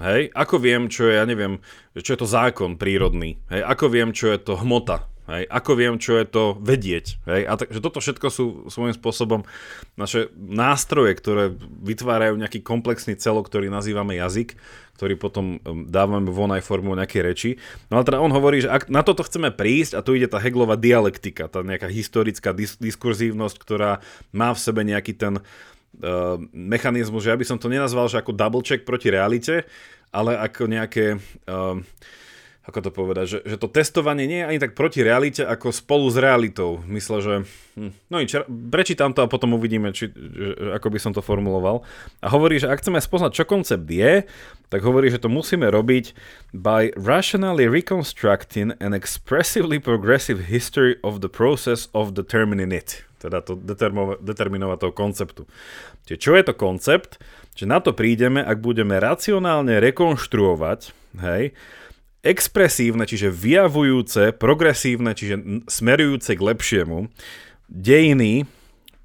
Hej, 0.04 0.36
ako 0.36 0.56
viem, 0.60 0.88
čo 0.92 1.08
je, 1.08 1.20
ja 1.20 1.24
neviem, 1.24 1.64
čo 1.96 2.16
je 2.16 2.20
to 2.20 2.28
zákon 2.28 2.76
prírodný, 2.76 3.40
hej, 3.48 3.64
ako 3.64 3.92
viem, 3.92 4.12
čo 4.12 4.32
je 4.32 4.40
to 4.40 4.60
hmota, 4.60 5.11
Hej, 5.32 5.48
ako 5.48 5.72
viem, 5.80 5.96
čo 5.96 6.20
je 6.20 6.28
to 6.28 6.60
vedieť. 6.60 7.24
Hej, 7.24 7.48
a 7.48 7.56
takže 7.56 7.80
toto 7.80 8.04
všetko 8.04 8.28
sú 8.28 8.46
svojím 8.68 8.92
spôsobom 8.92 9.48
naše 9.96 10.28
nástroje, 10.36 11.16
ktoré 11.16 11.56
vytvárajú 11.80 12.36
nejaký 12.36 12.60
komplexný 12.60 13.16
celok, 13.16 13.48
ktorý 13.48 13.72
nazývame 13.72 14.20
jazyk, 14.20 14.60
ktorý 15.00 15.16
potom 15.16 15.64
dávame 15.88 16.28
von 16.28 16.52
aj 16.52 16.68
formu 16.68 16.92
nejakej 17.00 17.22
reči. 17.24 17.50
No 17.88 18.04
ale 18.04 18.12
teda 18.12 18.20
on 18.20 18.36
hovorí, 18.36 18.60
že 18.60 18.76
ak 18.76 18.92
na 18.92 19.08
toto 19.08 19.24
chceme 19.24 19.56
prísť, 19.56 19.96
a 19.96 20.04
tu 20.04 20.20
ide 20.20 20.28
tá 20.28 20.36
Heglova 20.36 20.76
dialektika, 20.76 21.48
tá 21.48 21.64
nejaká 21.64 21.88
historická 21.88 22.52
dis- 22.52 22.76
diskurzívnosť, 22.76 23.56
ktorá 23.56 24.04
má 24.36 24.52
v 24.52 24.60
sebe 24.60 24.84
nejaký 24.84 25.16
ten 25.16 25.40
uh, 25.40 26.36
mechanizmus, 26.52 27.24
že 27.24 27.32
ja 27.32 27.40
by 27.40 27.48
som 27.48 27.56
to 27.56 27.72
nenazval, 27.72 28.12
že 28.12 28.20
ako 28.20 28.36
double 28.36 28.68
check 28.68 28.84
proti 28.84 29.08
realite, 29.08 29.64
ale 30.12 30.36
ako 30.36 30.68
nejaké... 30.68 31.24
Uh, 31.48 31.80
ako 32.72 32.80
to 32.88 32.92
povedať, 32.96 33.26
že, 33.28 33.40
že 33.44 33.60
to 33.60 33.68
testovanie 33.68 34.24
nie 34.24 34.40
je 34.40 34.48
ani 34.48 34.60
tak 34.64 34.72
proti 34.80 35.04
realite, 35.04 35.44
ako 35.44 35.76
spolu 35.76 36.08
s 36.08 36.16
realitou. 36.16 36.80
Myslím, 36.88 37.20
že... 37.20 37.34
Hm, 37.76 37.92
no 38.08 38.16
nič, 38.24 38.32
prečítam 38.48 39.12
to 39.12 39.28
a 39.28 39.32
potom 39.32 39.52
uvidíme, 39.60 39.92
či, 39.92 40.08
že, 40.08 40.80
ako 40.80 40.88
by 40.88 41.00
som 41.04 41.12
to 41.12 41.20
formuloval. 41.20 41.84
A 42.24 42.32
hovorí, 42.32 42.56
že 42.64 42.72
ak 42.72 42.80
chceme 42.80 43.04
spoznať, 43.04 43.36
čo 43.36 43.44
koncept 43.44 43.84
je, 43.92 44.24
tak 44.72 44.88
hovorí, 44.88 45.12
že 45.12 45.20
to 45.20 45.28
musíme 45.28 45.68
robiť 45.68 46.16
by 46.56 46.96
rationally 46.96 47.68
reconstructing 47.68 48.72
an 48.80 48.96
expressively 48.96 49.84
progressive 49.84 50.48
history 50.48 50.96
of 51.04 51.20
the 51.20 51.28
process 51.28 51.92
of 51.92 52.16
determining 52.16 52.72
it. 52.72 53.04
Teda 53.20 53.44
to 53.44 53.60
determinovať 54.24 54.78
toho 54.80 54.94
konceptu. 54.96 55.44
Čiže 56.08 56.18
čo 56.18 56.32
je 56.40 56.44
to 56.48 56.54
koncept? 56.56 57.22
Že 57.52 57.66
na 57.68 57.84
to 57.84 57.92
prídeme, 57.92 58.40
ak 58.42 58.64
budeme 58.64 58.98
racionálne 58.98 59.78
rekonštruovať, 59.84 60.96
hej, 61.20 61.52
expresívne, 62.22 63.10
čiže 63.10 63.34
vyjavujúce, 63.34 64.34
progresívne, 64.38 65.18
čiže 65.18 65.66
smerujúce 65.66 66.38
k 66.38 66.42
lepšiemu, 66.42 67.10
dejiny 67.68 68.46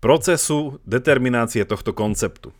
procesu 0.01 0.79
determinácie 0.85 1.65
tohto 1.65 1.97
konceptu. 1.97 2.53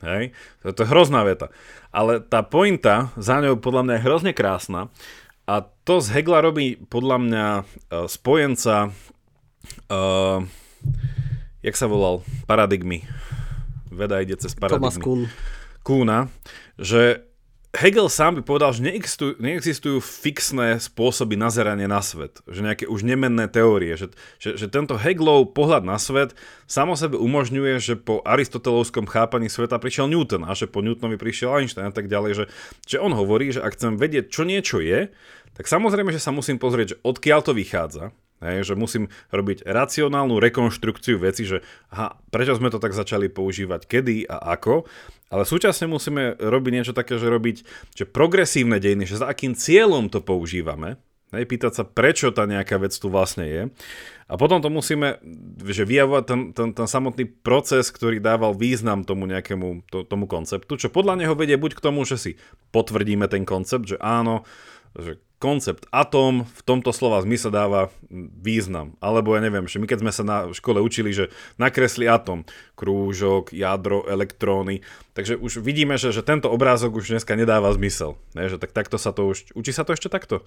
Hej? 0.00 0.30
To 0.62 0.80
je 0.84 0.90
hrozná 0.90 1.26
veta. 1.26 1.50
Ale 1.90 2.22
tá 2.22 2.46
pointa 2.46 3.10
za 3.18 3.42
ňou 3.42 3.58
podľa 3.58 3.82
mňa 3.86 3.94
je 3.98 4.04
hrozne 4.06 4.32
krásna 4.36 4.92
a 5.44 5.66
to 5.84 6.00
z 6.00 6.14
Hegla 6.14 6.40
robí 6.40 6.78
podľa 6.78 7.18
mňa 7.20 7.46
uh, 7.60 7.64
spojenca 8.08 8.94
uh, 9.90 10.40
jak 11.64 11.76
sa 11.80 11.88
volal? 11.88 12.20
Paradigmy. 12.44 13.08
Veda 13.88 14.20
ide 14.20 14.36
cez 14.36 14.52
paradigmy. 14.52 14.92
Thomas 14.92 14.96
Kuhn. 15.00 15.22
Kuhna, 15.80 16.18
že 16.76 17.24
Hegel 17.74 18.06
sám 18.06 18.38
by 18.38 18.42
povedal, 18.46 18.70
že 18.70 18.86
neexistujú, 18.86 19.42
neexistujú 19.42 19.98
fixné 19.98 20.78
spôsoby 20.78 21.34
nazerania 21.34 21.90
na 21.90 21.98
svet, 21.98 22.38
že 22.46 22.62
nejaké 22.62 22.86
už 22.86 23.02
nemenné 23.02 23.50
teórie, 23.50 23.98
že, 23.98 24.14
že, 24.38 24.54
že 24.54 24.70
tento 24.70 24.94
Hegelov 24.94 25.58
pohľad 25.58 25.82
na 25.82 25.98
svet 25.98 26.38
samo 26.70 26.94
sebe 26.94 27.18
umožňuje, 27.18 27.74
že 27.82 27.94
po 27.98 28.22
aristotelovskom 28.22 29.10
chápaní 29.10 29.50
sveta 29.50 29.82
prišiel 29.82 30.06
Newton 30.06 30.46
a 30.46 30.54
že 30.54 30.70
po 30.70 30.86
Newtonovi 30.86 31.18
prišiel 31.18 31.50
Einstein 31.50 31.90
a 31.90 31.94
tak 31.94 32.06
ďalej, 32.06 32.32
že, 32.38 32.44
že 32.86 33.02
on 33.02 33.10
hovorí, 33.10 33.50
že 33.50 33.58
ak 33.58 33.74
chcem 33.74 33.98
vedieť, 33.98 34.30
čo 34.30 34.46
niečo 34.46 34.78
je, 34.78 35.10
tak 35.58 35.66
samozrejme, 35.66 36.14
že 36.14 36.22
sa 36.22 36.30
musím 36.30 36.62
pozrieť, 36.62 36.94
že 36.94 37.00
odkiaľ 37.02 37.40
to 37.42 37.52
vychádza, 37.58 38.14
Hej, 38.42 38.72
že 38.72 38.74
musím 38.74 39.08
robiť 39.30 39.62
racionálnu 39.64 40.42
rekonštrukciu 40.42 41.22
veci, 41.22 41.46
že 41.46 41.62
aha, 41.94 42.18
prečo 42.28 42.58
sme 42.58 42.68
to 42.68 42.82
tak 42.82 42.92
začali 42.92 43.30
používať, 43.30 43.86
kedy 43.86 44.26
a 44.26 44.58
ako, 44.58 44.84
ale 45.30 45.46
súčasne 45.46 45.86
musíme 45.86 46.36
robiť 46.36 46.72
niečo 46.74 46.92
také, 46.92 47.16
že 47.16 47.30
robiť 47.30 47.56
že 47.94 48.04
progresívne 48.04 48.82
dejiny, 48.82 49.06
že 49.06 49.22
za 49.22 49.30
akým 49.30 49.54
cieľom 49.54 50.10
to 50.10 50.20
používame, 50.20 50.98
hej, 51.34 51.44
pýtať 51.46 51.72
sa, 51.72 51.82
prečo 51.86 52.30
tá 52.30 52.46
nejaká 52.46 52.78
vec 52.78 52.94
tu 52.94 53.10
vlastne 53.10 53.44
je. 53.46 53.62
A 54.24 54.40
potom 54.40 54.62
to 54.64 54.72
musíme 54.72 55.20
že 55.60 55.84
vyjavovať 55.84 56.24
ten, 56.24 56.40
ten, 56.56 56.68
ten 56.72 56.88
samotný 56.88 57.28
proces, 57.28 57.92
ktorý 57.92 58.22
dával 58.22 58.56
význam 58.56 59.04
tomu 59.04 59.28
nejakému 59.28 59.84
to, 59.90 60.06
tomu 60.06 60.24
konceptu, 60.24 60.80
čo 60.80 60.88
podľa 60.88 61.20
neho 61.20 61.34
vedie 61.36 61.60
buď 61.60 61.76
k 61.76 61.84
tomu, 61.84 62.08
že 62.08 62.16
si 62.16 62.32
potvrdíme 62.72 63.28
ten 63.28 63.44
koncept, 63.44 63.84
že 63.84 64.00
áno, 64.00 64.48
že 64.96 65.20
koncept 65.44 65.84
atóm 65.92 66.48
v 66.48 66.60
tomto 66.64 66.88
slova 66.88 67.20
zmysle 67.20 67.52
dáva 67.52 67.92
význam. 68.40 68.96
Alebo 69.04 69.36
ja 69.36 69.44
neviem, 69.44 69.68
že 69.68 69.76
my 69.76 69.84
keď 69.84 70.00
sme 70.00 70.12
sa 70.16 70.24
na 70.24 70.38
škole 70.56 70.80
učili, 70.80 71.12
že 71.12 71.28
nakresli 71.60 72.08
atóm, 72.08 72.48
krúžok, 72.72 73.52
jadro, 73.52 74.08
elektróny, 74.08 74.80
takže 75.12 75.36
už 75.36 75.60
vidíme, 75.60 76.00
že, 76.00 76.16
že 76.16 76.24
tento 76.24 76.48
obrázok 76.48 76.96
už 76.96 77.12
dneska 77.12 77.36
nedáva 77.36 77.68
zmysel. 77.76 78.16
Ne, 78.32 78.48
že 78.48 78.56
tak 78.56 78.72
takto 78.72 78.96
sa 78.96 79.12
to 79.12 79.28
už... 79.28 79.52
Učí 79.52 79.76
sa 79.76 79.84
to 79.84 79.92
ešte 79.92 80.08
takto? 80.08 80.40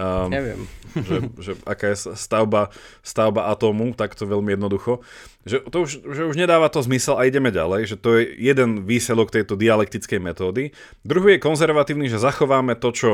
Um, 0.00 0.32
Neviem. 0.32 0.62
Že, 0.92 1.16
že 1.40 1.52
aká 1.64 1.96
je 1.96 2.12
stavba, 2.12 2.68
stavba 3.00 3.48
atómu, 3.48 3.96
tak 3.96 4.12
to 4.12 4.28
veľmi 4.28 4.52
jednoducho. 4.52 5.00
Že 5.48 5.72
to 5.72 5.76
už, 5.88 5.90
že 6.04 6.22
už 6.28 6.36
nedáva 6.36 6.68
to 6.68 6.84
zmysel 6.84 7.16
a 7.16 7.24
ideme 7.24 7.48
ďalej, 7.48 7.88
že 7.88 7.96
to 7.96 8.20
je 8.20 8.28
jeden 8.36 8.84
výselok 8.84 9.32
tejto 9.32 9.56
dialektickej 9.56 10.20
metódy. 10.20 10.76
Druhý 11.00 11.40
je 11.40 11.44
konzervatívny, 11.48 12.12
že 12.12 12.20
zachováme 12.20 12.76
to, 12.76 12.92
čo 12.92 13.10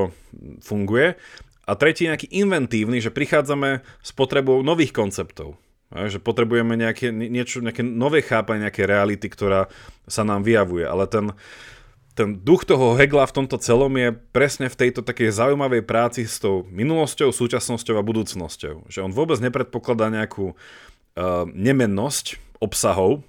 funguje. 0.59 1.15
A 1.71 1.73
tretí 1.79 2.03
je 2.03 2.11
nejaký 2.11 2.29
inventívny, 2.35 2.99
že 2.99 3.15
prichádzame 3.15 3.87
s 4.03 4.11
potrebou 4.11 4.59
nových 4.67 4.91
konceptov. 4.91 5.55
Že 5.95 6.19
potrebujeme 6.19 6.75
nejaké, 6.75 7.15
niečo, 7.15 7.63
nejaké 7.63 7.87
nové 7.87 8.27
chápanie 8.27 8.67
nejaké 8.67 8.91
reality, 8.91 9.31
ktorá 9.31 9.71
sa 10.11 10.27
nám 10.27 10.43
vyjavuje. 10.43 10.83
Ale 10.83 11.07
ten, 11.07 11.31
ten 12.19 12.43
duch 12.43 12.67
toho 12.67 12.99
Hegla 12.99 13.31
v 13.31 13.37
tomto 13.39 13.63
celom 13.63 13.95
je 13.95 14.11
presne 14.35 14.67
v 14.67 14.75
tejto 14.75 15.07
takej 15.07 15.31
zaujímavej 15.31 15.87
práci 15.87 16.27
s 16.27 16.43
tou 16.43 16.67
minulosťou, 16.67 17.31
súčasnosťou 17.31 17.95
a 17.95 18.03
budúcnosťou. 18.03 18.91
Že 18.91 19.07
on 19.07 19.15
vôbec 19.15 19.39
nepredpokladá 19.39 20.11
nejakú 20.11 20.59
uh, 20.59 21.47
nemennosť 21.47 22.59
obsahov 22.59 23.23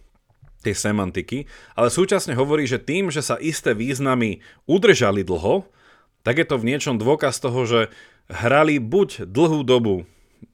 tej 0.65 0.73
semantiky, 0.73 1.45
ale 1.77 1.93
súčasne 1.93 2.33
hovorí, 2.33 2.65
že 2.65 2.81
tým, 2.81 3.13
že 3.13 3.21
sa 3.21 3.37
isté 3.37 3.77
významy 3.77 4.41
udržali 4.65 5.21
dlho, 5.21 5.69
tak 6.25 6.41
je 6.41 6.49
to 6.49 6.57
v 6.57 6.73
niečom 6.73 6.97
dôkaz 6.97 7.37
toho, 7.37 7.69
že 7.69 7.93
hrali 8.25 8.81
buď 8.81 9.29
dlhú 9.29 9.61
dobu 9.61 10.09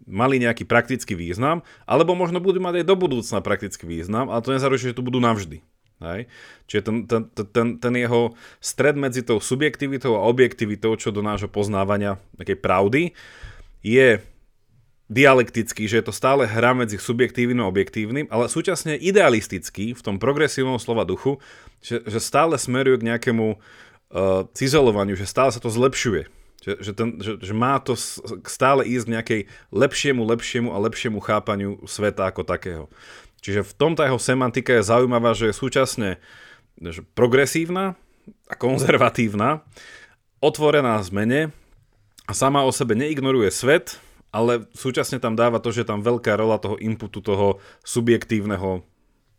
mali 0.06 0.38
nejaký 0.38 0.68
praktický 0.68 1.18
význam, 1.18 1.66
alebo 1.88 2.14
možno 2.14 2.38
budú 2.44 2.62
mať 2.62 2.84
aj 2.84 2.86
do 2.86 2.96
budúcna 3.00 3.40
praktický 3.42 3.90
význam, 3.90 4.30
ale 4.30 4.44
to 4.44 4.54
nezaručuje, 4.54 4.94
že 4.94 4.98
tu 4.98 5.08
budú 5.08 5.18
navždy. 5.18 5.66
Hej? 6.04 6.28
Čiže 6.68 6.82
ten, 6.84 6.96
ten, 7.08 7.24
ten, 7.32 7.68
ten 7.80 7.94
jeho 7.96 8.36
stred 8.60 9.00
medzi 9.00 9.24
tou 9.24 9.40
subjektivitou 9.40 10.20
a 10.20 10.28
objektivitou, 10.28 11.00
čo 11.00 11.16
do 11.16 11.24
nášho 11.24 11.48
poznávania 11.48 12.20
takej 12.36 12.58
pravdy, 12.60 13.02
je 13.86 14.20
dialektický, 15.06 15.86
že 15.86 16.02
je 16.02 16.06
to 16.10 16.14
stále 16.14 16.50
hra 16.50 16.74
medzi 16.74 16.98
subjektívnym 16.98 17.62
a 17.62 17.70
objektívnym, 17.70 18.26
ale 18.34 18.50
súčasne 18.50 18.98
idealistický 18.98 19.94
v 19.94 20.02
tom 20.02 20.18
progresívnom 20.18 20.82
slova 20.82 21.06
duchu, 21.06 21.38
že, 21.86 22.02
že 22.10 22.18
stále 22.18 22.58
smeruje 22.58 22.98
k 22.98 23.08
nejakému 23.14 23.48
uh, 23.54 24.50
cizelovaniu, 24.58 25.14
že 25.14 25.30
stále 25.30 25.54
sa 25.54 25.62
to 25.62 25.70
zlepšuje. 25.70 26.26
Že, 26.66 26.74
že, 26.82 26.92
ten, 26.98 27.10
že, 27.22 27.32
že 27.38 27.54
má 27.54 27.78
to 27.78 27.94
stále 28.50 28.82
ísť 28.82 29.06
k 29.06 29.14
nejakej 29.14 29.42
lepšiemu, 29.70 30.26
lepšiemu 30.26 30.74
a 30.74 30.82
lepšiemu 30.82 31.22
chápaniu 31.22 31.78
sveta 31.86 32.26
ako 32.26 32.42
takého. 32.42 32.90
Čiže 33.46 33.62
v 33.62 33.78
tomto 33.78 34.02
jeho 34.02 34.18
semantika 34.18 34.74
je 34.74 34.90
zaujímavá, 34.90 35.38
že 35.38 35.54
je 35.54 35.60
súčasne 35.62 36.18
že 36.82 37.06
progresívna 37.14 37.94
a 38.50 38.54
konzervatívna, 38.58 39.62
otvorená 40.42 40.98
zmene 41.06 41.54
a 42.26 42.34
sama 42.34 42.66
o 42.66 42.74
sebe 42.74 42.98
neignoruje 42.98 43.54
svet, 43.54 44.02
ale 44.34 44.66
súčasne 44.74 45.22
tam 45.22 45.38
dáva 45.38 45.62
to, 45.62 45.70
že 45.70 45.86
tam 45.86 46.02
veľká 46.02 46.34
rola 46.34 46.58
toho 46.58 46.82
inputu, 46.82 47.22
toho 47.22 47.62
subjektívneho 47.86 48.82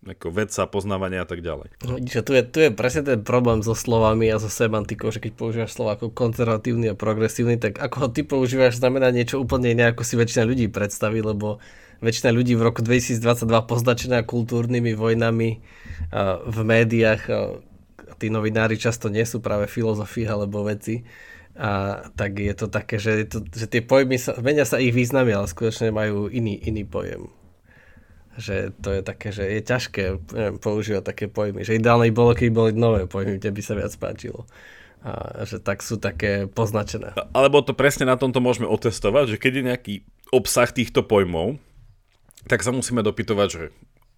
ako 0.06 0.30
vedca, 0.30 0.70
poznávania 0.70 1.26
a 1.26 1.28
tak 1.28 1.42
ďalej. 1.42 1.82
Že 1.82 2.20
tu, 2.22 2.32
je, 2.38 2.42
tu 2.46 2.58
je 2.62 2.70
presne 2.70 3.02
ten 3.02 3.20
problém 3.26 3.58
so 3.66 3.74
slovami 3.74 4.30
a 4.30 4.38
so 4.38 4.46
semantikou, 4.46 5.10
že 5.10 5.18
keď 5.18 5.32
používaš 5.34 5.74
slova 5.74 5.98
ako 5.98 6.14
konzervatívny 6.14 6.94
a 6.94 6.94
progresívny, 6.94 7.58
tak 7.58 7.82
ako 7.82 8.06
ho 8.06 8.08
ty 8.14 8.22
používaš, 8.22 8.78
znamená 8.78 9.10
niečo 9.10 9.42
úplne 9.42 9.74
iné, 9.74 9.90
ako 9.90 10.06
si 10.06 10.14
väčšina 10.14 10.46
ľudí 10.46 10.70
predstaví, 10.70 11.26
lebo 11.26 11.58
väčšina 12.00 12.30
ľudí 12.32 12.54
v 12.56 12.66
roku 12.66 12.80
2022 12.84 13.46
poznačená 13.64 14.22
kultúrnymi 14.24 14.92
vojnami 14.92 15.50
v 16.44 16.58
médiách. 16.60 17.22
Tí 18.16 18.26
novinári 18.32 18.80
často 18.80 19.12
nie 19.12 19.24
sú 19.28 19.44
práve 19.44 19.68
filozofii 19.68 20.26
alebo 20.28 20.64
veci. 20.64 21.04
A 21.56 22.04
tak 22.12 22.36
je 22.36 22.52
to 22.52 22.68
také, 22.68 23.00
že, 23.00 23.32
to, 23.32 23.40
že 23.40 23.64
tie 23.64 23.80
pojmy 23.80 24.20
sa, 24.20 24.36
menia 24.44 24.68
sa 24.68 24.76
ich 24.76 24.92
významy, 24.92 25.32
ale 25.32 25.48
skutočne 25.48 25.88
majú 25.88 26.28
iný, 26.28 26.60
iný 26.60 26.84
pojem. 26.84 27.32
Že 28.36 28.76
to 28.84 28.88
je 28.92 29.00
také, 29.00 29.28
že 29.32 29.44
je 29.48 29.60
ťažké 29.64 30.02
neviem, 30.36 30.56
používať 30.60 31.02
také 31.08 31.32
pojmy. 31.32 31.64
Že 31.64 31.80
ideálne 31.80 32.12
bolo, 32.12 32.36
keby 32.36 32.52
boli 32.52 32.70
nové 32.76 33.08
pojmy, 33.08 33.40
kde 33.40 33.56
by 33.56 33.62
sa 33.64 33.72
viac 33.72 33.96
páčilo. 33.96 34.44
A 35.00 35.48
že 35.48 35.56
tak 35.56 35.80
sú 35.80 35.96
také 35.96 36.44
poznačené. 36.44 37.16
Alebo 37.32 37.64
to 37.64 37.72
presne 37.72 38.04
na 38.04 38.20
tomto 38.20 38.44
môžeme 38.44 38.68
otestovať, 38.68 39.36
že 39.36 39.40
keď 39.40 39.52
je 39.56 39.62
nejaký 39.64 39.94
obsah 40.36 40.68
týchto 40.68 41.08
pojmov, 41.08 41.56
tak 42.44 42.60
sa 42.60 42.76
musíme 42.76 43.00
dopytovať, 43.00 43.48
že 43.48 43.64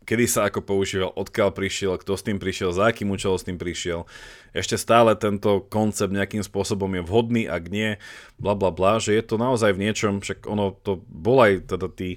kedy 0.08 0.24
sa 0.24 0.48
ako 0.48 0.64
používal, 0.64 1.12
odkiaľ 1.12 1.52
prišiel, 1.52 2.00
kto 2.00 2.16
s 2.16 2.24
tým 2.24 2.40
prišiel, 2.40 2.72
za 2.72 2.88
akým 2.88 3.12
účelom 3.12 3.36
s 3.36 3.44
tým 3.44 3.60
prišiel. 3.60 4.08
Ešte 4.56 4.80
stále 4.80 5.12
tento 5.20 5.60
koncept 5.68 6.08
nejakým 6.08 6.40
spôsobom 6.40 6.88
je 6.96 7.04
vhodný, 7.04 7.44
ak 7.44 7.68
nie, 7.68 8.00
bla 8.40 8.56
bla 8.56 8.72
bla, 8.72 8.96
že 8.96 9.12
je 9.12 9.20
to 9.20 9.36
naozaj 9.36 9.76
v 9.76 9.84
niečom, 9.84 10.24
však 10.24 10.48
ono 10.48 10.72
to 10.72 11.04
bol 11.12 11.44
aj 11.44 11.68
teda 11.76 11.92
tí, 11.92 12.16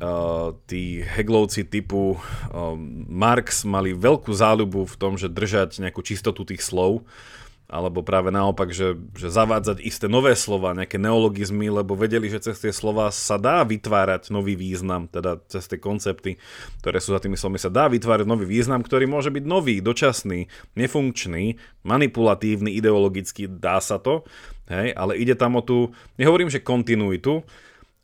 uh, 0.00 0.56
tí 0.64 1.04
heglovci 1.04 1.68
typu 1.68 2.16
uh, 2.16 2.72
Marx 3.12 3.68
mali 3.68 3.92
veľkú 3.92 4.32
záľubu 4.32 4.88
v 4.88 4.96
tom, 4.96 5.20
že 5.20 5.28
držať 5.28 5.84
nejakú 5.84 6.00
čistotu 6.00 6.48
tých 6.48 6.64
slov, 6.64 7.04
alebo 7.68 8.00
práve 8.00 8.32
naopak, 8.32 8.72
že, 8.72 8.96
že 9.12 9.28
zavádzať 9.28 9.84
isté 9.84 10.08
nové 10.08 10.32
slova, 10.32 10.72
nejaké 10.72 10.96
neologizmy, 10.96 11.68
lebo 11.68 11.92
vedeli, 11.92 12.32
že 12.32 12.40
cez 12.40 12.56
tie 12.64 12.72
slova 12.72 13.12
sa 13.12 13.36
dá 13.36 13.60
vytvárať 13.60 14.32
nový 14.32 14.56
význam, 14.56 15.04
teda 15.04 15.44
cez 15.52 15.68
tie 15.68 15.76
koncepty, 15.76 16.40
ktoré 16.80 16.96
sú 16.96 17.12
za 17.12 17.20
tými 17.20 17.36
slovami, 17.36 17.60
sa 17.60 17.68
dá 17.68 17.92
vytvárať 17.92 18.24
nový 18.24 18.48
význam, 18.48 18.80
ktorý 18.80 19.04
môže 19.04 19.28
byť 19.28 19.44
nový, 19.44 19.84
dočasný, 19.84 20.48
nefunkčný, 20.80 21.60
manipulatívny, 21.84 22.72
ideologický, 22.72 23.44
dá 23.52 23.84
sa 23.84 24.00
to, 24.00 24.24
hej, 24.72 24.96
ale 24.96 25.20
ide 25.20 25.36
tam 25.36 25.60
o 25.60 25.62
tú, 25.62 25.92
nehovorím, 26.16 26.48
že 26.48 26.64
kontinuitu, 26.64 27.44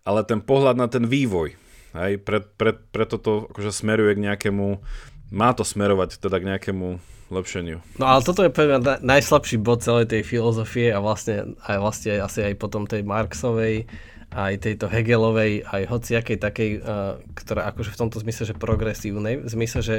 ale 0.05 0.29
ten 0.29 0.45
pohľad 0.45 0.77
na 0.77 0.93
ten 0.93 1.09
vývoj, 1.09 1.57
hej, 1.97 2.21
pre, 2.21 2.45
pre, 2.45 2.77
preto 2.77 3.17
to 3.17 3.49
akože 3.49 3.73
smeruje 3.73 4.13
k 4.13 4.25
nejakému, 4.29 4.85
má 5.33 5.57
to 5.57 5.65
smerovať 5.65 6.21
teda 6.21 6.37
k 6.37 6.49
nejakému 6.53 7.14
lepšeniu. 7.33 7.79
No 7.97 8.05
ale 8.11 8.21
toto 8.21 8.45
je 8.45 8.53
pre 8.53 8.69
mňa 8.69 9.01
najslabší 9.01 9.57
bod 9.61 9.81
celej 9.81 10.13
tej 10.13 10.23
filozofie 10.25 10.93
a 10.93 11.01
vlastne 11.01 11.57
aj 11.65 11.77
vlastne 11.81 12.21
asi 12.21 12.41
aj 12.45 12.55
potom 12.61 12.85
tej 12.85 13.05
Marxovej, 13.07 13.89
aj 14.35 14.67
tejto 14.67 14.91
Hegelovej, 14.91 15.63
aj 15.63 15.83
hociakej 15.87 16.39
takej, 16.43 16.71
uh, 16.83 17.23
ktorá 17.39 17.71
akože 17.71 17.95
v 17.95 18.01
tomto 18.03 18.19
zmysle, 18.19 18.51
že 18.51 18.55
progresívnej, 18.59 19.47
v 19.47 19.49
zmysle, 19.49 19.81
že, 19.81 19.99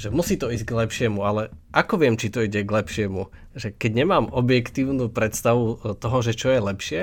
že 0.00 0.08
musí 0.08 0.40
to 0.40 0.48
ísť 0.48 0.64
k 0.64 0.76
lepšiemu, 0.80 1.20
ale 1.20 1.52
ako 1.76 2.00
viem, 2.00 2.16
či 2.16 2.32
to 2.32 2.40
ide 2.40 2.64
k 2.64 2.70
lepšiemu? 2.72 3.28
Že 3.52 3.76
keď 3.76 3.92
nemám 3.92 4.32
objektívnu 4.32 5.12
predstavu 5.12 5.92
toho, 6.00 6.18
že 6.24 6.32
čo 6.32 6.48
je 6.56 6.60
lepšie 6.64 7.00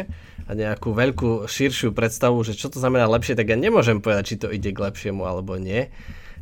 a 0.49 0.51
nejakú 0.51 0.97
veľkú, 0.97 1.45
širšiu 1.45 1.93
predstavu, 1.93 2.41
že 2.41 2.57
čo 2.57 2.73
to 2.73 2.81
znamená 2.81 3.05
lepšie, 3.05 3.37
tak 3.37 3.53
ja 3.53 3.57
nemôžem 3.57 4.01
povedať, 4.01 4.33
či 4.33 4.35
to 4.41 4.49
ide 4.49 4.73
k 4.73 4.83
lepšiemu 4.83 5.21
alebo 5.29 5.61
nie. 5.61 5.93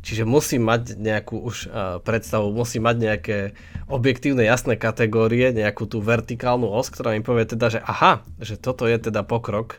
Čiže 0.02 0.26
musím 0.26 0.66
mať 0.66 0.98
nejakú 0.98 1.38
už 1.38 1.56
uh, 1.70 2.02
predstavu, 2.02 2.50
musím 2.50 2.90
mať 2.90 2.96
nejaké 2.98 3.38
objektívne 3.86 4.42
jasné 4.42 4.74
kategórie, 4.74 5.54
nejakú 5.54 5.86
tú 5.86 6.02
vertikálnu 6.02 6.66
os, 6.66 6.90
ktorá 6.90 7.14
mi 7.14 7.22
povie 7.22 7.46
teda, 7.46 7.78
že 7.78 7.80
aha, 7.86 8.26
že 8.42 8.58
toto 8.58 8.90
je 8.90 8.98
teda 8.98 9.22
pokrok 9.22 9.78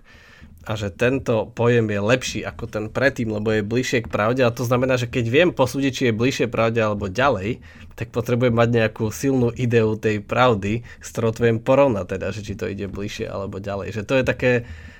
a 0.63 0.79
že 0.79 0.95
tento 0.95 1.51
pojem 1.51 1.91
je 1.91 1.99
lepší 1.99 2.39
ako 2.47 2.71
ten 2.71 2.85
predtým, 2.87 3.35
lebo 3.35 3.51
je 3.51 3.67
bližšie 3.67 4.07
k 4.07 4.11
pravde 4.11 4.47
a 4.47 4.55
to 4.55 4.63
znamená, 4.63 4.95
že 4.95 5.11
keď 5.11 5.25
viem 5.27 5.49
posúdiť, 5.51 5.91
či 5.91 6.03
je 6.09 6.13
bližšie 6.15 6.47
pravde 6.47 6.79
alebo 6.79 7.11
ďalej, 7.11 7.59
tak 7.99 8.15
potrebujem 8.15 8.55
mať 8.55 8.69
nejakú 8.71 9.11
silnú 9.11 9.51
ideu 9.53 9.99
tej 9.99 10.23
pravdy, 10.23 10.81
s 11.03 11.07
ktorou 11.11 11.35
to 11.35 11.45
viem 11.45 11.59
porovnať 11.59 12.05
teda, 12.15 12.27
že 12.31 12.41
či 12.41 12.53
to 12.55 12.65
ide 12.71 12.87
bližšie 12.87 13.27
alebo 13.27 13.59
ďalej. 13.59 13.91
Že 13.91 14.03
to 14.07 14.13
je 14.15 14.23
také, 14.23 14.51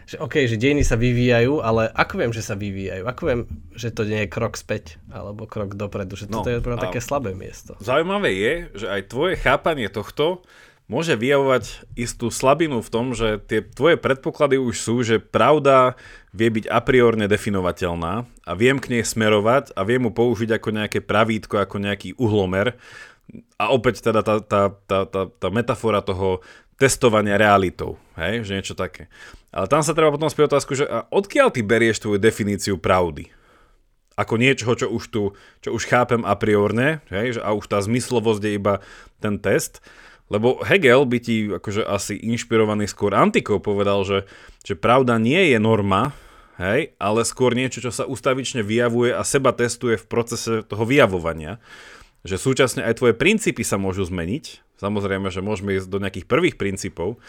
že 0.03 0.19
OK, 0.19 0.45
že 0.45 0.59
dejiny 0.59 0.83
sa 0.83 0.99
vyvíjajú, 0.99 1.63
ale 1.63 1.87
ako 1.89 2.13
viem, 2.19 2.31
že 2.35 2.43
sa 2.43 2.59
vyvíjajú? 2.59 3.03
Ako 3.07 3.21
viem, 3.23 3.41
že 3.73 3.89
to 3.95 4.03
nie 4.03 4.27
je 4.27 4.29
krok 4.29 4.59
späť 4.59 4.99
alebo 5.09 5.47
krok 5.47 5.79
dopredu? 5.79 6.19
Že 6.19 6.27
toto 6.27 6.51
no, 6.51 6.59
je 6.59 6.83
také 6.83 6.99
slabé 6.99 7.31
miesto. 7.33 7.79
Zaujímavé 7.79 8.35
je, 8.35 8.53
že 8.83 8.87
aj 8.91 9.01
tvoje 9.09 9.39
chápanie 9.39 9.87
tohto 9.87 10.43
môže 10.91 11.15
vyjavovať 11.15 11.87
istú 11.95 12.27
slabinu 12.27 12.83
v 12.83 12.91
tom, 12.91 13.15
že 13.15 13.39
tie 13.39 13.63
tvoje 13.63 13.95
predpoklady 13.95 14.59
už 14.59 14.75
sú, 14.75 14.95
že 15.01 15.23
pravda 15.23 15.95
vie 16.35 16.51
byť 16.51 16.65
a 16.67 16.79
priorne 16.83 17.25
definovateľná 17.31 18.13
a 18.27 18.51
viem 18.53 18.77
k 18.77 18.99
nej 18.99 19.03
smerovať 19.05 19.71
a 19.73 19.81
viem 19.87 20.03
mu 20.03 20.11
použiť 20.11 20.59
ako 20.59 20.69
nejaké 20.75 20.99
pravítko, 20.99 21.63
ako 21.63 21.79
nejaký 21.79 22.19
uhlomer. 22.19 22.75
A 23.55 23.71
opäť 23.71 24.03
teda 24.03 24.19
tá, 24.19 24.43
tá, 24.43 24.75
tá, 24.85 25.07
tá, 25.07 25.21
tá 25.31 25.47
metafora 25.47 26.03
toho 26.03 26.43
testovania 26.75 27.39
realitou, 27.39 27.95
hej, 28.19 28.43
že 28.43 28.55
niečo 28.59 28.75
také. 28.75 29.07
Ale 29.53 29.69
tam 29.69 29.85
sa 29.85 29.95
treba 29.95 30.11
potom 30.11 30.27
spýtať 30.27 30.49
otázku, 30.49 30.73
že 30.75 30.85
a 30.89 31.05
odkiaľ 31.07 31.53
ty 31.53 31.61
berieš 31.63 32.03
tvoju 32.03 32.19
definíciu 32.19 32.75
pravdy? 32.81 33.29
Ako 34.13 34.37
niečoho, 34.37 34.77
čo 34.77 34.91
už 34.93 35.03
tu, 35.09 35.23
čo 35.63 35.69
už 35.73 35.89
chápem 35.89 36.21
a 36.21 36.37
priorne, 36.37 37.01
hej, 37.09 37.41
a 37.41 37.55
už 37.55 37.65
tá 37.65 37.81
zmyslovosť 37.81 38.41
je 38.45 38.51
iba 38.53 38.83
ten 39.17 39.41
test. 39.41 39.81
Lebo 40.31 40.63
Hegel 40.63 41.03
by 41.03 41.17
ti 41.19 41.51
akože 41.51 41.83
asi 41.83 42.15
inšpirovaný 42.15 42.87
skôr 42.87 43.11
antikou 43.13 43.59
povedal, 43.59 44.07
že, 44.07 44.19
že 44.63 44.79
pravda 44.79 45.19
nie 45.19 45.51
je 45.51 45.59
norma, 45.59 46.15
hej, 46.57 46.95
ale 46.97 47.27
skôr 47.27 47.53
niečo, 47.53 47.83
čo 47.83 47.91
sa 47.91 48.07
ustavične 48.07 48.63
vyjavuje 48.63 49.11
a 49.11 49.21
seba 49.27 49.51
testuje 49.51 49.99
v 49.99 50.05
procese 50.07 50.63
toho 50.63 50.83
vyjavovania. 50.87 51.59
Že 52.23 52.39
súčasne 52.39 52.81
aj 52.87 53.03
tvoje 53.03 53.13
princípy 53.19 53.67
sa 53.67 53.75
môžu 53.75 54.07
zmeniť, 54.07 54.79
samozrejme, 54.79 55.27
že 55.27 55.43
môžeme 55.43 55.75
ísť 55.75 55.91
do 55.91 55.99
nejakých 55.99 56.29
prvých 56.29 56.55
princípov, 56.55 57.19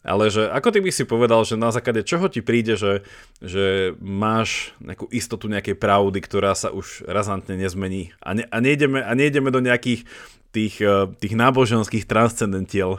ale 0.00 0.32
že 0.32 0.48
ako 0.48 0.68
ty 0.72 0.78
by 0.80 0.90
si 0.96 1.04
povedal, 1.04 1.44
že 1.44 1.60
na 1.60 1.68
základe 1.70 2.00
čoho 2.08 2.32
ti 2.32 2.40
príde, 2.40 2.72
že, 2.80 3.04
že 3.44 3.92
máš 4.00 4.72
nejakú 4.80 5.04
istotu 5.12 5.44
nejakej 5.52 5.76
pravdy, 5.76 6.18
ktorá 6.24 6.56
sa 6.56 6.72
už 6.72 7.04
razantne 7.04 7.60
nezmení 7.60 8.16
a, 8.24 8.32
ne, 8.32 8.44
a, 8.48 8.58
nejdeme, 8.64 9.04
a 9.04 9.12
nejdeme 9.12 9.52
do 9.52 9.60
nejakých 9.60 10.08
tých, 10.50 10.82
eh, 10.82 11.06
tých 11.18 11.34
náboženských 11.38 12.04
transcendentiel. 12.06 12.98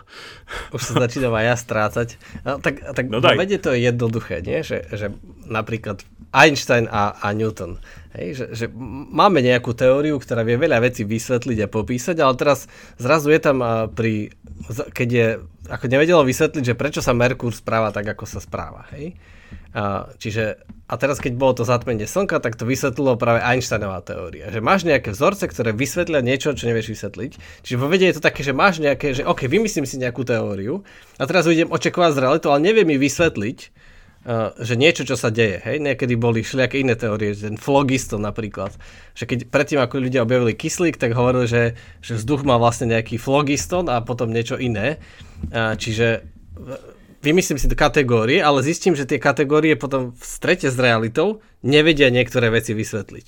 Už 0.76 0.82
sa 0.82 0.94
začínam 1.08 1.36
aj 1.36 1.46
ja 1.46 1.56
strácať. 1.56 2.08
No, 2.48 2.58
tak 2.64 2.80
tak 2.82 3.12
no 3.12 3.20
vede 3.20 3.60
to 3.60 3.76
je 3.76 3.84
jednoduché, 3.84 4.40
nie? 4.44 4.64
Že, 4.64 4.88
že 4.92 5.08
napríklad 5.48 6.04
Einstein 6.32 6.88
a, 6.88 7.20
a 7.20 7.36
Newton. 7.36 7.76
Hej, 8.16 8.28
že, 8.36 8.46
že 8.56 8.66
máme 9.12 9.40
nejakú 9.44 9.72
teóriu, 9.72 10.20
ktorá 10.20 10.44
vie 10.44 10.60
veľa 10.60 10.84
vecí 10.84 11.08
vysvetliť 11.08 11.64
a 11.64 11.72
popísať, 11.72 12.16
ale 12.20 12.36
teraz 12.36 12.68
zrazu 12.96 13.32
je 13.32 13.40
tam 13.44 13.60
eh, 13.60 13.88
pri, 13.92 14.32
keď 14.96 15.10
je, 15.12 15.28
ako 15.68 15.86
nevedelo 15.92 16.24
vysvetliť, 16.24 16.64
že 16.64 16.80
prečo 16.80 17.04
sa 17.04 17.12
Merkur 17.12 17.52
správa 17.52 17.92
tak, 17.92 18.16
ako 18.16 18.24
sa 18.24 18.40
správa. 18.40 18.88
Hej? 18.96 19.16
Čiže, 20.20 20.60
a 20.92 20.94
teraz 21.00 21.24
keď 21.24 21.40
bolo 21.40 21.56
to 21.56 21.64
zatmenie 21.64 22.04
slnka, 22.04 22.44
tak 22.44 22.60
to 22.60 22.68
vysvetlilo 22.68 23.16
práve 23.16 23.40
Einsteinová 23.40 24.04
teória. 24.04 24.52
Že 24.52 24.60
máš 24.60 24.84
nejaké 24.84 25.16
vzorce, 25.16 25.48
ktoré 25.48 25.72
vysvetlia 25.72 26.20
niečo, 26.20 26.52
čo 26.52 26.68
nevieš 26.68 26.92
vysvetliť. 26.92 27.32
Čiže 27.64 27.80
vo 27.80 27.88
vede 27.88 28.12
je 28.12 28.20
to 28.20 28.24
také, 28.24 28.44
že 28.44 28.52
máš 28.52 28.84
nejaké, 28.84 29.16
že 29.16 29.24
OK, 29.24 29.48
vymyslím 29.48 29.88
si 29.88 29.96
nejakú 29.96 30.28
teóriu 30.28 30.84
a 31.16 31.24
teraz 31.24 31.48
idem 31.48 31.72
očakovať 31.72 32.12
z 32.16 32.22
realitu, 32.22 32.52
ale 32.52 32.60
neviem 32.68 32.84
mi 32.84 33.00
vysvetliť, 33.00 33.60
že 34.62 34.78
niečo, 34.78 35.02
čo 35.02 35.18
sa 35.18 35.34
deje. 35.34 35.66
Hej? 35.66 35.82
Niekedy 35.82 36.14
boli 36.14 36.46
všelijaké 36.46 36.78
iné 36.78 36.94
teórie, 36.94 37.34
ten 37.34 37.58
flogisto 37.58 38.22
napríklad. 38.22 38.70
Že 39.18 39.24
keď 39.26 39.40
predtým, 39.50 39.80
ako 39.82 39.98
ľudia 39.98 40.22
objavili 40.22 40.54
kyslík, 40.54 41.02
tak 41.02 41.18
hovorili, 41.18 41.50
že, 41.50 41.64
že 42.06 42.22
vzduch 42.22 42.46
má 42.46 42.62
vlastne 42.62 42.94
nejaký 42.94 43.18
flogiston 43.18 43.90
a 43.90 43.98
potom 44.06 44.30
niečo 44.30 44.62
iné. 44.62 45.02
Čiže 45.50 46.22
vymyslím 47.22 47.58
si 47.62 47.70
kategórie, 47.72 48.42
ale 48.42 48.66
zistím, 48.66 48.98
že 48.98 49.08
tie 49.08 49.22
kategórie 49.22 49.78
potom 49.78 50.12
v 50.12 50.24
strete 50.26 50.68
s 50.68 50.78
realitou 50.78 51.40
nevedia 51.62 52.10
niektoré 52.10 52.50
veci 52.50 52.74
vysvetliť. 52.74 53.28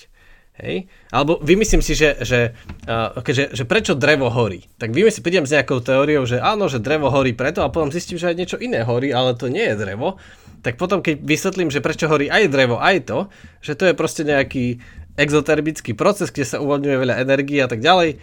Hej? 0.62 0.86
Alebo 1.10 1.42
vymyslím 1.42 1.82
si, 1.82 1.98
že, 1.98 2.14
že, 2.22 2.54
uh, 2.86 3.18
že, 3.26 3.50
že 3.50 3.64
prečo 3.66 3.98
drevo 3.98 4.30
horí. 4.30 4.70
Tak 4.78 4.94
vymyslím, 4.94 5.26
prídem 5.26 5.46
s 5.50 5.54
nejakou 5.54 5.82
teóriou, 5.82 6.30
že 6.30 6.38
áno, 6.38 6.70
že 6.70 6.78
drevo 6.78 7.10
horí 7.10 7.34
preto 7.34 7.66
a 7.66 7.74
potom 7.74 7.90
zistím, 7.90 8.22
že 8.22 8.30
aj 8.30 8.38
niečo 8.38 8.58
iné 8.62 8.86
horí, 8.86 9.10
ale 9.10 9.34
to 9.34 9.50
nie 9.50 9.66
je 9.66 9.78
drevo. 9.78 10.22
Tak 10.62 10.78
potom, 10.78 11.02
keď 11.02 11.26
vysvetlím, 11.26 11.74
že 11.74 11.82
prečo 11.82 12.06
horí 12.06 12.30
aj 12.30 12.54
drevo, 12.54 12.78
aj 12.78 13.10
to, 13.10 13.20
že 13.66 13.74
to 13.74 13.84
je 13.90 13.94
proste 13.98 14.24
nejaký 14.24 14.78
exotermický 15.18 15.94
proces, 15.98 16.30
kde 16.30 16.46
sa 16.46 16.58
uvoľňuje 16.62 16.96
veľa 16.98 17.16
energie 17.22 17.60
a 17.62 17.70
tak 17.70 17.82
ďalej, 17.82 18.18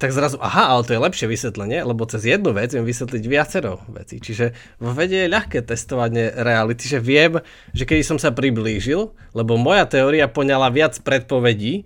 tak 0.00 0.16
zrazu, 0.16 0.40
aha, 0.40 0.72
ale 0.72 0.88
to 0.88 0.96
je 0.96 1.04
lepšie 1.04 1.26
vysvetlenie, 1.28 1.84
lebo 1.84 2.08
cez 2.08 2.24
jednu 2.24 2.56
vec 2.56 2.72
viem 2.72 2.88
vysvetliť 2.88 3.24
viacero 3.28 3.84
vecí. 3.92 4.16
Čiže 4.16 4.56
vo 4.80 4.96
vede 4.96 5.28
je 5.28 5.28
ľahké 5.28 5.60
testovanie 5.60 6.32
reality, 6.32 6.88
že 6.88 7.04
viem, 7.04 7.44
že 7.76 7.84
keď 7.84 8.08
som 8.08 8.16
sa 8.16 8.32
priblížil, 8.32 9.12
lebo 9.36 9.60
moja 9.60 9.84
teória 9.84 10.24
poňala 10.24 10.72
viac 10.72 10.96
predpovedí, 11.04 11.84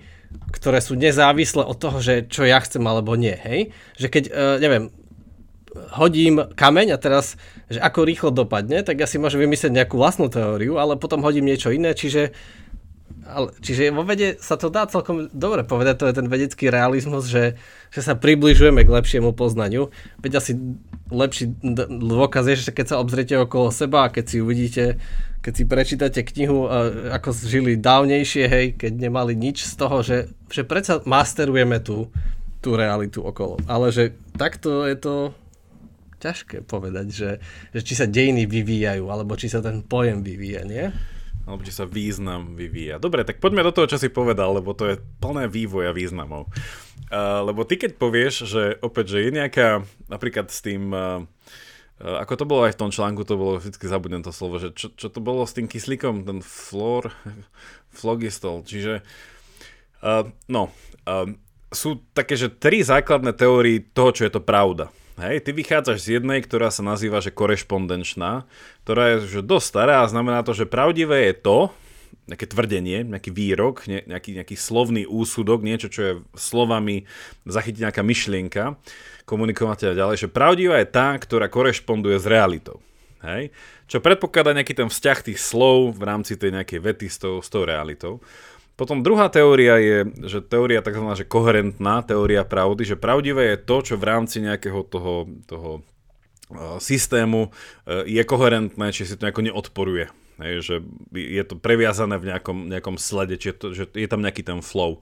ktoré 0.54 0.78
sú 0.78 0.94
nezávislé 0.94 1.66
od 1.66 1.74
toho, 1.74 1.98
že 1.98 2.30
čo 2.30 2.46
ja 2.46 2.62
chcem 2.62 2.86
alebo 2.86 3.18
nie, 3.18 3.34
hej? 3.34 3.74
Že 3.98 4.06
keď, 4.06 4.24
uh, 4.30 4.56
neviem, 4.62 4.94
hodím 5.98 6.46
kameň 6.54 6.94
a 6.94 7.02
teraz, 7.02 7.34
že 7.66 7.82
ako 7.82 8.06
rýchlo 8.06 8.30
dopadne, 8.30 8.86
tak 8.86 9.02
ja 9.02 9.10
si 9.10 9.18
môžem 9.18 9.42
vymyslieť 9.42 9.74
nejakú 9.74 9.98
vlastnú 9.98 10.30
teóriu, 10.30 10.78
ale 10.78 10.94
potom 10.94 11.18
hodím 11.26 11.50
niečo 11.50 11.74
iné, 11.74 11.98
čiže 11.98 12.30
ale, 13.24 13.56
čiže 13.64 13.88
vo 13.88 14.04
vede 14.04 14.36
sa 14.36 14.60
to 14.60 14.68
dá 14.68 14.84
celkom 14.84 15.32
dobre 15.32 15.64
povedať, 15.64 15.96
to 15.96 16.08
je 16.08 16.18
ten 16.20 16.28
vedecký 16.28 16.68
realizmus, 16.68 17.24
že, 17.24 17.56
že 17.94 18.02
sa 18.02 18.18
približujeme 18.18 18.82
k 18.82 18.90
lepšiemu 18.90 19.30
poznaniu. 19.38 19.94
Veď 20.18 20.42
asi 20.42 20.58
lepší 21.14 21.54
dôkaz 21.86 22.50
je, 22.50 22.58
že 22.58 22.74
keď 22.74 22.86
sa 22.90 23.00
obzriete 23.00 23.38
okolo 23.38 23.70
seba 23.70 24.10
a 24.10 24.12
keď 24.12 24.24
si 24.26 24.36
uvidíte, 24.42 24.84
keď 25.46 25.52
si 25.54 25.64
prečítate 25.64 26.20
knihu, 26.26 26.66
ako 27.14 27.30
žili 27.30 27.78
dávnejšie, 27.78 28.44
hej, 28.50 28.66
keď 28.74 28.92
nemali 28.98 29.38
nič 29.38 29.62
z 29.62 29.74
toho, 29.78 30.02
že, 30.02 30.26
že 30.50 30.66
predsa 30.66 31.06
masterujeme 31.06 31.78
tú, 31.78 32.10
tú 32.58 32.74
realitu 32.74 33.22
okolo. 33.22 33.62
Ale 33.70 33.94
že 33.94 34.18
takto 34.34 34.82
je 34.90 34.96
to 34.98 35.14
ťažké 36.18 36.66
povedať, 36.66 37.06
že, 37.14 37.30
že 37.70 37.80
či 37.84 37.94
sa 37.94 38.10
dejiny 38.10 38.50
vyvíjajú, 38.50 39.06
alebo 39.06 39.38
či 39.38 39.46
sa 39.46 39.62
ten 39.62 39.86
pojem 39.86 40.24
vyvíja, 40.24 40.66
nie? 40.66 40.90
alebo 41.44 41.60
či 41.60 41.76
sa 41.76 41.84
význam 41.84 42.56
vyvíja. 42.56 42.96
Dobre, 42.96 43.20
tak 43.20 43.36
poďme 43.36 43.68
do 43.68 43.74
toho, 43.76 43.84
čo 43.84 44.00
si 44.00 44.08
povedal, 44.08 44.56
lebo 44.56 44.72
to 44.72 44.88
je 44.88 45.00
plné 45.20 45.44
vývoja 45.44 45.92
významov. 45.92 46.48
Lebo 47.14 47.62
ty 47.62 47.78
keď 47.78 47.94
povieš, 47.94 48.34
že 48.48 48.62
opäť, 48.82 49.14
že 49.14 49.18
je 49.22 49.30
nejaká, 49.30 49.86
napríklad 50.10 50.50
s 50.50 50.66
tým, 50.66 50.90
ako 52.02 52.34
to 52.34 52.44
bolo 52.44 52.66
aj 52.66 52.74
v 52.74 52.80
tom 52.80 52.90
článku, 52.90 53.22
to 53.22 53.38
bolo, 53.38 53.62
vždy 53.62 53.78
zabudnem 53.86 54.26
to 54.26 54.34
slovo, 54.34 54.58
že 54.58 54.74
čo, 54.74 54.90
čo 54.90 55.06
to 55.06 55.22
bolo 55.22 55.46
s 55.46 55.54
tým 55.54 55.70
kyslíkom, 55.70 56.26
ten 56.26 56.42
flor, 56.42 57.14
flogistol, 57.98 58.66
čiže 58.66 59.06
uh, 60.02 60.26
no, 60.50 60.74
uh, 61.06 61.30
sú 61.70 62.02
také, 62.14 62.34
že 62.34 62.50
tri 62.50 62.82
základné 62.82 63.34
teórie 63.34 63.82
toho, 63.82 64.10
čo 64.10 64.26
je 64.26 64.32
to 64.34 64.42
pravda. 64.42 64.90
Hej, 65.14 65.46
ty 65.46 65.50
vychádzaš 65.54 66.02
z 66.02 66.18
jednej, 66.18 66.42
ktorá 66.42 66.74
sa 66.74 66.82
nazýva, 66.82 67.22
že 67.22 67.30
korešpondenčná, 67.30 68.50
ktorá 68.82 69.14
je 69.14 69.38
že 69.38 69.40
dosť 69.46 69.66
stará 69.70 70.02
a 70.02 70.10
znamená 70.10 70.42
to, 70.42 70.50
že 70.50 70.66
pravdivé 70.66 71.30
je 71.30 71.34
to, 71.38 71.58
nejaké 72.26 72.46
tvrdenie, 72.48 73.04
nejaký 73.04 73.30
výrok, 73.34 73.84
ne, 73.90 74.02
nejaký, 74.06 74.38
nejaký 74.38 74.56
slovný 74.56 75.04
úsudok, 75.04 75.60
niečo, 75.60 75.92
čo 75.92 76.00
je 76.02 76.12
slovami 76.34 77.04
zachytiť 77.44 77.90
nejaká 77.90 78.02
myšlienka, 78.02 78.78
komunikovať 79.24 79.92
a 79.92 79.98
ďalej, 79.98 80.16
že 80.26 80.28
pravdivá 80.28 80.80
je 80.80 80.88
tá, 80.88 81.16
ktorá 81.16 81.48
korešponduje 81.48 82.16
s 82.20 82.26
realitou. 82.28 82.80
Hej? 83.24 83.50
Čo 83.88 84.04
predpokladá 84.04 84.52
nejaký 84.52 84.76
ten 84.76 84.88
vzťah 84.88 85.18
tých 85.24 85.40
slov 85.40 85.96
v 85.96 86.02
rámci 86.04 86.36
tej 86.36 86.60
nejakej 86.60 86.80
vety 86.80 87.06
s 87.08 87.16
tou, 87.20 87.40
s 87.40 87.48
tou 87.48 87.64
realitou. 87.64 88.20
Potom 88.74 89.06
druhá 89.06 89.30
teória 89.30 89.78
je, 89.78 89.98
že 90.26 90.42
teória 90.42 90.82
tzv. 90.82 91.04
Že 91.14 91.30
koherentná, 91.30 92.02
teória 92.02 92.42
pravdy, 92.42 92.82
že 92.82 92.96
pravdivé 92.98 93.54
je 93.54 93.58
to, 93.62 93.76
čo 93.80 93.94
v 93.94 94.04
rámci 94.08 94.42
nejakého 94.42 94.82
toho, 94.90 95.30
toho 95.46 95.70
uh, 96.50 96.76
systému 96.82 97.48
uh, 97.48 98.02
je 98.02 98.22
koherentné, 98.26 98.90
či 98.90 99.06
si 99.06 99.14
to 99.14 99.24
nejako 99.24 99.46
neodporuje. 99.46 100.10
Hej, 100.42 100.54
že 100.66 100.74
je 101.14 101.44
to 101.46 101.54
previazané 101.54 102.18
v 102.18 102.34
nejakom, 102.34 102.66
nejakom 102.66 102.96
slede, 102.98 103.38
či 103.38 103.50
je, 103.50 103.54
to, 103.54 103.66
že 103.70 103.84
je 103.94 104.08
tam 104.10 104.18
nejaký 104.18 104.42
ten 104.42 104.58
flow. 104.58 104.98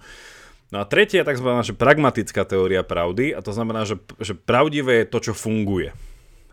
No 0.72 0.80
a 0.80 0.89
tretia 0.89 1.24
je 1.24 1.28
tzv. 1.28 1.49
Že 1.72 1.76
pragmatická 1.76 2.45
teória 2.49 2.80
pravdy 2.85 3.37
a 3.37 3.41
to 3.45 3.53
znamená, 3.53 3.85
že, 3.85 4.01
že 4.20 4.33
pravdivé 4.33 5.05
je 5.05 5.11
to, 5.12 5.18
čo 5.20 5.33
funguje. 5.37 5.93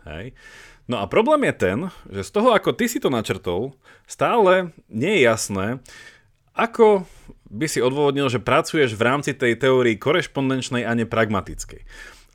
Hej. 0.04 0.32
No 0.88 1.00
a 1.00 1.08
problém 1.08 1.48
je 1.48 1.54
ten, 1.54 1.78
že 2.10 2.26
z 2.26 2.30
toho, 2.34 2.56
ako 2.56 2.74
ty 2.74 2.88
si 2.90 2.98
to 2.98 3.12
načrtol, 3.12 3.76
stále 4.10 4.74
nie 4.90 5.20
je 5.20 5.22
jasné, 5.28 5.66
ako 6.56 7.06
by 7.50 7.66
si 7.66 7.78
odôvodnil, 7.82 8.26
že 8.26 8.42
pracuješ 8.42 8.94
v 8.94 9.06
rámci 9.06 9.32
tej 9.34 9.58
teórii 9.58 9.98
korešpondenčnej 9.98 10.82
a 10.86 10.94
nepragmatickej. 10.98 11.82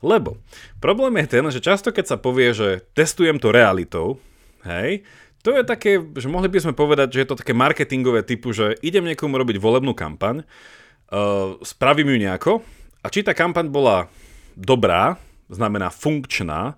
Lebo 0.04 0.40
problém 0.80 1.20
je 1.24 1.26
ten, 1.28 1.44
že 1.48 1.64
často 1.64 1.92
keď 1.92 2.16
sa 2.16 2.16
povie, 2.20 2.52
že 2.52 2.84
testujem 2.92 3.40
to 3.40 3.52
realitou, 3.52 4.20
hej, 4.64 5.04
to 5.46 5.54
je 5.54 5.62
také, 5.62 6.02
že 6.02 6.26
mohli 6.26 6.50
by 6.50 6.58
sme 6.58 6.74
povedať, 6.74 7.14
že 7.14 7.22
je 7.22 7.28
to 7.30 7.38
také 7.38 7.54
marketingové 7.54 8.26
typu, 8.26 8.50
že 8.50 8.74
idem 8.82 9.06
niekomu 9.06 9.38
robiť 9.38 9.62
volebnú 9.62 9.94
kampaň, 9.94 10.42
uh, 10.42 11.54
spravím 11.62 12.10
ju 12.10 12.18
nejako 12.18 12.52
a 12.98 13.06
či 13.06 13.22
tá 13.22 13.30
kampaň 13.30 13.70
bola 13.70 14.10
dobrá, 14.58 15.14
znamená 15.46 15.94
funkčná, 15.94 16.74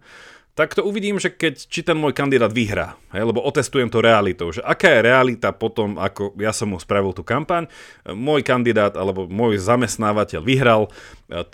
tak 0.53 0.75
to 0.75 0.83
uvidím, 0.83 1.23
že 1.23 1.31
keď, 1.31 1.55
či 1.71 1.87
ten 1.87 1.95
môj 1.95 2.12
kandidát 2.12 2.51
vyhrá, 2.51 2.99
hej, 3.14 3.31
lebo 3.31 3.41
otestujem 3.41 3.87
to 3.89 4.03
realitou, 4.03 4.51
že 4.51 4.59
aká 4.61 4.91
je 4.91 5.07
realita 5.07 5.55
potom, 5.55 5.95
ako 5.97 6.35
ja 6.35 6.51
som 6.51 6.75
mu 6.75 6.83
spravil 6.83 7.14
tú 7.14 7.23
kampaň, 7.23 7.71
môj 8.11 8.43
kandidát 8.43 8.99
alebo 8.99 9.31
môj 9.31 9.57
zamestnávateľ 9.62 10.43
vyhral, 10.43 10.91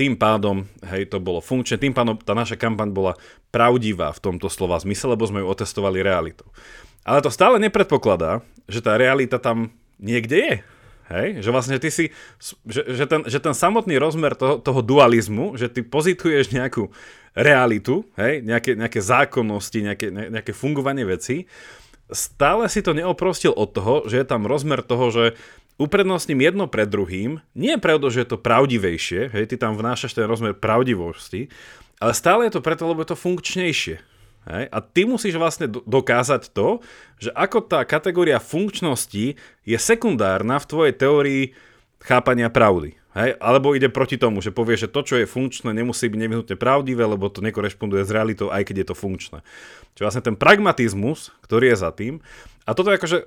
tým 0.01 0.17
pádom, 0.17 0.65
hej, 0.89 1.13
to 1.13 1.21
bolo 1.21 1.45
funkčné, 1.45 1.77
tým 1.77 1.93
pádom 1.93 2.17
tá 2.17 2.33
naša 2.33 2.57
kampaň 2.57 2.97
bola 2.97 3.13
pravdivá 3.53 4.09
v 4.17 4.25
tomto 4.25 4.49
slova 4.49 4.81
zmysle, 4.81 5.13
lebo 5.13 5.29
sme 5.29 5.45
ju 5.45 5.53
otestovali 5.53 6.01
realitou. 6.01 6.49
Ale 7.05 7.21
to 7.21 7.31
stále 7.31 7.61
nepredpokladá, 7.61 8.41
že 8.65 8.81
tá 8.81 8.97
realita 8.97 9.37
tam 9.37 9.71
niekde 10.01 10.37
je. 10.41 10.57
Hej? 11.13 11.27
Že 11.45 11.51
vlastne 11.53 11.77
ty 11.77 11.93
si, 11.93 12.11
že, 12.65 12.83
že, 12.89 13.05
ten, 13.05 13.21
že 13.29 13.39
ten 13.39 13.53
samotný 13.53 14.01
rozmer 14.01 14.33
toho, 14.33 14.57
toho 14.57 14.81
dualizmu, 14.81 15.61
že 15.61 15.69
ty 15.69 15.85
pozituješ 15.85 16.49
nejakú 16.57 16.89
realitu, 17.37 18.09
hej? 18.17 18.41
Nejaké, 18.41 18.79
nejaké 18.79 19.05
zákonnosti, 19.05 19.79
nejaké, 19.85 20.07
nejaké 20.09 20.57
fungovanie 20.57 21.05
veci, 21.05 21.45
stále 22.09 22.71
si 22.71 22.81
to 22.81 22.97
neoprostil 22.97 23.53
od 23.53 23.75
toho, 23.75 23.95
že 24.09 24.23
je 24.23 24.27
tam 24.27 24.49
rozmer 24.49 24.81
toho, 24.81 25.11
že 25.11 25.25
uprednostním 25.75 26.39
jedno 26.39 26.71
pred 26.71 26.87
druhým, 26.87 27.43
nie 27.59 27.75
preto, 27.83 28.07
že 28.09 28.23
je 28.23 28.29
to 28.37 28.39
pravdivejšie, 28.39 29.35
hej, 29.35 29.45
ty 29.51 29.59
tam 29.59 29.75
vnášaš 29.75 30.15
ten 30.15 30.27
rozmer 30.31 30.55
pravdivosti, 30.55 31.51
ale 31.99 32.15
stále 32.15 32.47
je 32.47 32.55
to 32.55 32.61
preto, 32.63 32.87
lebo 32.87 33.03
je 33.03 33.11
to 33.11 33.19
funkčnejšie. 33.19 34.14
Hej? 34.49 34.69
A 34.69 34.79
ty 34.85 35.09
musíš 35.09 35.37
vlastne 35.41 35.69
dokázať 35.69 36.53
to, 36.53 36.85
že 37.21 37.31
ako 37.33 37.65
tá 37.65 37.83
kategória 37.89 38.37
funkčnosti 38.41 39.37
je 39.65 39.79
sekundárna 39.79 40.61
v 40.61 40.69
tvojej 40.69 40.95
teórii 40.95 41.45
chápania 42.05 42.53
pravdy. 42.53 42.97
Hej? 43.17 43.39
Alebo 43.41 43.73
ide 43.73 43.89
proti 43.89 44.21
tomu, 44.21 44.45
že 44.45 44.53
povie, 44.53 44.77
že 44.77 44.91
to, 44.91 45.01
čo 45.07 45.17
je 45.23 45.31
funkčné, 45.31 45.73
nemusí 45.73 46.11
byť 46.11 46.21
nevyhnutne 46.21 46.57
pravdivé, 46.59 47.07
lebo 47.07 47.31
to 47.31 47.41
nekorešponduje 47.41 48.05
s 48.05 48.11
realitou, 48.13 48.51
aj 48.51 48.67
keď 48.69 48.85
je 48.85 48.87
to 48.91 48.97
funkčné. 48.99 49.39
Čiže 49.95 50.05
vlastne 50.05 50.27
ten 50.27 50.37
pragmatizmus, 50.37 51.31
ktorý 51.47 51.73
je 51.73 51.77
za 51.79 51.91
tým, 51.95 52.19
a 52.65 52.71
toto 52.73 52.89
je 52.89 52.97
akože 52.97 53.19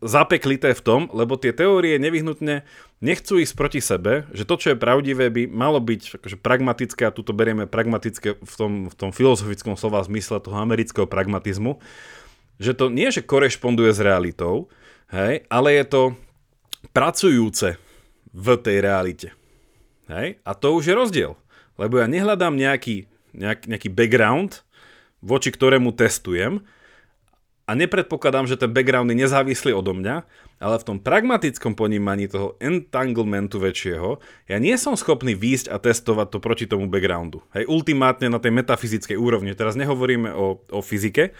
zapeklité 0.00 0.72
v 0.72 0.84
tom, 0.84 1.00
lebo 1.12 1.36
tie 1.36 1.52
teórie 1.52 2.00
nevyhnutne 2.00 2.64
nechcú 3.04 3.36
ísť 3.36 3.52
proti 3.52 3.80
sebe, 3.84 4.24
že 4.32 4.48
to, 4.48 4.56
čo 4.56 4.72
je 4.72 4.80
pravdivé, 4.80 5.28
by 5.28 5.42
malo 5.52 5.84
byť 5.84 6.16
akože 6.16 6.36
pragmatické, 6.40 7.04
a 7.04 7.12
tu 7.12 7.20
to 7.20 7.36
berieme 7.36 7.68
pragmatické 7.68 8.40
v 8.40 8.54
tom, 8.56 8.72
v 8.88 8.94
tom 8.96 9.12
filozofickom 9.12 9.76
slova 9.76 10.00
zmysle 10.00 10.40
toho 10.40 10.56
amerického 10.56 11.04
pragmatizmu, 11.04 11.76
že 12.56 12.72
to 12.72 12.88
nie, 12.88 13.12
že 13.12 13.24
korešponduje 13.24 13.92
s 13.92 14.00
realitou, 14.00 14.72
hej, 15.12 15.44
ale 15.52 15.76
je 15.76 15.84
to 15.84 16.02
pracujúce 16.96 17.76
v 18.32 18.46
tej 18.56 18.76
realite. 18.80 19.28
Hej? 20.08 20.40
A 20.42 20.56
to 20.56 20.74
už 20.74 20.90
je 20.90 20.94
rozdiel. 20.94 21.32
Lebo 21.76 22.00
ja 22.00 22.06
nehľadám 22.08 22.56
nejaký, 22.56 23.08
nejak, 23.36 23.68
nejaký 23.68 23.88
background, 23.92 24.64
voči 25.20 25.52
ktorému 25.52 25.92
testujem, 25.92 26.64
a 27.70 27.78
nepredpokladám, 27.78 28.50
že 28.50 28.58
ten 28.58 28.66
background 28.66 29.14
je 29.14 29.22
nezávislý 29.22 29.70
odo 29.78 29.94
mňa, 29.94 30.26
ale 30.58 30.74
v 30.82 30.86
tom 30.90 30.98
pragmatickom 30.98 31.78
ponímaní 31.78 32.26
toho 32.26 32.58
entanglementu 32.58 33.62
väčšieho, 33.62 34.18
ja 34.50 34.58
nie 34.58 34.74
som 34.74 34.98
schopný 34.98 35.38
výjsť 35.38 35.70
a 35.70 35.78
testovať 35.78 36.34
to 36.34 36.38
proti 36.42 36.66
tomu 36.66 36.90
backgroundu. 36.90 37.38
Hej, 37.54 37.70
ultimátne 37.70 38.26
na 38.26 38.42
tej 38.42 38.50
metafyzickej 38.58 39.14
úrovni. 39.14 39.54
Teraz 39.54 39.78
nehovoríme 39.78 40.34
o, 40.34 40.58
o 40.66 40.80
fyzike, 40.82 41.30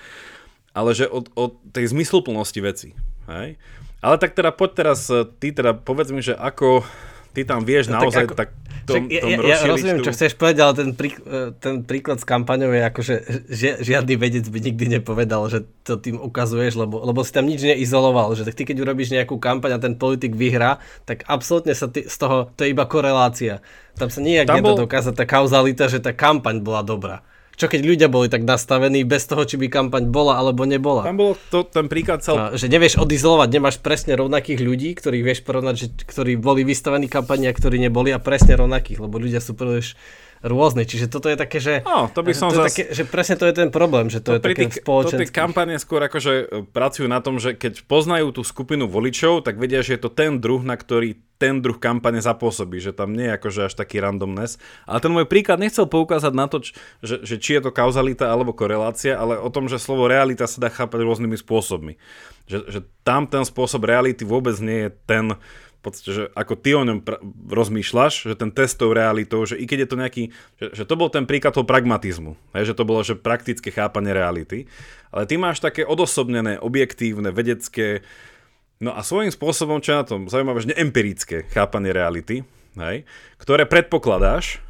ale 0.70 0.94
že 0.94 1.10
o, 1.10 1.26
o 1.34 1.44
tej 1.74 1.90
zmysluplnosti 1.90 2.60
veci. 2.62 2.88
Hej? 3.26 3.58
Ale 3.98 4.14
tak 4.22 4.38
teda 4.38 4.54
poď 4.54 4.70
teraz, 4.86 5.10
ty 5.42 5.50
teda 5.50 5.74
povedz 5.74 6.14
mi, 6.14 6.22
že 6.22 6.38
ako 6.38 6.86
ty 7.34 7.46
tam 7.46 7.62
vieš 7.62 7.90
no, 7.90 8.02
naozaj 8.02 8.26
tak, 8.26 8.28
ako, 8.30 8.34
tak 8.36 8.48
tom, 8.90 9.02
ja, 9.06 9.20
tom 9.22 9.30
ja, 9.30 9.38
ja 9.46 9.56
rozumiem, 9.68 9.98
tú... 10.02 10.04
čo 10.10 10.12
chceš 10.14 10.32
povedať, 10.34 10.58
ale 10.60 10.72
ten, 10.74 10.90
prí, 10.96 11.10
e, 11.14 11.54
ten 11.56 11.74
príklad 11.86 12.18
s 12.18 12.26
kampaňou 12.26 12.72
je 12.74 12.82
ako, 12.82 13.00
že 13.06 13.14
žiadny 13.80 14.14
vedec 14.18 14.44
by 14.50 14.58
nikdy 14.58 14.84
nepovedal, 14.98 15.46
že 15.46 15.68
to 15.86 16.00
tým 16.00 16.18
ukazuješ, 16.18 16.80
lebo, 16.80 17.02
lebo 17.02 17.20
si 17.22 17.30
tam 17.30 17.46
nič 17.46 17.62
neizoloval, 17.62 18.34
že 18.34 18.42
tak 18.48 18.56
ty 18.58 18.62
keď 18.66 18.82
urobíš 18.82 19.14
nejakú 19.14 19.38
kampaň 19.38 19.78
a 19.78 19.82
ten 19.82 19.94
politik 19.94 20.34
vyhrá, 20.34 20.82
tak 21.06 21.22
absolútne 21.30 21.76
sa 21.76 21.86
ty, 21.86 22.06
z 22.06 22.16
toho, 22.16 22.50
to 22.58 22.66
je 22.66 22.74
iba 22.74 22.84
korelácia. 22.88 23.62
Tam 23.94 24.10
sa 24.10 24.18
nijak 24.22 24.48
nedá 24.48 24.62
bol... 24.64 24.76
tá 24.88 25.24
kauzalita, 25.26 25.86
že 25.86 26.02
tá 26.02 26.10
kampaň 26.10 26.58
bola 26.62 26.82
dobrá 26.82 27.22
čo 27.60 27.68
keď 27.68 27.80
ľudia 27.84 28.08
boli 28.08 28.32
tak 28.32 28.48
nastavení 28.48 29.04
bez 29.04 29.28
toho, 29.28 29.44
či 29.44 29.60
by 29.60 29.68
kampaň 29.68 30.08
bola 30.08 30.40
alebo 30.40 30.64
nebola. 30.64 31.04
Tam 31.04 31.20
bol 31.20 31.36
to, 31.52 31.68
ten 31.68 31.92
príklad 31.92 32.24
cel... 32.24 32.40
A, 32.40 32.56
že 32.56 32.72
nevieš 32.72 32.96
odizolovať, 32.96 33.48
nemáš 33.52 33.76
presne 33.84 34.16
rovnakých 34.16 34.64
ľudí, 34.64 34.96
ktorých 34.96 35.20
vieš 35.20 35.44
porovnať, 35.44 35.74
že, 35.76 35.86
ktorí 36.08 36.40
boli 36.40 36.64
vystavení 36.64 37.12
kampani 37.12 37.52
a 37.52 37.52
ktorí 37.52 37.76
neboli 37.76 38.16
a 38.16 38.18
presne 38.18 38.56
rovnakých, 38.56 39.04
lebo 39.04 39.20
ľudia 39.20 39.44
sú 39.44 39.52
príliš 39.52 39.92
rôzne. 40.40 40.88
Čiže 40.88 41.12
toto 41.12 41.28
je 41.28 41.36
také, 41.36 41.60
že... 41.60 41.84
No, 41.84 42.08
to 42.08 42.24
by 42.24 42.32
som 42.32 42.48
to 42.48 42.64
zas... 42.64 42.72
také, 42.72 42.92
že 42.96 43.04
presne 43.04 43.36
to 43.36 43.44
je 43.44 43.54
ten 43.54 43.68
problém, 43.68 44.08
že 44.08 44.24
to, 44.24 44.36
to 44.36 44.40
je 44.40 44.42
také 44.44 44.64
tých, 44.68 44.80
spoločenský. 44.80 45.28
To 45.28 45.28
tie 45.28 45.36
kampanie 45.36 45.76
skôr 45.76 46.00
akože 46.00 46.32
e, 46.32 46.44
pracujú 46.64 47.06
na 47.12 47.20
tom, 47.20 47.36
že 47.36 47.52
keď 47.52 47.84
poznajú 47.84 48.32
tú 48.32 48.42
skupinu 48.44 48.88
voličov, 48.88 49.44
tak 49.44 49.60
vedia, 49.60 49.84
že 49.84 50.00
je 50.00 50.00
to 50.00 50.10
ten 50.10 50.40
druh, 50.40 50.64
na 50.64 50.80
ktorý 50.80 51.20
ten 51.40 51.64
druh 51.64 51.80
kampane 51.80 52.20
zapôsobí, 52.20 52.84
že 52.84 52.92
tam 52.92 53.16
nie 53.16 53.24
je 53.24 53.36
akože 53.40 53.60
až 53.68 53.74
taký 53.76 54.04
randomness. 54.04 54.60
Ale 54.84 55.00
ten 55.00 55.08
môj 55.08 55.24
príklad 55.24 55.56
nechcel 55.56 55.88
poukázať 55.88 56.32
na 56.36 56.44
to, 56.52 56.60
že, 56.60 57.24
že 57.24 57.36
či 57.40 57.56
je 57.56 57.64
to 57.64 57.72
kauzalita 57.72 58.28
alebo 58.28 58.52
korelácia, 58.52 59.16
ale 59.16 59.40
o 59.40 59.48
tom, 59.48 59.64
že 59.64 59.80
slovo 59.80 60.04
realita 60.04 60.44
sa 60.44 60.60
dá 60.60 60.68
chápať 60.68 61.00
rôznymi 61.00 61.40
spôsobmi. 61.40 61.96
Že, 62.44 62.58
že 62.68 62.80
tam 63.08 63.24
ten 63.24 63.48
spôsob 63.48 63.88
reality 63.88 64.20
vôbec 64.20 64.52
nie 64.60 64.84
je 64.84 64.90
ten, 65.08 65.32
v 65.80 65.82
podstate, 65.88 66.10
že 66.12 66.24
ako 66.36 66.54
ty 66.60 66.76
o 66.76 66.84
ňom 66.84 67.00
pr- 67.00 67.24
rozmýšľaš, 67.48 68.28
že 68.28 68.36
ten 68.36 68.52
test 68.52 68.76
tou 68.76 68.92
realitou, 68.92 69.48
že 69.48 69.56
i 69.56 69.64
keď 69.64 69.78
je 69.84 69.88
to 69.88 69.96
nejaký, 69.96 70.24
že, 70.60 70.66
že 70.76 70.84
to 70.84 70.92
bol 70.92 71.08
ten 71.08 71.24
príklad 71.24 71.56
toho 71.56 71.64
pragmatizmu, 71.64 72.36
hej, 72.52 72.68
že 72.68 72.76
to 72.76 72.84
bolo 72.84 73.00
že 73.00 73.16
praktické 73.16 73.72
chápanie 73.72 74.12
reality, 74.12 74.68
ale 75.08 75.24
ty 75.24 75.40
máš 75.40 75.64
také 75.64 75.88
odosobnené, 75.88 76.60
objektívne, 76.60 77.32
vedecké, 77.32 78.04
no 78.76 78.92
a 78.92 79.00
svojím 79.00 79.32
spôsobom, 79.32 79.80
čo 79.80 79.96
je 79.96 80.00
na 80.04 80.06
tom 80.06 80.20
zaujímavé, 80.28 80.60
že 80.60 80.76
neempirické 80.76 81.48
chápanie 81.48 81.96
reality, 81.96 82.44
hej, 82.76 83.08
ktoré 83.40 83.64
predpokladáš 83.64 84.60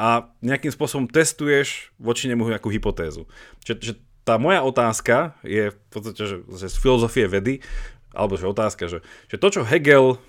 a 0.00 0.32
nejakým 0.40 0.72
spôsobom 0.72 1.12
testuješ 1.12 1.92
voči 2.00 2.24
nemu 2.32 2.40
nejakú 2.48 2.72
hypotézu. 2.72 3.28
Čiže, 3.68 3.76
že 3.84 3.92
tá 4.24 4.40
moja 4.40 4.60
otázka 4.64 5.36
je 5.44 5.72
v 5.72 5.78
podstate, 5.92 6.22
že, 6.24 6.36
že 6.52 6.66
z 6.72 6.76
filozofie 6.76 7.24
vedy, 7.28 7.64
alebo 8.12 8.36
že 8.36 8.44
otázka, 8.44 8.88
že, 8.88 9.00
že 9.28 9.36
to, 9.40 9.48
čo 9.48 9.64
Hegel 9.64 10.20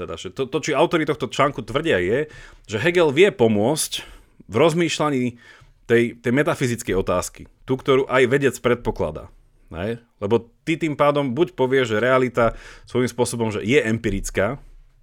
teda, 0.00 0.16
že 0.16 0.32
to, 0.32 0.48
to, 0.48 0.64
či 0.64 0.72
autory 0.72 1.04
tohto 1.04 1.28
článku 1.28 1.60
tvrdia 1.60 2.00
je, 2.00 2.32
že 2.64 2.80
Hegel 2.80 3.12
vie 3.12 3.28
pomôcť 3.28 4.00
v 4.48 4.54
rozmýšľaní 4.56 5.36
tej, 5.84 6.16
tej 6.16 6.32
metafyzickej 6.32 6.94
otázky, 6.96 7.42
tú, 7.68 7.76
ktorú 7.76 8.08
aj 8.08 8.22
vedec 8.30 8.54
predpokladá. 8.56 9.28
Hej? 9.70 10.00
Lebo 10.18 10.48
ty 10.64 10.80
tým 10.80 10.96
pádom 10.96 11.36
buď 11.36 11.52
povieš, 11.54 11.94
že 11.94 12.02
realita 12.02 12.56
svojím 12.88 13.10
spôsobom, 13.12 13.48
že 13.52 13.60
je 13.62 13.78
empirická, 13.78 14.56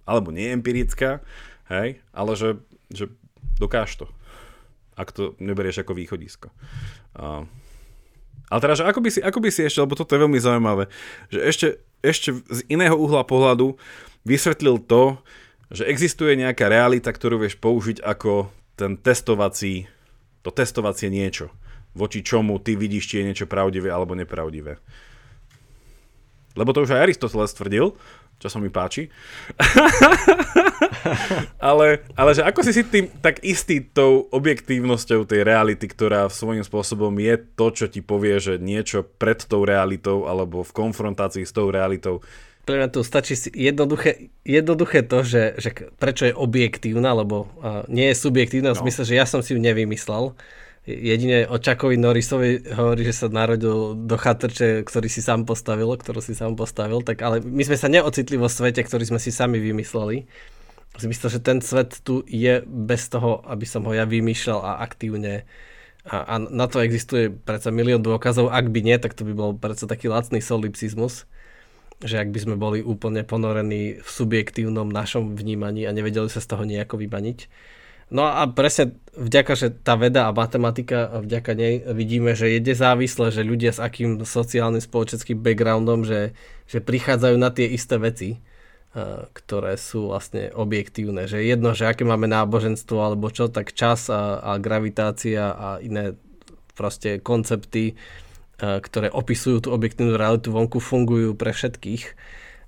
alebo 0.08 0.34
nie 0.34 0.50
empirická, 0.50 1.22
hej? 1.70 2.02
ale 2.10 2.32
že, 2.34 2.58
že 2.90 3.12
dokáž 3.62 3.94
to, 4.00 4.06
ak 4.98 5.14
to 5.14 5.38
neberieš 5.38 5.86
ako 5.86 5.94
východisko. 5.94 6.48
Uh, 7.14 7.46
ale 8.48 8.60
teda, 8.64 8.74
že 8.80 8.84
ako 8.88 9.00
by, 9.04 9.10
si, 9.12 9.20
ako 9.20 9.38
by 9.44 9.48
si 9.52 9.60
ešte, 9.68 9.80
lebo 9.84 9.92
toto 9.92 10.16
je 10.16 10.24
veľmi 10.24 10.40
zaujímavé, 10.40 10.88
že 11.28 11.38
ešte, 11.44 11.66
ešte 12.00 12.28
z 12.48 12.60
iného 12.72 12.96
uhla 12.96 13.28
pohľadu 13.28 13.76
vysvetlil 14.22 14.78
to, 14.86 15.18
že 15.68 15.84
existuje 15.84 16.38
nejaká 16.38 16.70
realita, 16.70 17.12
ktorú 17.12 17.44
vieš 17.44 17.60
použiť 17.60 18.00
ako 18.00 18.48
ten 18.78 18.96
testovací, 18.96 19.90
to 20.40 20.54
testovacie 20.54 21.12
niečo, 21.12 21.52
voči 21.92 22.24
čomu 22.24 22.56
ty 22.62 22.78
vidíš, 22.78 23.04
či 23.10 23.14
je 23.20 23.26
niečo 23.28 23.50
pravdivé 23.50 23.92
alebo 23.92 24.16
nepravdivé. 24.16 24.80
Lebo 26.58 26.74
to 26.74 26.82
už 26.82 26.96
aj 26.96 27.10
Aristoteles 27.10 27.54
tvrdil, 27.54 27.94
čo 28.38 28.46
sa 28.46 28.62
mi 28.62 28.70
páči. 28.70 29.10
ale, 31.70 32.06
ale 32.14 32.30
že 32.34 32.46
ako 32.46 32.60
si 32.62 32.72
si 32.74 32.82
tým 32.86 33.10
tak 33.18 33.42
istý 33.42 33.82
tou 33.82 34.30
objektívnosťou 34.30 35.26
tej 35.26 35.42
reality, 35.42 35.90
ktorá 35.90 36.30
svojím 36.30 36.62
spôsobom 36.62 37.10
je 37.18 37.34
to, 37.58 37.66
čo 37.74 37.86
ti 37.90 37.98
povie, 37.98 38.38
že 38.38 38.62
niečo 38.62 39.02
pred 39.02 39.42
tou 39.42 39.66
realitou 39.66 40.30
alebo 40.30 40.62
v 40.62 40.70
konfrontácii 40.70 41.42
s 41.42 41.54
tou 41.54 41.74
realitou 41.74 42.22
pre 42.68 42.84
mňa 42.84 42.92
tu 42.92 43.00
stačí 43.00 43.32
si 43.32 43.48
jednoduché, 43.48 44.28
jednoduché 44.44 45.00
to, 45.00 45.24
že, 45.24 45.56
že 45.56 45.72
prečo 45.96 46.28
je 46.28 46.36
objektívna, 46.36 47.16
lebo 47.16 47.48
uh, 47.64 47.88
nie 47.88 48.12
je 48.12 48.20
subjektívna 48.20 48.76
v 48.76 48.76
no. 48.76 48.82
zmysle, 48.84 49.08
že 49.08 49.16
ja 49.16 49.24
som 49.24 49.40
si 49.40 49.56
ju 49.56 49.58
nevymyslel. 49.64 50.36
Jedine 50.84 51.48
o 51.48 51.56
Čakovi 51.56 51.96
Norrisovi 51.96 52.68
hovorí, 52.76 53.08
že 53.08 53.24
sa 53.24 53.32
narodil 53.32 53.96
do 53.96 54.16
chatrče, 54.20 54.84
ktorý 54.84 55.08
si 55.08 55.24
sám 55.24 55.48
postavil, 55.48 55.88
ktorú 55.96 56.20
si 56.20 56.36
sám 56.36 56.60
postavil, 56.60 57.00
tak 57.00 57.24
ale 57.24 57.40
my 57.40 57.64
sme 57.64 57.76
sa 57.80 57.88
neocitli 57.88 58.36
vo 58.36 58.52
svete, 58.52 58.84
ktorý 58.84 59.04
sme 59.08 59.20
si 59.20 59.32
sami 59.32 59.56
vymysleli. 59.60 60.28
Myslím, 61.00 61.30
že 61.32 61.40
ten 61.40 61.64
svet 61.64 62.04
tu 62.04 62.20
je 62.28 62.60
bez 62.64 63.08
toho, 63.08 63.40
aby 63.48 63.64
som 63.64 63.84
ho 63.88 63.92
ja 63.96 64.04
vymýšľal 64.04 64.60
a 64.60 64.72
aktívne 64.84 65.48
a, 66.08 66.24
a 66.24 66.34
na 66.40 66.66
to 66.68 66.80
existuje 66.80 67.28
predsa 67.32 67.68
milión 67.68 68.00
dôkazov. 68.00 68.48
Ak 68.48 68.72
by 68.72 68.80
nie, 68.80 68.96
tak 68.96 69.12
to 69.12 69.28
by 69.28 69.32
bol 69.36 69.52
predsa 69.56 69.84
taký 69.84 70.08
lacný 70.08 70.40
solipsizmus 70.40 71.28
že 71.98 72.22
ak 72.22 72.30
by 72.30 72.38
sme 72.38 72.56
boli 72.56 72.78
úplne 72.78 73.26
ponorení 73.26 73.98
v 73.98 74.08
subjektívnom 74.08 74.86
našom 74.86 75.34
vnímaní 75.34 75.86
a 75.86 75.94
nevedeli 75.94 76.30
sa 76.30 76.38
z 76.38 76.50
toho 76.54 76.62
nejako 76.62 77.00
vybaniť. 77.02 77.38
No 78.08 78.24
a 78.24 78.48
presne 78.48 78.96
vďaka, 79.20 79.52
že 79.52 79.68
tá 79.84 79.92
veda 79.92 80.30
a 80.30 80.32
matematika, 80.32 81.20
vďaka 81.20 81.52
nej 81.52 81.84
vidíme, 81.92 82.32
že 82.32 82.56
je 82.56 82.72
závislé, 82.72 83.28
že 83.28 83.44
ľudia 83.44 83.76
s 83.76 83.82
akým 83.84 84.24
sociálnym 84.24 84.80
spoločenským 84.80 85.36
backgroundom, 85.36 86.08
že, 86.08 86.32
že 86.64 86.80
prichádzajú 86.80 87.36
na 87.36 87.52
tie 87.52 87.68
isté 87.68 88.00
veci, 88.00 88.40
ktoré 89.36 89.76
sú 89.76 90.08
vlastne 90.08 90.48
objektívne. 90.56 91.28
Že 91.28 91.44
jedno, 91.44 91.76
že 91.76 91.84
aké 91.84 92.08
máme 92.08 92.24
náboženstvo 92.32 92.96
alebo 92.96 93.28
čo, 93.28 93.52
tak 93.52 93.76
čas 93.76 94.08
a, 94.08 94.40
a 94.40 94.56
gravitácia 94.56 95.52
a 95.52 95.68
iné 95.84 96.16
proste 96.72 97.20
koncepty 97.20 97.92
ktoré 98.58 99.08
opisujú 99.14 99.62
tú 99.62 99.68
objektívnu 99.70 100.18
realitu 100.18 100.50
vonku, 100.50 100.82
fungujú 100.82 101.38
pre 101.38 101.54
všetkých. 101.54 102.04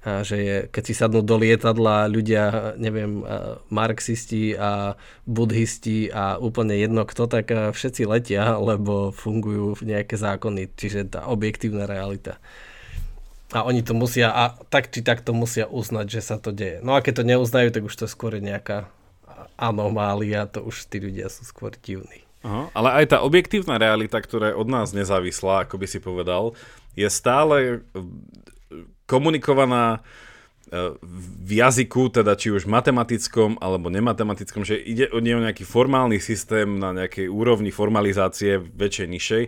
A 0.01 0.25
že 0.25 0.37
je, 0.41 0.57
keď 0.73 0.83
si 0.87 0.95
sadnú 0.97 1.21
do 1.21 1.37
lietadla 1.37 2.09
ľudia, 2.09 2.73
neviem, 2.81 3.21
marxisti 3.69 4.57
a 4.57 4.97
budhisti 5.29 6.09
a 6.09 6.41
úplne 6.41 6.73
jedno 6.73 7.05
kto, 7.05 7.29
tak 7.29 7.53
všetci 7.53 8.09
letia, 8.09 8.57
lebo 8.71 9.13
fungujú 9.13 9.77
nejaké 9.85 10.17
zákony, 10.17 10.73
čiže 10.73 11.21
tá 11.21 11.29
objektívna 11.29 11.85
realita. 11.85 12.41
A 13.51 13.67
oni 13.67 13.83
to 13.83 13.99
musia, 13.99 14.31
a 14.31 14.57
tak 14.71 14.95
či 14.95 15.03
tak 15.03 15.27
to 15.27 15.35
musia 15.35 15.67
uznať, 15.67 16.07
že 16.07 16.21
sa 16.23 16.39
to 16.39 16.55
deje. 16.55 16.79
No 16.87 16.95
a 16.95 17.03
keď 17.03 17.21
to 17.21 17.29
neuznajú, 17.35 17.69
tak 17.75 17.83
už 17.83 17.95
to 17.99 18.07
skôr 18.07 18.39
je 18.39 18.47
nejaká 18.47 18.87
anomália, 19.59 20.47
to 20.47 20.63
už 20.65 20.87
tí 20.87 21.03
ľudia 21.03 21.29
sú 21.29 21.45
skôr 21.45 21.75
divní. 21.77 22.30
Aha, 22.41 22.73
ale 22.73 22.89
aj 23.05 23.07
tá 23.13 23.19
objektívna 23.21 23.77
realita, 23.77 24.17
ktorá 24.17 24.53
je 24.53 24.57
od 24.57 24.69
nás 24.69 24.97
nezávislá, 24.97 25.69
ako 25.69 25.77
by 25.77 25.87
si 25.87 26.01
povedal, 26.01 26.57
je 26.97 27.05
stále 27.13 27.57
e, 27.61 27.77
komunikovaná 29.05 30.01
e, 30.01 30.97
v 31.21 31.51
jazyku, 31.53 32.09
teda 32.09 32.33
či 32.41 32.49
už 32.49 32.65
matematickom 32.65 33.61
alebo 33.61 33.93
nematematickom, 33.93 34.65
že 34.65 34.81
ide 34.81 35.13
o 35.13 35.21
nejaký 35.21 35.69
formálny 35.69 36.17
systém 36.17 36.81
na 36.81 36.97
nejakej 36.97 37.29
úrovni 37.29 37.69
formalizácie 37.69 38.57
väčšej, 38.57 39.09
nižšej, 39.13 39.45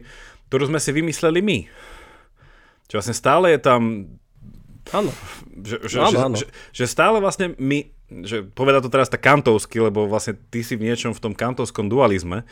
ktorú 0.52 0.68
sme 0.68 0.76
si 0.76 0.92
vymysleli 0.92 1.40
my. 1.40 1.58
Čo 2.92 3.00
vlastne 3.00 3.16
stále 3.16 3.56
je 3.56 3.60
tam... 3.64 3.80
Áno. 4.92 5.08
Že, 5.48 5.76
že, 5.88 5.96
áno, 5.96 6.18
áno. 6.28 6.36
Že, 6.36 6.46
že 6.76 6.84
stále 6.84 7.24
vlastne 7.24 7.56
my 7.56 7.88
že 8.22 8.44
poveda 8.44 8.84
to 8.84 8.92
teraz 8.92 9.08
tak 9.08 9.24
kantovsky, 9.24 9.80
lebo 9.80 10.04
vlastne 10.04 10.36
ty 10.52 10.60
si 10.60 10.76
v 10.76 10.84
niečom 10.86 11.16
v 11.16 11.22
tom 11.22 11.32
kantovskom 11.32 11.88
dualizme, 11.88 12.44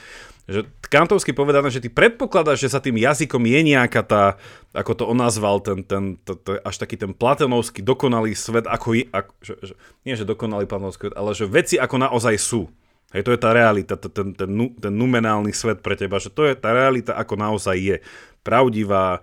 že 0.51 0.67
kantovsky 0.89 1.37
povedané, 1.37 1.71
že 1.71 1.85
ty 1.85 1.93
predpokladáš, 1.93 2.65
že 2.65 2.73
sa 2.73 2.83
tým 2.83 2.99
jazykom 2.99 3.45
je 3.45 3.61
nejaká 3.77 4.03
tá, 4.03 4.25
ako 4.73 4.93
to 4.97 5.05
on 5.07 5.21
nazval, 5.21 5.63
ten, 5.63 5.85
ten, 5.87 6.19
to, 6.27 6.35
to, 6.35 6.59
až 6.65 6.77
taký 6.81 6.99
ten 6.99 7.13
platonovský 7.15 7.85
dokonalý 7.85 8.35
svet, 8.35 8.67
ako 8.67 8.99
je, 8.99 9.05
ako, 9.13 9.33
že, 9.45 9.55
že, 9.63 9.75
nie 10.03 10.19
že 10.19 10.27
dokonalý 10.27 10.67
platonovský 10.67 11.13
svet, 11.13 11.19
ale 11.21 11.31
že 11.37 11.47
veci 11.47 11.77
ako 11.79 11.97
naozaj 12.01 12.35
sú. 12.41 12.67
Hej, 13.11 13.27
to 13.27 13.35
je 13.35 13.41
tá 13.43 13.51
realita, 13.51 13.99
ten, 13.99 14.11
ten, 14.11 14.29
ten, 14.39 14.51
ten 14.79 14.95
numenálny 14.95 15.51
svet 15.51 15.83
pre 15.83 15.99
teba, 15.99 16.23
že 16.23 16.31
to 16.31 16.47
je 16.47 16.55
tá 16.55 16.71
realita, 16.71 17.19
ako 17.19 17.35
naozaj 17.35 17.75
je. 17.75 17.97
Pravdivá, 18.47 19.19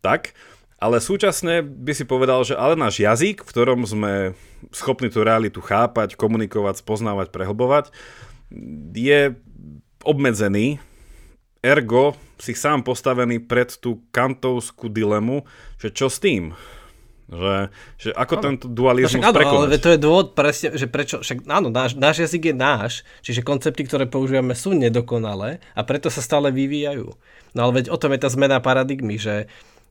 tak. 0.00 0.32
Ale 0.78 1.02
súčasne 1.02 1.66
by 1.66 1.90
si 1.90 2.06
povedal, 2.06 2.46
že 2.46 2.54
ale 2.54 2.78
náš 2.78 3.02
jazyk, 3.02 3.42
v 3.42 3.50
ktorom 3.50 3.82
sme 3.82 4.38
schopní 4.70 5.10
tú 5.10 5.26
realitu 5.26 5.58
chápať, 5.58 6.14
komunikovať, 6.14 6.86
spoznávať, 6.86 7.34
prehlbovať, 7.34 7.90
je 8.94 9.34
obmedzený, 10.06 10.78
ergo 11.66 12.14
si 12.38 12.54
sám 12.54 12.86
postavený 12.86 13.42
pred 13.42 13.74
tú 13.74 14.06
kantovskú 14.14 14.86
dilemu, 14.86 15.42
že 15.82 15.90
čo 15.90 16.06
s 16.06 16.22
tým? 16.22 16.54
Že, 17.28 17.68
že 18.00 18.10
ako 18.16 18.34
ano. 18.40 18.44
tento 18.48 18.66
dualizmus 18.72 19.20
no, 19.20 19.28
áno, 19.28 19.68
ale 19.68 19.76
to 19.76 19.92
je 19.92 20.00
dôvod 20.00 20.32
presne, 20.32 20.72
že 20.72 20.88
prečo, 20.88 21.20
však 21.20 21.44
áno, 21.44 21.68
náš, 21.68 21.92
náš 21.92 22.24
jazyk 22.24 22.54
je 22.54 22.56
náš, 22.56 22.92
čiže 23.20 23.44
koncepty, 23.44 23.84
ktoré 23.84 24.08
používame 24.08 24.56
sú 24.56 24.72
nedokonalé 24.72 25.60
a 25.76 25.84
preto 25.84 26.08
sa 26.08 26.24
stále 26.24 26.48
vyvíjajú. 26.48 27.12
No 27.52 27.58
ale 27.68 27.84
veď 27.84 27.92
o 27.92 28.00
tom 28.00 28.16
je 28.16 28.22
tá 28.24 28.32
zmena 28.32 28.64
paradigmy, 28.64 29.20
že 29.20 29.44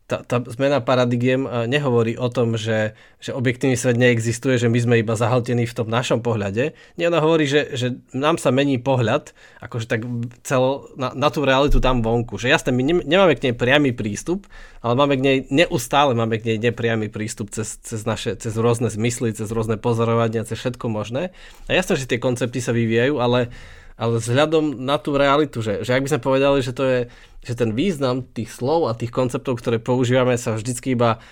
tá, 0.07 0.23
tá 0.23 0.39
zmena 0.39 0.79
paradigiem 0.79 1.43
eh, 1.43 1.67
nehovorí 1.67 2.15
o 2.15 2.31
tom, 2.31 2.55
že, 2.55 2.95
že 3.19 3.35
objektívny 3.35 3.75
svet 3.75 3.99
neexistuje, 3.99 4.55
že 4.55 4.71
my 4.71 4.79
sme 4.79 4.95
iba 5.03 5.19
zahltení 5.19 5.67
v 5.67 5.75
tom 5.75 5.91
našom 5.91 6.23
pohľade. 6.23 6.71
Nie, 6.95 7.11
ona 7.11 7.19
hovorí, 7.19 7.43
že, 7.43 7.75
že 7.75 7.99
nám 8.15 8.39
sa 8.39 8.55
mení 8.55 8.79
pohľad, 8.79 9.35
akože 9.59 9.85
tak 9.85 10.07
celo, 10.47 10.87
na, 10.95 11.11
na 11.11 11.27
tú 11.27 11.43
realitu 11.43 11.83
tam 11.83 11.99
vonku. 11.99 12.39
Že 12.39 12.55
jasné, 12.55 12.71
my 12.71 12.83
ne, 12.87 12.95
nemáme 13.03 13.35
k 13.35 13.51
nej 13.51 13.55
priamy 13.59 13.91
prístup, 13.91 14.47
ale 14.79 14.95
máme 14.95 15.19
k 15.19 15.21
nej 15.21 15.37
neustále 15.51 16.15
máme 16.15 16.39
k 16.39 16.55
nej 16.55 16.57
nepriamy 16.71 17.11
prístup 17.11 17.51
cez, 17.51 17.75
cez, 17.83 18.07
naše, 18.07 18.39
cez 18.39 18.55
rôzne 18.55 18.87
zmysly, 18.87 19.35
cez 19.35 19.51
rôzne 19.51 19.75
pozorovania, 19.75 20.47
cez 20.47 20.55
všetko 20.55 20.87
možné. 20.87 21.35
A 21.67 21.75
jasné, 21.75 21.99
že 21.99 22.07
tie 22.07 22.23
koncepty 22.23 22.63
sa 22.63 22.71
vyvíjajú, 22.71 23.19
ale 23.19 23.51
ale 23.97 24.21
vzhľadom 24.21 24.77
na 24.77 25.01
tú 25.01 25.17
realitu, 25.17 25.65
že, 25.65 25.81
že 25.81 25.97
ak 25.97 26.05
by 26.05 26.09
sme 26.13 26.21
povedali, 26.21 26.61
že 26.61 26.69
to 26.69 26.85
je, 26.85 26.99
že 27.47 27.55
ten 27.55 27.71
význam 27.71 28.27
tých 28.27 28.51
slov 28.51 28.91
a 28.91 28.97
tých 28.97 29.15
konceptov, 29.15 29.63
ktoré 29.63 29.79
používame, 29.79 30.35
sa 30.35 30.59
vždycky 30.59 30.99
iba 30.99 31.23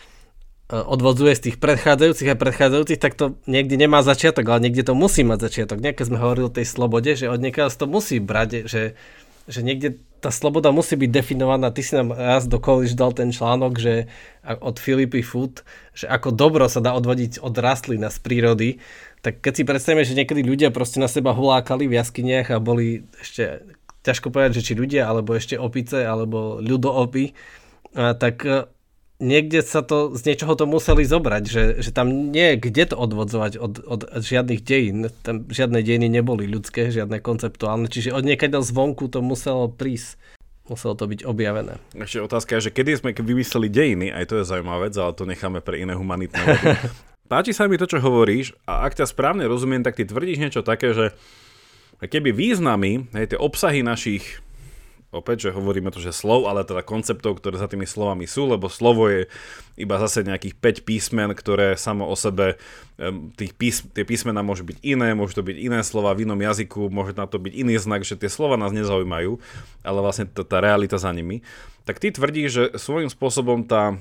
e, 0.72 0.80
odvodzuje 0.80 1.36
z 1.36 1.44
tých 1.52 1.58
predchádzajúcich 1.60 2.32
a 2.32 2.40
predchádzajúcich, 2.40 3.00
tak 3.04 3.20
to 3.20 3.36
niekde 3.44 3.76
nemá 3.76 4.00
začiatok, 4.00 4.48
ale 4.48 4.72
niekde 4.72 4.88
to 4.88 4.96
musí 4.96 5.28
mať 5.28 5.52
začiatok. 5.52 5.84
Niekde 5.84 6.08
sme 6.08 6.24
hovorili 6.24 6.48
o 6.48 6.56
tej 6.56 6.64
slobode, 6.64 7.12
že 7.20 7.28
od 7.28 7.44
niekiaľ 7.44 7.68
to 7.76 7.92
musí 7.92 8.24
brať, 8.24 8.72
že, 8.72 8.96
že 9.52 9.60
niekde 9.60 10.00
tá 10.24 10.34
sloboda 10.34 10.74
musí 10.74 10.98
byť 10.98 11.12
definovaná. 11.12 11.70
Ty 11.70 11.82
si 11.86 11.94
nám 11.94 12.10
raz 12.16 12.50
do 12.50 12.58
college 12.58 12.98
dal 12.98 13.14
ten 13.14 13.30
článok, 13.30 13.78
že 13.78 14.10
od 14.42 14.82
Filipy 14.82 15.22
Food, 15.22 15.62
že 15.94 16.10
ako 16.10 16.34
dobro 16.34 16.66
sa 16.66 16.82
dá 16.82 16.98
odvodiť 16.98 17.44
od 17.46 17.54
rastlín 17.62 18.02
a 18.02 18.10
z 18.10 18.18
prírody, 18.26 18.70
tak 19.22 19.42
keď 19.42 19.54
si 19.54 19.64
predstavíme, 19.66 20.06
že 20.06 20.18
niekedy 20.18 20.42
ľudia 20.42 20.70
proste 20.70 21.02
na 21.02 21.10
seba 21.10 21.34
hulákali 21.34 21.86
v 21.90 21.98
jaskyniach 21.98 22.54
a 22.54 22.62
boli 22.62 23.10
ešte, 23.18 23.75
ťažko 24.06 24.30
povedať, 24.30 24.62
že 24.62 24.66
či 24.72 24.74
ľudia, 24.78 25.10
alebo 25.10 25.34
ešte 25.34 25.58
opice, 25.58 26.06
alebo 26.06 26.62
ľudoopy, 26.62 27.34
tak 27.96 28.46
e, 28.46 28.70
niekde 29.24 29.64
sa 29.64 29.82
to, 29.82 30.14
z 30.14 30.22
niečoho 30.28 30.54
to 30.54 30.68
museli 30.68 31.08
zobrať, 31.08 31.44
že, 31.48 31.64
že 31.80 31.90
tam 31.96 32.32
nie 32.32 32.56
je 32.56 32.70
kde 32.70 32.94
to 32.94 32.96
odvodzovať 33.00 33.58
od, 33.58 33.74
od 33.82 34.02
žiadnych 34.22 34.62
dejín. 34.62 35.08
Tam 35.24 35.48
žiadne 35.48 35.80
dejiny 35.82 36.12
neboli 36.12 36.46
ľudské, 36.46 36.92
žiadne 36.92 37.24
konceptuálne, 37.24 37.88
čiže 37.88 38.14
od 38.14 38.28
niekedy 38.28 38.60
zvonku 38.60 39.08
to 39.08 39.24
muselo 39.24 39.72
prísť. 39.72 40.20
Muselo 40.66 40.98
to 40.98 41.06
byť 41.06 41.30
objavené. 41.30 41.78
Ešte 41.94 42.26
otázka 42.26 42.58
je, 42.58 42.70
že 42.70 42.74
kedy 42.74 42.98
sme 42.98 43.14
vymysleli 43.14 43.70
dejiny, 43.70 44.08
aj 44.10 44.34
to 44.34 44.42
je 44.42 44.50
zaujímavá 44.50 44.90
vec, 44.90 44.98
ale 44.98 45.14
to 45.14 45.30
necháme 45.30 45.62
pre 45.62 45.78
iné 45.78 45.94
humanitné. 45.94 46.42
Páči 47.30 47.54
sa 47.54 47.70
mi 47.70 47.78
to, 47.78 47.86
čo 47.86 48.02
hovoríš 48.02 48.58
a 48.66 48.86
ak 48.86 48.98
ťa 48.98 49.06
správne 49.06 49.46
rozumiem, 49.46 49.86
tak 49.86 49.98
ty 49.98 50.10
tvrdíš 50.10 50.42
niečo 50.42 50.62
také, 50.66 50.94
že 50.98 51.14
keby 52.04 52.36
významy, 52.36 53.08
hej, 53.16 53.36
tie 53.36 53.40
obsahy 53.40 53.80
našich, 53.80 54.44
opäť, 55.16 55.48
že 55.48 55.56
hovoríme 55.56 55.88
to, 55.96 56.04
že 56.04 56.12
slov, 56.12 56.52
ale 56.52 56.68
teda 56.68 56.84
konceptov, 56.84 57.40
ktoré 57.40 57.56
za 57.56 57.72
tými 57.72 57.88
slovami 57.88 58.28
sú, 58.28 58.52
lebo 58.52 58.68
slovo 58.68 59.08
je 59.08 59.32
iba 59.80 59.96
zase 59.96 60.28
nejakých 60.28 60.60
5 60.60 60.88
písmen, 60.88 61.30
ktoré 61.32 61.80
samo 61.80 62.04
o 62.04 62.16
sebe, 62.20 62.60
tých 63.40 63.56
pís, 63.56 63.80
tie 63.96 64.04
písmena 64.04 64.44
môžu 64.44 64.68
byť 64.68 64.84
iné, 64.84 65.16
môžu 65.16 65.40
to 65.40 65.48
byť 65.48 65.56
iné 65.56 65.80
slova 65.88 66.12
v 66.12 66.28
inom 66.28 66.40
jazyku, 66.40 66.92
môže 66.92 67.16
na 67.16 67.32
to 67.32 67.40
byť 67.40 67.54
iný 67.56 67.80
znak, 67.80 68.04
že 68.04 68.20
tie 68.20 68.28
slova 68.28 68.60
nás 68.60 68.76
nezaujímajú, 68.76 69.40
ale 69.88 70.00
vlastne 70.04 70.28
tá, 70.28 70.44
tá 70.44 70.60
realita 70.60 71.00
za 71.00 71.16
nimi. 71.16 71.44
Tak 71.88 72.04
ty 72.04 72.12
tvrdíš, 72.12 72.50
že 72.52 72.64
svojím 72.76 73.08
spôsobom 73.08 73.64
tá 73.64 74.00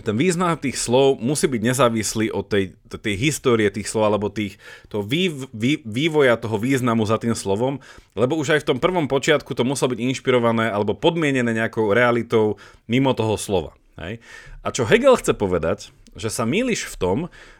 ten 0.00 0.16
význam 0.16 0.56
tých 0.56 0.80
slov 0.80 1.20
musí 1.20 1.44
byť 1.52 1.60
nezávislý 1.60 2.32
od 2.32 2.48
tej, 2.48 2.72
tej 2.88 3.14
histórie 3.20 3.68
tých 3.68 3.92
slov 3.92 4.08
alebo 4.08 4.32
tých, 4.32 4.56
toho 4.88 5.04
vý, 5.04 5.28
vý, 5.52 5.84
vývoja 5.84 6.40
toho 6.40 6.56
významu 6.56 7.04
za 7.04 7.20
tým 7.20 7.36
slovom, 7.36 7.76
lebo 8.16 8.40
už 8.40 8.56
aj 8.56 8.60
v 8.64 8.68
tom 8.72 8.78
prvom 8.80 9.04
počiatku 9.04 9.52
to 9.52 9.68
muselo 9.68 9.92
byť 9.92 10.00
inšpirované 10.00 10.72
alebo 10.72 10.96
podmienené 10.96 11.52
nejakou 11.52 11.92
realitou 11.92 12.56
mimo 12.88 13.12
toho 13.12 13.36
slova. 13.36 13.76
Hej? 14.00 14.24
A 14.64 14.72
čo 14.72 14.88
Hegel 14.88 15.20
chce 15.20 15.36
povedať, 15.36 15.92
že 16.16 16.32
sa 16.32 16.48
míliš 16.48 16.88
v 16.88 16.96
tom, 16.96 17.18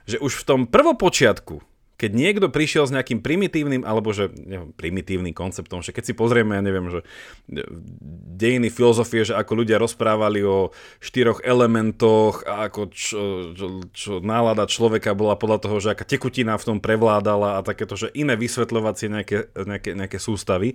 že 0.08 0.16
už 0.16 0.40
v 0.40 0.46
tom 0.48 0.60
prvopočiatku, 0.64 1.60
keď 2.02 2.10
niekto 2.18 2.50
prišiel 2.50 2.90
s 2.90 2.90
nejakým 2.90 3.22
primitívnym, 3.22 3.86
alebo 3.86 4.10
že 4.10 4.26
neviem, 4.34 4.74
primitívnym 4.74 5.30
konceptom, 5.30 5.86
že 5.86 5.94
keď 5.94 6.10
si 6.10 6.14
pozrieme, 6.18 6.58
ja 6.58 6.62
neviem, 6.66 6.90
že 6.90 7.06
dejiny 8.34 8.74
filozofie, 8.74 9.22
že 9.22 9.38
ako 9.38 9.62
ľudia 9.62 9.78
rozprávali 9.78 10.42
o 10.42 10.74
štyroch 10.98 11.46
elementoch 11.46 12.42
a 12.42 12.66
ako 12.66 12.90
čo, 12.90 13.22
čo, 13.54 13.66
čo 13.94 14.12
nálada 14.18 14.66
človeka 14.66 15.14
bola 15.14 15.38
podľa 15.38 15.62
toho, 15.62 15.78
že 15.78 15.94
aká 15.94 16.02
tekutina 16.02 16.58
v 16.58 16.66
tom 16.74 16.78
prevládala 16.82 17.62
a 17.62 17.64
takéto, 17.64 17.94
že 17.94 18.10
iné 18.18 18.34
vysvetľovacie 18.34 19.06
nejaké, 19.06 19.54
nejaké, 19.54 19.94
nejaké 19.94 20.18
sústavy 20.18 20.74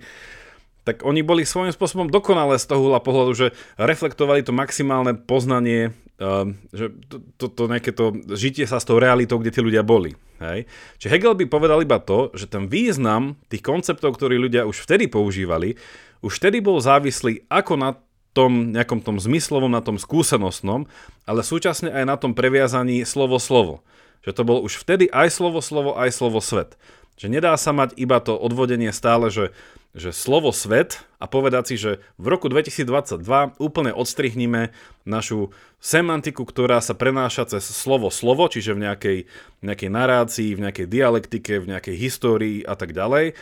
tak 0.88 1.04
oni 1.04 1.20
boli 1.20 1.44
svojím 1.44 1.76
spôsobom 1.76 2.08
dokonalé 2.08 2.56
z 2.56 2.72
toho 2.72 2.88
hľa 2.88 3.04
pohľadu, 3.04 3.32
že 3.36 3.46
reflektovali 3.76 4.40
to 4.40 4.56
maximálne 4.56 5.12
poznanie, 5.20 5.92
uh, 6.16 6.48
že 6.72 6.96
to, 7.12 7.20
to, 7.36 7.46
to 7.52 7.62
nejaké 7.68 7.92
to 7.92 8.16
žitie 8.32 8.64
sa 8.64 8.80
s 8.80 8.88
tou 8.88 8.96
realitou, 8.96 9.36
kde 9.36 9.52
tí 9.52 9.60
ľudia 9.60 9.84
boli. 9.84 10.16
Hej? 10.40 10.64
Čiže 10.96 11.12
Hegel 11.12 11.36
by 11.36 11.44
povedal 11.44 11.84
iba 11.84 12.00
to, 12.00 12.32
že 12.32 12.48
ten 12.48 12.72
význam 12.72 13.36
tých 13.52 13.60
konceptov, 13.60 14.16
ktorí 14.16 14.40
ľudia 14.40 14.64
už 14.64 14.80
vtedy 14.88 15.12
používali, 15.12 15.76
už 16.24 16.40
vtedy 16.40 16.64
bol 16.64 16.80
závislý 16.80 17.44
ako 17.52 17.76
na 17.76 17.90
tom 18.32 18.72
nejakom 18.72 19.02
tom 19.02 19.20
zmyslovom, 19.20 19.68
na 19.68 19.84
tom 19.84 20.00
skúsenostnom, 20.00 20.86
ale 21.28 21.44
súčasne 21.44 21.92
aj 21.92 22.04
na 22.06 22.16
tom 22.16 22.32
previazaní 22.32 23.04
slovo-slovo. 23.04 23.82
Že 24.22 24.32
to 24.34 24.42
bol 24.46 24.58
už 24.64 24.80
vtedy 24.80 25.10
aj 25.12 25.36
slovo-slovo, 25.36 25.98
aj 25.98 26.16
slovo-svet. 26.16 26.80
Že 27.18 27.34
nedá 27.34 27.52
sa 27.58 27.74
mať 27.74 27.98
iba 27.98 28.22
to 28.22 28.38
odvodenie 28.38 28.94
stále, 28.94 29.26
že 29.28 29.50
že 29.96 30.12
slovo 30.12 30.52
svet 30.52 31.04
a 31.18 31.26
povedať 31.26 31.64
si, 31.72 31.76
že 31.80 31.98
v 32.20 32.26
roku 32.30 32.46
2022 32.46 33.24
úplne 33.58 33.90
odstrihnime 33.90 34.70
našu 35.08 35.50
semantiku, 35.80 36.44
ktorá 36.44 36.78
sa 36.84 36.92
prenáša 36.92 37.48
cez 37.48 37.64
slovo 37.66 38.12
slovo, 38.12 38.46
čiže 38.46 38.76
v 38.76 38.84
nejakej, 38.84 39.18
nejakej 39.64 39.90
narácii, 39.90 40.50
v 40.54 40.62
nejakej 40.68 40.86
dialektike, 40.86 41.52
v 41.58 41.70
nejakej 41.74 41.96
histórii 41.96 42.58
a 42.62 42.76
tak 42.76 42.92
ďalej 42.92 43.34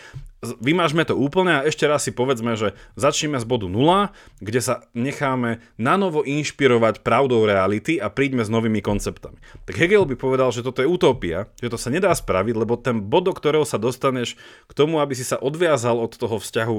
vymážme 0.61 1.03
to 1.03 1.17
úplne 1.17 1.63
a 1.63 1.65
ešte 1.67 1.89
raz 1.89 2.07
si 2.07 2.13
povedzme, 2.13 2.55
že 2.55 2.77
začneme 2.95 3.41
z 3.41 3.47
bodu 3.49 3.67
0, 3.67 4.13
kde 4.39 4.61
sa 4.61 4.85
necháme 4.93 5.65
nanovo 5.81 6.23
inšpirovať 6.23 7.01
pravdou 7.01 7.49
reality 7.49 7.97
a 7.97 8.13
príďme 8.13 8.45
s 8.45 8.53
novými 8.53 8.85
konceptami. 8.85 9.41
Tak 9.65 9.75
Hegel 9.75 10.05
by 10.05 10.15
povedal, 10.15 10.53
že 10.53 10.63
toto 10.63 10.85
je 10.85 10.89
utopia, 10.91 11.51
že 11.59 11.73
to 11.73 11.79
sa 11.81 11.89
nedá 11.89 12.13
spraviť, 12.13 12.55
lebo 12.55 12.77
ten 12.77 13.01
bod, 13.01 13.27
do 13.27 13.33
ktorého 13.35 13.65
sa 13.65 13.81
dostaneš 13.81 14.37
k 14.69 14.73
tomu, 14.77 15.01
aby 15.01 15.17
si 15.17 15.25
sa 15.25 15.41
odviazal 15.41 15.99
od 15.99 16.13
toho 16.15 16.36
vzťahu 16.39 16.77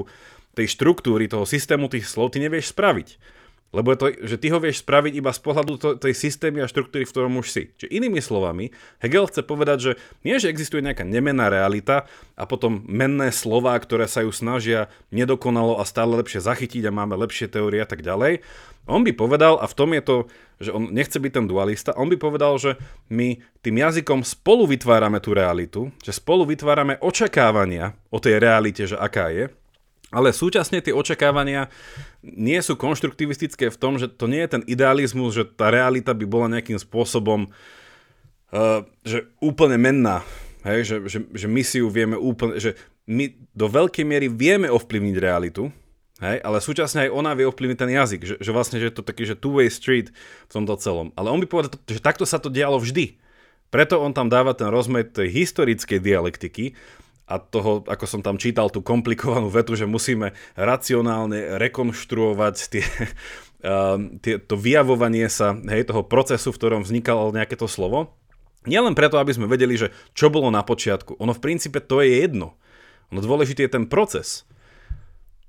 tej 0.58 0.66
štruktúry, 0.74 1.30
toho 1.30 1.46
systému 1.46 1.86
tých 1.86 2.10
slov, 2.10 2.34
ty 2.34 2.42
nevieš 2.42 2.74
spraviť. 2.74 3.37
Lebo 3.68 3.92
to, 4.00 4.08
že 4.24 4.40
ty 4.40 4.48
ho 4.48 4.56
vieš 4.56 4.80
spraviť 4.80 5.12
iba 5.20 5.28
z 5.28 5.40
pohľadu 5.44 5.72
to, 5.76 5.88
tej 6.00 6.16
systémy 6.16 6.64
a 6.64 6.70
štruktúry, 6.70 7.04
v 7.04 7.12
ktorom 7.12 7.36
už 7.36 7.52
si. 7.52 7.62
Čiže 7.76 7.92
inými 7.92 8.24
slovami, 8.24 8.72
Hegel 9.04 9.28
chce 9.28 9.44
povedať, 9.44 9.78
že 9.78 9.92
nie, 10.24 10.40
že 10.40 10.48
existuje 10.48 10.80
nejaká 10.80 11.04
nemená 11.04 11.52
realita 11.52 12.08
a 12.32 12.48
potom 12.48 12.80
menné 12.88 13.28
slova, 13.28 13.76
ktoré 13.76 14.08
sa 14.08 14.24
ju 14.24 14.32
snažia 14.32 14.88
nedokonalo 15.12 15.76
a 15.76 15.84
stále 15.84 16.16
lepšie 16.16 16.40
zachytiť 16.40 16.88
a 16.88 16.96
máme 16.96 17.12
lepšie 17.20 17.52
teórie 17.52 17.84
a 17.84 17.88
tak 17.88 18.00
ďalej. 18.00 18.40
On 18.88 19.04
by 19.04 19.12
povedal, 19.12 19.60
a 19.60 19.68
v 19.68 19.76
tom 19.76 19.92
je 19.92 20.00
to, 20.00 20.16
že 20.64 20.72
on 20.72 20.88
nechce 20.88 21.20
byť 21.20 21.32
ten 21.36 21.44
dualista, 21.44 21.92
on 21.92 22.08
by 22.08 22.16
povedal, 22.16 22.56
že 22.56 22.80
my 23.12 23.36
tým 23.60 23.84
jazykom 23.84 24.24
spolu 24.24 24.64
vytvárame 24.64 25.20
tú 25.20 25.36
realitu, 25.36 25.92
že 26.00 26.16
spolu 26.16 26.48
vytvárame 26.48 26.96
očakávania 27.04 27.92
o 28.08 28.16
tej 28.16 28.40
realite, 28.40 28.88
že 28.88 28.96
aká 28.96 29.28
je, 29.28 29.52
ale 30.08 30.32
súčasne 30.32 30.80
tie 30.80 30.96
očakávania 30.96 31.68
nie 32.24 32.58
sú 32.64 32.80
konštruktivistické 32.80 33.68
v 33.68 33.80
tom, 33.80 34.00
že 34.00 34.08
to 34.08 34.24
nie 34.24 34.40
je 34.44 34.58
ten 34.58 34.62
idealizmus, 34.64 35.36
že 35.36 35.44
tá 35.44 35.68
realita 35.68 36.16
by 36.16 36.24
bola 36.24 36.48
nejakým 36.48 36.80
spôsobom 36.80 37.52
uh, 38.52 38.80
že 39.04 39.28
úplne 39.38 39.76
menná. 39.76 40.24
Hej, 40.66 40.80
že, 40.84 40.96
že, 41.06 41.18
že 41.32 41.46
my 41.46 41.62
si 41.62 41.78
ju 41.78 41.88
vieme 41.88 42.18
úplne, 42.18 42.58
že 42.58 42.74
my 43.08 43.30
do 43.54 43.66
veľkej 43.70 44.04
miery 44.04 44.26
vieme 44.28 44.68
ovplyvniť 44.68 45.16
realitu, 45.16 45.70
hej, 46.20 46.42
ale 46.42 46.58
súčasne 46.58 47.08
aj 47.08 47.14
ona 47.14 47.32
vie 47.38 47.46
ovplyvniť 47.46 47.78
ten 47.78 47.92
jazyk, 47.94 48.20
že, 48.26 48.34
že 48.42 48.50
vlastne 48.50 48.76
že 48.82 48.90
je 48.90 48.94
to 48.98 49.06
taký, 49.06 49.24
že 49.24 49.38
two-way 49.38 49.70
street 49.70 50.12
v 50.50 50.52
tomto 50.52 50.76
celom. 50.82 51.14
Ale 51.14 51.30
on 51.30 51.40
by 51.40 51.46
povedal, 51.46 51.78
že 51.86 52.02
takto 52.02 52.26
sa 52.26 52.42
to 52.42 52.50
dialo 52.50 52.76
vždy. 52.76 53.16
Preto 53.68 54.00
on 54.00 54.16
tam 54.16 54.32
dáva 54.32 54.56
ten 54.56 54.68
rozmer 54.72 55.06
tej 55.06 55.28
historickej 55.30 56.00
dialektiky, 56.00 56.74
a 57.28 57.36
toho, 57.36 57.84
ako 57.84 58.04
som 58.08 58.20
tam 58.24 58.40
čítal 58.40 58.72
tú 58.72 58.80
komplikovanú 58.80 59.52
vetu, 59.52 59.76
že 59.76 59.84
musíme 59.84 60.32
racionálne 60.56 61.60
rekonštruovať 61.60 62.56
tie, 62.72 62.84
uh, 63.62 64.00
tie, 64.24 64.40
to 64.40 64.56
vyjavovanie 64.56 65.28
sa 65.28 65.52
hej, 65.52 65.84
toho 65.84 66.02
procesu, 66.08 66.50
v 66.50 66.58
ktorom 66.58 66.80
vznikalo 66.82 67.36
nejaké 67.36 67.60
to 67.60 67.68
slovo. 67.68 68.16
Nielen 68.64 68.96
preto, 68.96 69.20
aby 69.20 69.36
sme 69.36 69.46
vedeli, 69.46 69.76
že 69.76 69.92
čo 70.16 70.32
bolo 70.32 70.48
na 70.48 70.64
počiatku. 70.64 71.20
Ono 71.20 71.36
v 71.36 71.40
princípe 71.44 71.78
to 71.84 72.00
je 72.00 72.24
jedno. 72.24 72.56
Ono 73.12 73.20
dôležitý 73.20 73.68
je 73.68 73.74
ten 73.76 73.84
proces. 73.86 74.48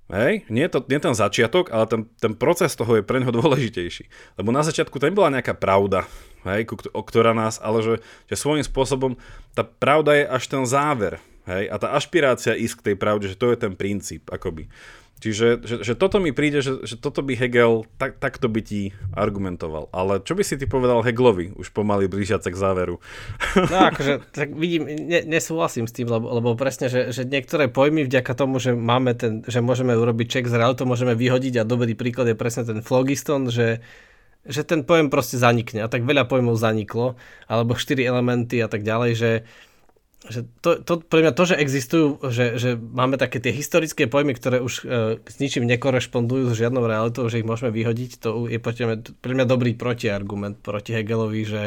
Hej? 0.09 0.49
Nie, 0.49 0.65
to, 0.73 0.81
nie 0.89 0.97
ten 0.97 1.13
začiatok, 1.13 1.69
ale 1.69 1.85
ten, 1.85 2.01
ten 2.17 2.33
proces 2.33 2.73
toho 2.73 2.97
je 2.99 3.05
pre 3.05 3.21
neho 3.21 3.29
dôležitejší. 3.39 4.35
Lebo 4.41 4.49
na 4.49 4.65
začiatku 4.65 4.97
to 4.97 5.07
nebola 5.07 5.29
nejaká 5.29 5.53
pravda, 5.53 6.09
hej, 6.49 6.65
ktorá 6.93 7.37
nás, 7.37 7.61
ale 7.61 7.85
že, 7.85 7.95
že 8.25 8.35
svojím 8.35 8.65
spôsobom 8.65 9.15
tá 9.53 9.61
pravda 9.61 10.17
je 10.17 10.25
až 10.25 10.43
ten 10.49 10.63
záver. 10.65 11.21
Hej? 11.49 11.65
A 11.73 11.75
tá 11.81 11.97
ašpirácia 11.97 12.53
ísť 12.53 12.75
k 12.79 12.85
tej 12.91 12.95
pravde, 12.95 13.25
že 13.25 13.39
to 13.39 13.49
je 13.49 13.57
ten 13.57 13.73
princíp, 13.73 14.29
akoby. 14.29 14.69
Čiže 15.19 15.59
že, 15.67 15.75
že 15.83 15.93
toto 15.99 16.23
mi 16.23 16.31
príde, 16.31 16.63
že, 16.63 16.79
že 16.87 16.95
toto 16.95 17.19
by 17.19 17.35
Hegel 17.35 17.83
tak, 17.99 18.23
takto 18.23 18.47
by 18.47 18.63
ti 18.63 18.95
argumentoval. 19.11 19.91
Ale 19.91 20.23
čo 20.23 20.31
by 20.31 20.47
si 20.47 20.55
ty 20.55 20.63
povedal 20.63 21.03
Hegelovi, 21.03 21.59
už 21.59 21.75
pomaly 21.75 22.07
blížiace 22.07 22.47
k 22.47 22.55
záveru? 22.55 23.03
No 23.59 23.91
akože, 23.91 24.31
tak 24.31 24.55
vidím, 24.55 24.87
ne, 24.87 25.27
nesúhlasím 25.27 25.91
s 25.91 25.95
tým, 25.95 26.07
lebo, 26.07 26.31
lebo 26.39 26.55
presne, 26.55 26.87
že, 26.87 27.11
že 27.11 27.27
niektoré 27.27 27.67
pojmy 27.67 28.07
vďaka 28.07 28.31
tomu, 28.31 28.63
že 28.63 28.71
máme 28.71 29.11
ten, 29.11 29.43
že 29.43 29.59
môžeme 29.59 29.91
urobiť 29.91 30.39
check 30.39 30.47
z 30.47 30.55
realitou, 30.55 30.87
môžeme 30.87 31.11
vyhodiť 31.19 31.59
a 31.59 31.67
dobrý 31.67 31.99
príklad 31.99 32.31
je 32.31 32.39
presne 32.39 32.63
ten 32.63 32.79
phlogiston, 32.79 33.51
že 33.51 33.83
že 34.47 34.63
ten 34.63 34.87
pojem 34.87 35.11
proste 35.11 35.35
zanikne 35.35 35.83
a 35.83 35.91
tak 35.91 36.07
veľa 36.07 36.23
pojmov 36.23 36.55
zaniklo, 36.55 37.19
alebo 37.51 37.75
štyri 37.75 38.07
elementy 38.07 38.63
a 38.63 38.71
tak 38.71 38.87
ďalej, 38.87 39.11
že, 39.19 39.31
že 40.27 40.43
to, 40.59 40.83
to, 40.83 40.99
pre 40.99 41.23
mňa 41.23 41.31
to, 41.31 41.43
že 41.47 41.55
existujú, 41.55 42.19
že, 42.27 42.59
že 42.59 42.75
máme 42.75 43.15
také 43.15 43.39
tie 43.39 43.55
historické 43.55 44.03
pojmy, 44.03 44.35
ktoré 44.35 44.59
už 44.59 44.83
e, 44.83 45.15
s 45.23 45.35
ničím 45.39 45.63
nekorešpondujú 45.63 46.51
s 46.51 46.59
žiadnou 46.59 46.83
realitou, 46.83 47.31
že 47.31 47.39
ich 47.39 47.47
môžeme 47.47 47.71
vyhodiť, 47.71 48.19
to 48.19 48.51
je 48.51 48.59
pre 48.59 48.75
mňa, 48.75 49.15
pre 49.23 49.31
mňa 49.31 49.45
dobrý 49.47 49.71
protiargument 49.79 50.59
proti 50.59 50.91
Hegelovi, 50.91 51.47
že, 51.47 51.63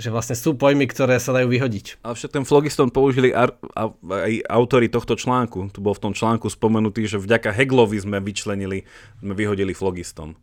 že 0.00 0.08
vlastne 0.08 0.32
sú 0.32 0.56
pojmy, 0.56 0.88
ktoré 0.88 1.20
sa 1.20 1.36
dajú 1.36 1.52
vyhodiť. 1.52 2.00
Ale 2.00 2.16
však 2.16 2.32
ten 2.32 2.48
flogiston 2.48 2.88
použili 2.88 3.36
ar, 3.36 3.52
a, 3.76 3.92
aj 3.92 4.32
autory 4.48 4.88
tohto 4.88 5.12
článku. 5.12 5.68
Tu 5.68 5.84
bol 5.84 5.92
v 5.92 6.08
tom 6.08 6.16
článku 6.16 6.48
spomenutý, 6.48 7.04
že 7.04 7.20
vďaka 7.20 7.52
Hegelovi 7.52 8.00
sme 8.00 8.16
vyčlenili, 8.16 8.88
sme 9.20 9.36
vyhodili 9.36 9.76
flogiston. 9.76 10.40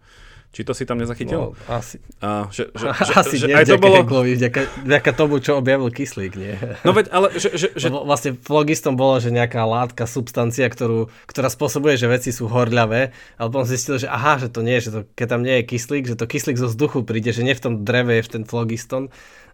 Či 0.51 0.67
to 0.67 0.75
si 0.75 0.83
tam 0.83 0.99
nezachytil? 0.99 1.55
No, 1.55 1.71
asi. 1.71 2.03
A, 2.19 2.51
že, 2.51 2.67
že, 2.75 2.91
asi 3.23 3.39
že, 3.39 3.47
nie, 3.47 3.55
aj 3.55 3.71
to 3.71 3.79
bolo... 3.79 4.03
Heglovi, 4.03 4.35
vďaka, 4.35 4.61
vďaka 4.83 5.11
tomu, 5.15 5.39
čo 5.39 5.55
objavil 5.55 5.87
kyslík, 5.87 6.35
nie? 6.35 6.59
No 6.83 6.91
veď, 6.91 7.07
ale... 7.07 7.31
Že, 7.39 7.49
že, 7.55 7.67
že... 7.71 7.87
Vlastne 7.87 8.35
flogistom 8.35 8.99
bolo, 8.99 9.23
že 9.23 9.31
nejaká 9.31 9.63
látka, 9.63 10.03
substancia, 10.03 10.67
ktorú, 10.67 11.07
ktorá 11.23 11.47
spôsobuje, 11.47 11.95
že 11.95 12.11
veci 12.11 12.35
sú 12.35 12.51
horľavé, 12.51 13.15
ale 13.39 13.47
potom 13.47 13.63
zistil, 13.63 13.95
že 13.95 14.11
aha, 14.11 14.43
že 14.43 14.51
to 14.51 14.59
nie, 14.59 14.83
že 14.83 14.91
to, 14.91 14.99
keď 15.15 15.27
tam 15.39 15.41
nie 15.47 15.63
je 15.63 15.71
kyslík, 15.71 16.03
že 16.11 16.19
to 16.19 16.27
kyslík 16.27 16.59
zo 16.59 16.67
vzduchu 16.67 17.07
príde, 17.07 17.31
že 17.31 17.47
nie 17.47 17.55
v 17.55 17.63
tom 17.63 17.73
dreve 17.87 18.19
je 18.19 18.27
v 18.27 18.31
ten 18.35 18.43
flogiston, 18.43 19.07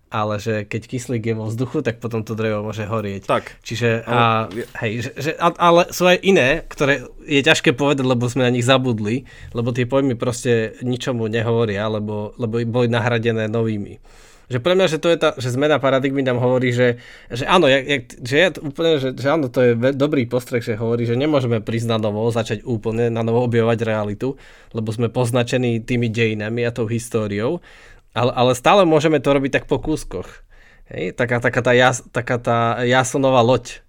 ale 0.08 0.40
že 0.40 0.64
keď 0.64 0.82
kyslík 0.88 1.24
je 1.24 1.36
vo 1.36 1.52
vzduchu, 1.52 1.84
tak 1.84 2.00
potom 2.00 2.24
to 2.24 2.32
drevo 2.32 2.64
môže 2.64 2.88
horieť. 2.88 3.28
Tak. 3.28 3.60
Čiže, 3.60 4.08
a, 4.08 4.48
hej, 4.80 5.04
že, 5.04 5.12
že, 5.20 5.32
ale 5.40 5.92
sú 5.92 6.08
aj 6.08 6.18
iné, 6.24 6.64
ktoré 6.68 7.04
je 7.28 7.42
ťažké 7.44 7.76
povedať, 7.76 8.08
lebo 8.08 8.24
sme 8.32 8.48
na 8.48 8.54
nich 8.56 8.64
zabudli, 8.64 9.28
lebo 9.52 9.76
tie 9.76 9.84
pojmy 9.84 10.16
proste 10.16 10.80
ničomu 10.80 11.28
nehovoria, 11.28 11.92
lebo, 11.92 12.32
lebo 12.40 12.64
boli 12.64 12.88
nahradené 12.88 13.52
novými. 13.52 14.00
Že 14.48 14.64
pre 14.64 14.80
mňa, 14.80 14.88
že 14.88 15.04
to 15.04 15.12
je 15.12 15.20
tá, 15.20 15.36
že 15.36 15.52
zmena 15.52 15.76
paradigmy 15.76 16.24
nám 16.24 16.40
hovorí, 16.40 16.72
že, 16.72 17.04
že 17.28 17.44
áno, 17.44 17.68
jak, 17.68 17.84
jak, 17.84 18.04
že 18.24 18.36
je 18.40 18.48
úplne, 18.64 18.92
že, 18.96 19.10
že 19.12 19.28
áno, 19.28 19.52
to 19.52 19.60
je 19.60 19.72
dobrý 19.92 20.24
postreh, 20.24 20.64
že 20.64 20.80
hovorí, 20.80 21.04
že 21.04 21.20
nemôžeme 21.20 21.60
prísť 21.60 21.92
na 21.92 22.00
novo, 22.00 22.24
začať 22.32 22.64
úplne 22.64 23.12
na 23.12 23.28
novo 23.28 23.44
objavovať 23.44 23.84
realitu, 23.84 24.40
lebo 24.72 24.88
sme 24.96 25.12
poznačení 25.12 25.84
tými 25.84 26.08
dejinami 26.08 26.64
a 26.64 26.72
tou 26.72 26.88
históriou, 26.88 27.60
ale, 28.18 28.32
ale 28.34 28.52
stále 28.58 28.82
môžeme 28.90 29.22
to 29.22 29.30
robiť 29.30 29.62
tak 29.62 29.66
po 29.70 29.78
kúskoch. 29.78 30.26
Hej? 30.90 31.14
Taká, 31.14 31.38
taká, 31.38 31.62
tá 31.62 31.78
jas, 31.78 32.02
taká 32.10 32.42
tá 32.42 32.82
jasonová 32.82 33.46
loď. 33.46 33.86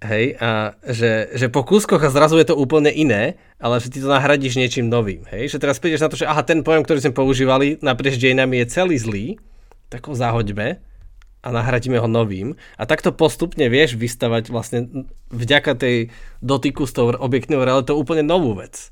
Hej, 0.00 0.40
a 0.40 0.80
že, 0.88 1.28
že 1.36 1.52
po 1.52 1.60
kúskoch 1.60 2.00
a 2.00 2.08
zrazu 2.08 2.40
je 2.40 2.48
to 2.48 2.56
úplne 2.56 2.88
iné, 2.88 3.36
ale 3.60 3.76
že 3.84 3.92
ty 3.92 4.00
to 4.00 4.08
nahradíš 4.08 4.56
niečím 4.56 4.88
novým. 4.88 5.28
Hej, 5.28 5.52
že 5.52 5.60
teraz 5.60 5.76
prídeš 5.76 6.00
na 6.00 6.08
to, 6.08 6.16
že 6.16 6.24
aha, 6.24 6.40
ten 6.40 6.64
pojem, 6.64 6.88
ktorý 6.88 7.04
sme 7.04 7.12
používali 7.12 7.76
naprieč 7.84 8.16
dejinami 8.16 8.64
je 8.64 8.72
celý 8.72 8.96
zlý, 8.96 9.26
tak 9.92 10.08
ho 10.08 10.16
zahoďme 10.16 10.80
a 11.44 11.48
nahradíme 11.52 12.00
ho 12.00 12.08
novým. 12.08 12.56
A 12.80 12.88
takto 12.88 13.12
postupne 13.12 13.68
vieš 13.68 14.00
vystavať 14.00 14.48
vlastne 14.48 15.04
vďaka 15.36 15.76
tej 15.76 16.08
dotyku 16.40 16.88
s 16.88 16.96
tou 16.96 17.12
objektívnou 17.12 17.68
realitou 17.68 18.00
úplne 18.00 18.24
novú 18.24 18.56
vec. 18.56 18.88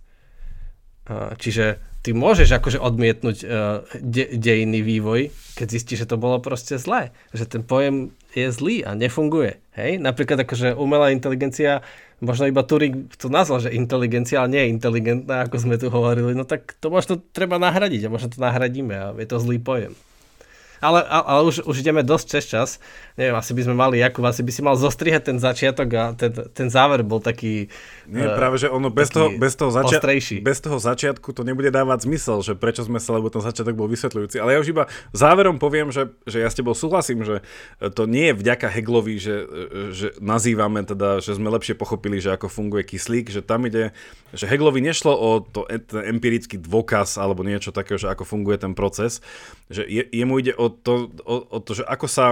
Čiže 1.41 1.81
ty 2.09 2.17
môžeš 2.17 2.57
akože 2.57 2.81
odmietnúť 2.81 3.37
uh, 3.45 3.85
de- 4.01 4.33
dejný 4.33 4.81
vývoj, 4.81 5.29
keď 5.61 5.67
zistíš, 5.69 6.09
že 6.09 6.09
to 6.09 6.17
bolo 6.17 6.41
proste 6.41 6.81
zlé. 6.81 7.13
Že 7.37 7.45
ten 7.45 7.63
pojem 7.69 8.17
je 8.33 8.49
zlý 8.49 8.81
a 8.81 8.97
nefunguje. 8.97 9.61
Hej? 9.77 10.01
Napríklad 10.01 10.41
akože 10.41 10.73
umelá 10.73 11.13
inteligencia, 11.13 11.85
možno 12.25 12.49
iba 12.49 12.65
Turing 12.65 13.13
to 13.13 13.29
nazval, 13.29 13.61
že 13.61 13.77
inteligencia, 13.77 14.41
ale 14.41 14.57
nie 14.57 14.63
je 14.65 14.73
inteligentná, 14.81 15.45
ako 15.45 15.61
sme 15.61 15.77
tu 15.77 15.93
hovorili, 15.93 16.33
no 16.33 16.49
tak 16.49 16.81
to 16.81 16.89
možno 16.89 17.21
treba 17.21 17.61
nahradiť 17.61 18.09
a 18.09 18.13
možno 18.13 18.33
to 18.33 18.41
nahradíme 18.41 18.97
a 18.97 19.13
je 19.13 19.29
to 19.29 19.37
zlý 19.37 19.61
pojem. 19.61 19.93
Ale, 20.79 21.03
ale 21.07 21.41
už, 21.47 21.67
už 21.67 21.77
ideme 21.83 22.07
dosť 22.07 22.27
cez 22.29 22.45
čas. 22.47 22.69
Neviem, 23.19 23.35
asi 23.35 23.51
by 23.51 23.63
sme 23.67 23.75
mali, 23.75 23.99
Jakub, 23.99 24.23
asi 24.23 24.47
by 24.47 24.53
si 24.55 24.63
mal 24.63 24.79
zostrihať 24.79 25.35
ten 25.35 25.39
začiatok 25.43 25.89
a 25.99 26.03
ten, 26.15 26.31
ten 26.31 26.69
záver 26.71 27.03
bol 27.03 27.19
taký 27.19 27.67
Nie, 28.07 28.31
uh, 28.31 28.39
práve, 28.39 28.63
že 28.63 28.71
ono 28.71 28.95
bez 28.95 29.11
toho, 29.11 29.35
bez, 29.35 29.59
toho 29.59 29.75
začia- 29.75 29.99
bez 30.39 30.59
toho 30.63 30.79
začiatku 30.79 31.35
to 31.35 31.43
nebude 31.43 31.75
dávať 31.75 32.07
zmysel, 32.07 32.47
že 32.47 32.55
prečo 32.55 32.87
sme 32.87 33.03
sa, 33.03 33.19
lebo 33.19 33.27
ten 33.27 33.43
začiatok 33.43 33.75
bol 33.75 33.91
vysvetľujúci. 33.91 34.39
Ale 34.39 34.55
ja 34.55 34.63
už 34.63 34.71
iba 34.71 34.87
záverom 35.11 35.59
poviem, 35.59 35.91
že, 35.91 36.15
že 36.31 36.41
ja 36.41 36.49
s 36.49 36.55
tebou 36.55 36.79
súhlasím, 36.79 37.27
že 37.27 37.43
to 37.83 38.07
nie 38.07 38.31
je 38.31 38.39
vďaka 38.39 38.71
Heglovi, 38.71 39.19
že, 39.19 39.37
že 39.91 40.07
nazývame 40.23 40.87
teda, 40.87 41.19
že 41.19 41.35
sme 41.35 41.51
lepšie 41.51 41.75
pochopili, 41.75 42.23
že 42.23 42.39
ako 42.39 42.47
funguje 42.47 42.87
kyslík, 42.87 43.35
že 43.35 43.43
tam 43.43 43.67
ide, 43.67 43.91
že 44.31 44.47
Heglovi 44.47 44.79
nešlo 44.79 45.11
o 45.11 45.43
to, 45.43 45.67
ten 45.67 46.07
empirický 46.07 46.61
dôkaz 46.61 47.19
alebo 47.19 47.43
niečo 47.43 47.75
takého, 47.75 47.99
že 47.99 48.13
ako 48.13 48.23
funguje 48.23 48.63
ten 48.63 48.73
proces, 48.79 49.19
že 49.69 49.83
je, 49.85 50.07
jemu 50.07 50.35
ide 50.39 50.53
o 50.55 50.68
to, 50.73 51.13
o, 51.25 51.37
o 51.47 51.59
to, 51.61 51.83
že 51.83 51.85
ako 51.85 52.07
sa 52.07 52.27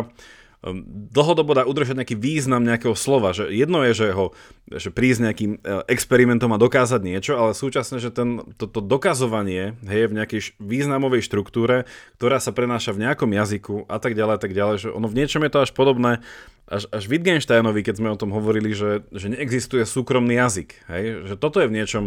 um, 0.63 0.83
dlhodobo 1.13 1.57
dá 1.57 1.63
udržať 1.65 1.97
nejaký 2.01 2.17
význam 2.19 2.65
nejakého 2.65 2.97
slova. 2.97 3.33
Že 3.37 3.53
jedno 3.53 3.85
je, 3.87 3.93
že 3.93 4.07
ho 4.13 4.33
že 4.67 4.91
prísť 4.91 5.21
nejakým 5.31 5.53
e, 5.57 5.59
experimentom 5.87 6.51
a 6.51 6.59
dokázať 6.59 6.99
niečo, 6.99 7.39
ale 7.39 7.55
súčasne, 7.55 8.03
že 8.03 8.11
ten, 8.11 8.43
toto 8.59 8.83
to 8.83 8.91
dokazovanie 8.91 9.79
hej, 9.87 10.11
v 10.11 10.17
nejakej 10.19 10.59
významovej 10.59 11.23
štruktúre, 11.23 11.87
ktorá 12.19 12.43
sa 12.43 12.51
prenáša 12.51 12.91
v 12.91 13.07
nejakom 13.07 13.31
jazyku 13.31 13.87
a 13.87 14.03
tak 14.03 14.19
ďalej, 14.19 14.43
tak 14.43 14.59
ďalej, 14.59 14.77
že 14.83 14.89
ono 14.91 15.07
v 15.07 15.23
niečom 15.23 15.47
je 15.47 15.53
to 15.55 15.63
až 15.63 15.71
podobné 15.71 16.19
až, 16.67 16.91
až 16.91 17.07
Wittgensteinovi, 17.07 17.87
keď 17.87 18.03
sme 18.03 18.11
o 18.11 18.19
tom 18.19 18.35
hovorili, 18.35 18.75
že, 18.75 19.07
že 19.15 19.31
neexistuje 19.31 19.87
súkromný 19.87 20.35
jazyk. 20.35 20.75
Hej? 20.91 21.05
Že 21.31 21.35
toto 21.39 21.63
je 21.63 21.71
v 21.71 21.77
niečom 21.79 22.05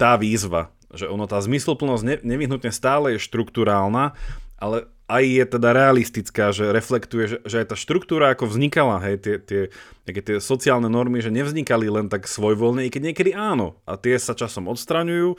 tá 0.00 0.16
výzva, 0.16 0.72
že 0.94 1.10
ono, 1.10 1.28
tá 1.28 1.36
zmysluplnosť 1.36 2.02
ne, 2.04 2.16
nevyhnutne 2.24 2.72
stále 2.72 3.16
je 3.16 3.24
štruktúrálna, 3.24 4.16
ale 4.56 4.88
aj 5.12 5.24
je 5.28 5.44
teda 5.44 5.68
realistická, 5.76 6.56
že 6.56 6.72
reflektuje, 6.72 7.24
že, 7.28 7.38
že 7.44 7.56
aj 7.60 7.66
tá 7.72 7.76
štruktúra 7.76 8.32
ako 8.32 8.48
vznikala, 8.48 8.96
hej, 9.04 9.20
tie, 9.20 9.36
tie, 9.36 9.62
tie 10.08 10.36
sociálne 10.40 10.88
normy, 10.88 11.20
že 11.20 11.28
nevznikali 11.28 11.92
len 11.92 12.08
tak 12.08 12.24
svojvoľne, 12.24 12.88
i 12.88 12.90
keď 12.90 13.12
niekedy 13.12 13.30
áno. 13.36 13.76
A 13.84 14.00
tie 14.00 14.16
sa 14.16 14.32
časom 14.32 14.72
odstraňujú. 14.72 15.36
E, 15.36 15.38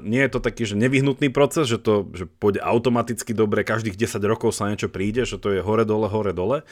nie 0.00 0.24
je 0.24 0.32
to 0.32 0.40
taký, 0.40 0.64
že 0.64 0.80
nevyhnutný 0.80 1.28
proces, 1.28 1.68
že 1.68 1.76
to 1.76 2.08
že 2.16 2.24
pôjde 2.24 2.64
automaticky 2.64 3.36
dobre, 3.36 3.60
každých 3.60 4.00
10 4.00 4.24
rokov 4.24 4.56
sa 4.56 4.72
niečo 4.72 4.88
príde, 4.88 5.28
že 5.28 5.36
to 5.36 5.52
je 5.52 5.60
hore-dole, 5.60 6.08
hore-dole. 6.08 6.64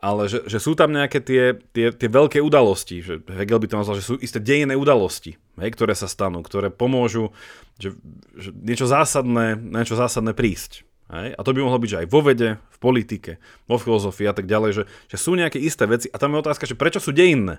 Ale 0.00 0.32
že, 0.32 0.48
že 0.48 0.58
sú 0.64 0.72
tam 0.72 0.96
nejaké 0.96 1.20
tie, 1.20 1.60
tie, 1.76 1.92
tie 1.92 2.08
veľké 2.08 2.40
udalosti, 2.40 3.04
že 3.04 3.20
Hegel 3.28 3.60
by 3.60 3.68
to 3.68 3.78
nazval, 3.84 4.00
že 4.00 4.08
sú 4.08 4.16
isté 4.16 4.40
dejné 4.40 4.72
udalosti, 4.72 5.36
hej, 5.60 5.70
ktoré 5.76 5.92
sa 5.92 6.08
stanú, 6.08 6.40
ktoré 6.40 6.72
pomôžu, 6.72 7.36
že, 7.76 7.92
že 8.32 8.48
niečo 8.48 8.88
zásadné, 8.88 9.60
niečo 9.60 10.00
zásadné 10.00 10.32
prísť. 10.32 10.88
Hej? 11.10 11.34
A 11.34 11.40
to 11.42 11.52
by 11.54 11.60
mohlo 11.66 11.82
byť, 11.82 11.90
že 11.90 12.00
aj 12.06 12.08
vo 12.08 12.20
vede, 12.22 12.50
v 12.56 12.78
politike, 12.78 13.42
vo 13.66 13.76
filozofii 13.76 14.30
a 14.30 14.34
tak 14.34 14.46
ďalej, 14.46 14.70
že, 14.72 14.82
že 15.10 15.16
sú 15.18 15.34
nejaké 15.34 15.58
isté 15.58 15.84
veci 15.84 16.06
a 16.10 16.16
tam 16.16 16.34
je 16.34 16.42
otázka, 16.42 16.64
že 16.70 16.78
prečo 16.78 17.02
sú 17.02 17.10
dejinné. 17.10 17.58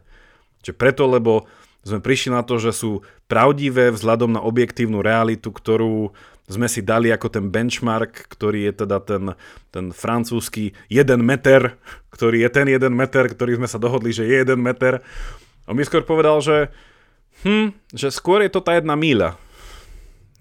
Že 0.63 0.77
preto, 0.77 1.03
lebo 1.09 1.49
sme 1.81 1.97
prišli 1.97 2.29
na 2.31 2.45
to, 2.45 2.61
že 2.61 2.71
sú 2.77 3.01
pravdivé 3.25 3.89
vzhľadom 3.89 4.37
na 4.37 4.41
objektívnu 4.41 5.01
realitu, 5.01 5.49
ktorú 5.49 6.13
sme 6.45 6.67
si 6.67 6.83
dali 6.83 7.09
ako 7.09 7.27
ten 7.31 7.45
benchmark, 7.47 8.27
ktorý 8.27 8.69
je 8.69 8.73
teda 8.85 8.97
ten, 9.01 9.23
ten 9.71 9.89
francúzsky 9.95 10.75
1 10.91 11.17
meter, 11.17 11.79
ktorý 12.13 12.45
je 12.45 12.49
ten 12.51 12.67
1 12.69 12.91
meter, 12.91 13.25
ktorý 13.31 13.57
sme 13.57 13.67
sa 13.71 13.81
dohodli, 13.81 14.13
že 14.13 14.27
je 14.27 14.35
1 14.45 14.59
meter. 14.59 15.01
A 15.65 15.73
mi 15.73 15.81
skôr 15.87 16.03
povedal, 16.03 16.43
že, 16.43 16.69
hm, 17.47 17.73
že 17.95 18.13
skôr 18.13 18.43
je 18.45 18.51
to 18.51 18.61
tá 18.61 18.77
jedna 18.77 18.93
míľa. 18.93 19.39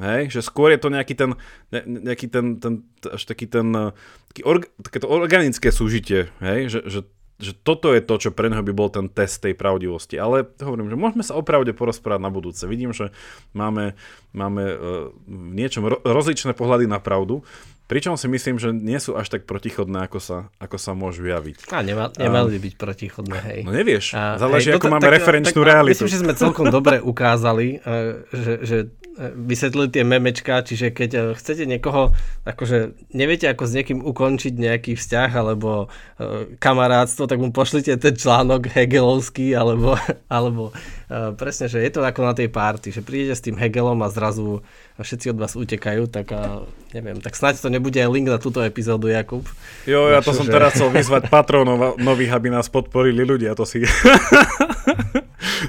Hej, 0.01 0.33
že 0.33 0.41
skôr 0.41 0.73
je 0.73 0.81
to 0.81 0.89
nejaký 0.89 1.13
ten, 1.13 1.37
nejaký 1.85 2.33
ten, 2.33 2.57
ten 2.57 2.89
až 3.05 3.23
taký 3.29 3.45
ten, 3.45 3.69
eh, 3.77 3.93
taký 4.33 4.43
org, 4.49 4.73
takéto 4.81 5.13
organické 5.13 5.69
súžitie, 5.69 6.33
hej, 6.41 6.73
že, 6.73 6.81
že, 6.89 7.01
že 7.37 7.53
toto 7.53 7.93
je 7.93 8.01
to, 8.01 8.17
čo 8.17 8.31
pre 8.33 8.49
neho 8.49 8.65
by 8.65 8.73
bol 8.73 8.89
ten 8.89 9.13
test 9.13 9.45
tej 9.45 9.53
pravdivosti. 9.53 10.17
Ale 10.17 10.49
hovorím, 10.61 10.89
že 10.89 10.97
môžeme 10.97 11.25
sa 11.25 11.37
opravde 11.37 11.77
porozprávať 11.77 12.21
na 12.21 12.33
budúce. 12.33 12.65
Vidím, 12.65 12.97
že 12.97 13.13
máme, 13.57 13.97
máme 14.37 14.65
uh, 14.73 14.77
v 15.25 15.53
niečom 15.57 15.89
ro, 15.89 15.97
rozličné 16.05 16.53
pohľady 16.53 16.85
na 16.85 17.01
pravdu. 17.01 17.41
Pričom 17.89 18.15
si 18.15 18.31
myslím, 18.31 18.63
že 18.63 18.71
nie 18.71 19.03
sú 19.03 19.19
až 19.19 19.35
tak 19.35 19.51
protichodné, 19.51 20.07
ako 20.07 20.23
sa, 20.23 20.39
ako 20.63 20.79
sa 20.79 20.95
môžu 20.95 21.27
javiť. 21.27 21.75
A 21.75 21.83
nema, 21.83 22.07
nemali 22.15 22.55
by 22.55 22.59
byť 22.71 22.75
protichodné, 22.79 23.39
hej. 23.51 23.61
No 23.67 23.75
nevieš, 23.75 24.15
záleží, 24.15 24.71
hej, 24.71 24.79
ako 24.79 24.87
to, 24.87 24.95
máme 24.95 25.09
tak, 25.11 25.15
referenčnú 25.19 25.61
tak, 25.67 25.71
realitu. 25.75 26.07
Myslím, 26.07 26.15
že 26.15 26.23
sme 26.23 26.35
celkom 26.39 26.71
dobre 26.71 27.03
ukázali, 27.13 27.83
že, 28.31 28.55
že 28.63 28.77
vysvetlili 29.21 29.93
tie 29.93 30.01
memečka, 30.01 30.65
čiže 30.65 30.97
keď 30.97 31.11
eh, 31.13 31.23
chcete 31.37 31.69
niekoho, 31.69 32.17
akože 32.49 32.97
neviete 33.13 33.53
ako 33.53 33.69
s 33.69 33.77
niekým 33.77 34.01
ukončiť 34.01 34.57
nejaký 34.57 34.93
vzťah 34.97 35.31
alebo 35.37 35.87
uh, 35.87 36.49
kamarátstvo, 36.57 37.29
tak 37.29 37.37
mu 37.37 37.53
pošlite 37.53 37.93
ten 38.01 38.15
článok 38.17 38.73
Hegelovský 38.73 39.53
alebo, 39.53 40.01
alebo 40.33 40.73
uh, 40.73 41.37
presne, 41.37 41.69
že 41.69 41.85
je 41.85 41.91
to 41.93 42.01
ako 42.01 42.21
na 42.25 42.33
tej 42.33 42.49
párty, 42.49 42.89
že 42.91 43.05
prídete 43.05 43.37
s 43.37 43.45
tým 43.45 43.61
Hegelom 43.61 44.01
a 44.01 44.09
zrazu 44.09 44.65
všetci 44.97 45.37
od 45.37 45.39
vás 45.41 45.53
utekajú, 45.53 46.09
tak 46.09 46.33
uh, 46.33 46.65
neviem, 46.97 47.21
tak 47.21 47.37
snáď 47.37 47.61
to 47.61 47.69
nebude 47.69 47.97
aj 48.01 48.09
link 48.09 48.29
na 48.29 48.41
túto 48.41 48.65
epizódu, 48.65 49.13
Jakub. 49.13 49.45
Jo, 49.85 50.09
ja 50.09 50.25
to 50.25 50.33
som 50.33 50.49
že... 50.49 50.53
teraz 50.53 50.77
chcel 50.77 50.89
vyzvať 50.93 51.29
patrónov 51.29 52.01
nových, 52.01 52.33
aby 52.33 52.49
nás 52.49 52.73
podporili 52.73 53.25
ľudia, 53.25 53.53
to 53.53 53.69
si... 53.69 53.85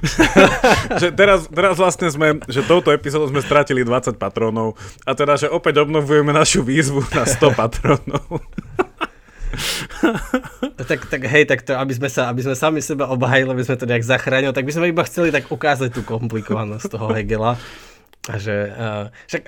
že 1.01 1.13
teraz, 1.13 1.45
teraz 1.45 1.77
vlastne 1.77 2.09
sme, 2.09 2.41
že 2.49 2.65
touto 2.65 2.89
epizódou 2.89 3.29
sme 3.29 3.41
stratili 3.45 3.85
20 3.85 4.17
patrónov 4.17 4.73
a 5.05 5.13
teda, 5.13 5.37
že 5.37 5.47
opäť 5.47 5.85
obnovujeme 5.85 6.33
našu 6.33 6.65
výzvu 6.65 7.05
na 7.13 7.23
100 7.29 7.53
patrónov. 7.59 8.41
tak, 10.89 11.05
tak 11.11 11.21
hej, 11.27 11.43
tak 11.45 11.61
to, 11.61 11.75
aby 11.75 11.93
sme 11.93 12.09
sa, 12.09 12.31
aby 12.31 12.41
sme 12.41 12.55
sami 12.55 12.79
seba 12.79 13.11
obhajili, 13.11 13.51
aby 13.51 13.65
sme 13.67 13.77
to 13.77 13.85
nejak 13.85 14.05
zachránili, 14.05 14.55
tak 14.55 14.65
by 14.65 14.73
sme 14.73 14.91
iba 14.91 15.03
chceli 15.05 15.29
tak 15.29 15.51
ukázať 15.51 15.91
tú 15.91 16.01
komplikovanosť 16.07 16.87
toho 16.87 17.11
Hegela. 17.11 17.59
A 18.29 18.33
že, 18.37 18.55
uh, 18.71 19.05
však, 19.27 19.43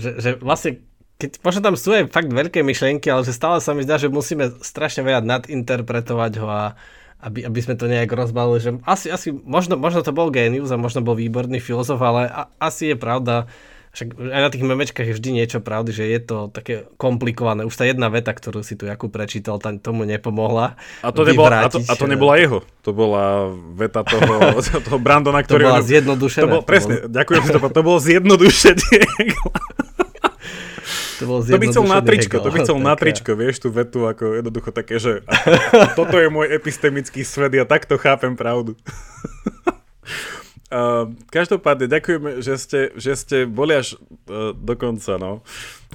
že, 0.00 0.10
že 0.18 0.30
vlastne 0.40 0.80
keď, 1.14 1.30
možno 1.46 1.60
tam 1.62 1.76
sú 1.78 1.94
aj 1.94 2.10
fakt 2.10 2.30
veľké 2.30 2.66
myšlienky, 2.66 3.06
ale 3.06 3.22
že 3.22 3.36
stále 3.36 3.62
sa 3.62 3.70
mi 3.70 3.86
zdá, 3.86 4.00
že 4.02 4.10
musíme 4.10 4.50
strašne 4.58 5.06
veľa 5.06 5.22
nadinterpretovať 5.22 6.32
ho 6.42 6.48
a, 6.50 6.74
aby, 7.24 7.40
aby 7.48 7.60
sme 7.64 7.74
to 7.80 7.88
nejak 7.88 8.12
rozbalili, 8.12 8.60
že 8.60 8.70
asi, 8.84 9.08
asi 9.08 9.32
možno, 9.32 9.80
možno 9.80 10.04
to 10.04 10.12
bol 10.12 10.28
génius 10.28 10.68
a 10.68 10.76
možno 10.76 11.00
bol 11.00 11.16
výborný 11.16 11.56
filozof, 11.56 11.96
ale 12.04 12.28
a, 12.28 12.52
asi 12.60 12.92
je 12.92 12.96
pravda, 13.00 13.48
však 13.94 14.18
aj 14.18 14.42
na 14.42 14.50
tých 14.50 14.66
memečkách 14.66 15.06
je 15.06 15.16
vždy 15.16 15.30
niečo 15.38 15.62
pravdy, 15.62 15.94
že 15.94 16.04
je 16.10 16.20
to 16.20 16.50
také 16.50 16.90
komplikované. 16.98 17.62
Už 17.62 17.78
tá 17.78 17.86
jedna 17.86 18.10
veta, 18.10 18.34
ktorú 18.34 18.66
si 18.66 18.74
tu 18.74 18.90
Jakub 18.90 19.08
prečítal, 19.08 19.62
tam 19.62 19.78
tomu 19.78 20.02
nepomohla. 20.02 20.74
A 21.00 21.14
to, 21.14 21.22
nebola, 21.22 21.62
a 21.62 21.70
to, 21.70 21.78
a 21.78 21.94
to 21.94 22.10
nebola 22.10 22.34
jeho. 22.34 22.66
To 22.82 22.90
bola 22.90 23.54
veta 23.54 24.02
toho, 24.02 24.58
toho 24.90 24.98
Brandona, 24.98 25.46
ktorý... 25.46 25.64
To 25.64 25.68
bola 25.70 25.86
zjednodušená. 25.86 26.42
To 26.42 26.50
bol, 26.58 26.62
presne, 26.66 27.06
bol... 27.06 27.14
ďakujem, 27.14 27.40
to, 27.54 27.58
to 27.70 27.82
bolo 27.86 27.98
zjednodušenie. 28.02 28.98
To, 31.24 31.28
bol 31.28 31.40
to 31.40 31.56
by 31.56 31.66
chcel 31.72 31.84
na 31.88 32.00
tričko, 32.04 32.36
to 32.36 32.50
by 32.52 32.58
chcel 32.60 32.78
na 32.78 32.94
tričko, 32.94 33.32
vieš, 33.32 33.64
tú 33.64 33.72
vetu 33.72 34.04
ako 34.04 34.36
jednoducho 34.36 34.70
také, 34.76 35.00
že 35.00 35.24
toto 35.98 36.20
je 36.20 36.28
môj 36.28 36.52
epistemický 36.52 37.24
svet, 37.24 37.56
ja 37.56 37.64
takto 37.64 37.96
chápem 37.96 38.36
pravdu. 38.36 38.76
Uh, 40.68 41.16
každopádne 41.36 41.88
ďakujeme, 41.88 42.44
že 42.44 42.54
ste, 42.60 42.80
že 43.00 43.16
ste 43.16 43.36
boli 43.48 43.80
až 43.80 43.96
uh, 44.28 44.52
do 44.52 44.76
konca. 44.76 45.16
No. 45.16 45.40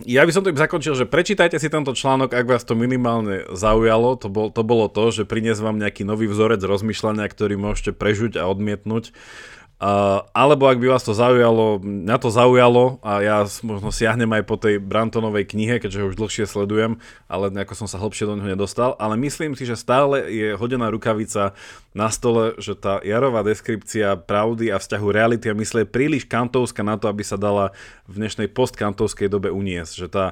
Ja 0.10 0.26
by 0.26 0.34
som 0.34 0.42
to 0.42 0.50
zakončil, 0.50 0.98
že 0.98 1.06
prečítajte 1.06 1.62
si 1.62 1.70
tento 1.70 1.94
článok, 1.94 2.34
ak 2.34 2.50
vás 2.50 2.66
to 2.66 2.74
minimálne 2.74 3.46
zaujalo. 3.54 4.18
To, 4.18 4.28
bol, 4.34 4.50
to 4.50 4.66
bolo 4.66 4.90
to, 4.90 5.14
že 5.14 5.30
priniesť 5.30 5.62
vám 5.62 5.78
nejaký 5.78 6.02
nový 6.02 6.26
vzorec 6.26 6.66
rozmýšľania, 6.66 7.30
ktorý 7.30 7.62
môžete 7.62 7.94
prežuť 7.94 8.42
a 8.42 8.50
odmietnúť. 8.50 9.14
Uh, 9.14 9.59
alebo 9.80 10.68
ak 10.68 10.76
by 10.76 10.92
vás 10.92 11.08
to 11.08 11.16
zaujalo, 11.16 11.80
mňa 11.80 12.18
to 12.20 12.28
zaujalo 12.28 13.00
a 13.00 13.24
ja 13.24 13.38
možno 13.64 13.96
siahnem 13.96 14.28
aj 14.36 14.44
po 14.44 14.60
tej 14.60 14.76
Brantonovej 14.84 15.48
knihe, 15.56 15.80
keďže 15.80 16.04
ho 16.04 16.10
už 16.12 16.20
dlhšie 16.20 16.52
sledujem, 16.52 17.00
ale 17.32 17.48
nejako 17.48 17.80
som 17.80 17.88
sa 17.88 17.96
hlbšie 17.96 18.28
do 18.28 18.36
neho 18.36 18.60
nedostal, 18.60 19.00
ale 19.00 19.16
myslím 19.24 19.56
si, 19.56 19.64
že 19.64 19.80
stále 19.80 20.28
je 20.28 20.52
hodená 20.60 20.92
rukavica 20.92 21.56
na 21.96 22.12
stole, 22.12 22.60
že 22.60 22.76
tá 22.76 23.00
jarová 23.08 23.40
deskripcia 23.40 24.20
pravdy 24.20 24.68
a 24.68 24.84
vzťahu 24.84 25.08
reality 25.16 25.48
a 25.48 25.56
mysle 25.56 25.88
je 25.88 25.94
príliš 25.96 26.28
kantovská 26.28 26.84
na 26.84 27.00
to, 27.00 27.08
aby 27.08 27.24
sa 27.24 27.40
dala 27.40 27.72
v 28.04 28.20
dnešnej 28.20 28.52
postkantovskej 28.52 29.32
dobe 29.32 29.48
uniesť. 29.48 30.06
Že 30.06 30.08
tá, 30.12 30.26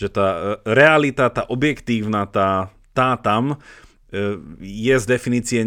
že 0.00 0.08
tá 0.08 0.26
e, 0.32 0.40
realita, 0.64 1.28
tá 1.28 1.44
objektívna, 1.52 2.24
tá, 2.24 2.72
tá 2.96 3.20
tam 3.20 3.60
je 4.62 4.94
z 4.94 5.04
definície 5.04 5.60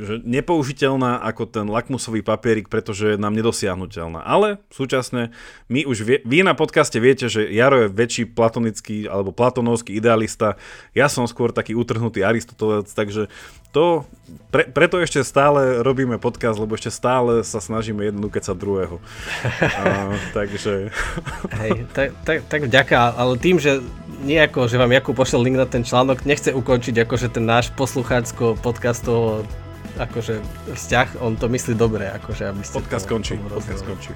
že 0.00 0.22
nepoužiteľná 0.24 1.20
ako 1.20 1.44
ten 1.44 1.66
lakmusový 1.68 2.24
papierik, 2.24 2.72
pretože 2.72 3.14
je 3.14 3.20
nám 3.20 3.36
nedosiahnutelná. 3.36 4.24
Ale 4.24 4.62
súčasne 4.72 5.34
my 5.68 5.84
už 5.84 5.98
vie, 6.06 6.18
vy 6.24 6.40
na 6.40 6.56
podcaste 6.56 6.96
viete, 6.96 7.28
že 7.28 7.44
Jaro 7.52 7.84
je 7.84 7.92
väčší 7.92 8.24
platonický 8.32 9.04
alebo 9.10 9.34
platonovský 9.34 9.92
idealista, 9.98 10.56
ja 10.96 11.12
som 11.12 11.28
skôr 11.28 11.52
taký 11.52 11.76
utrhnutý 11.76 12.24
aristotelec, 12.24 12.88
takže 12.88 13.28
to, 13.70 14.02
pre, 14.50 14.66
preto 14.66 14.98
ešte 14.98 15.22
stále 15.22 15.78
robíme 15.86 16.18
podcast, 16.18 16.58
lebo 16.58 16.74
ešte 16.74 16.90
stále 16.90 17.46
sa 17.46 17.62
snažíme 17.62 18.02
jednu 18.02 18.26
sa 18.42 18.54
druhého. 18.54 18.98
A, 19.80 20.10
takže... 20.34 20.90
Hej, 21.62 21.86
tak, 21.94 22.08
tak, 22.26 22.38
tak 22.50 22.60
vďaka, 22.66 23.14
ale 23.14 23.38
tým, 23.38 23.62
že 23.62 23.78
nejako, 24.26 24.68
že 24.68 24.76
vám 24.76 24.92
Jakub 24.92 25.16
pošel 25.16 25.40
link 25.40 25.56
na 25.56 25.64
ten 25.64 25.86
článok, 25.86 26.26
nechce 26.26 26.52
ukončiť 26.52 27.06
akože 27.06 27.32
ten 27.32 27.46
náš 27.46 27.72
posluchácko 27.90 28.54
podcastov 28.62 29.42
akože 29.98 30.38
vzťah, 30.70 31.18
on 31.18 31.34
to 31.34 31.50
myslí 31.50 31.74
dobre, 31.74 32.06
akože 32.06 32.46
aby 32.46 32.62
ste 32.62 32.78
Podcast 32.78 33.10
skončí, 33.10 33.34
podcast 33.34 33.82
skončí. 33.82 34.14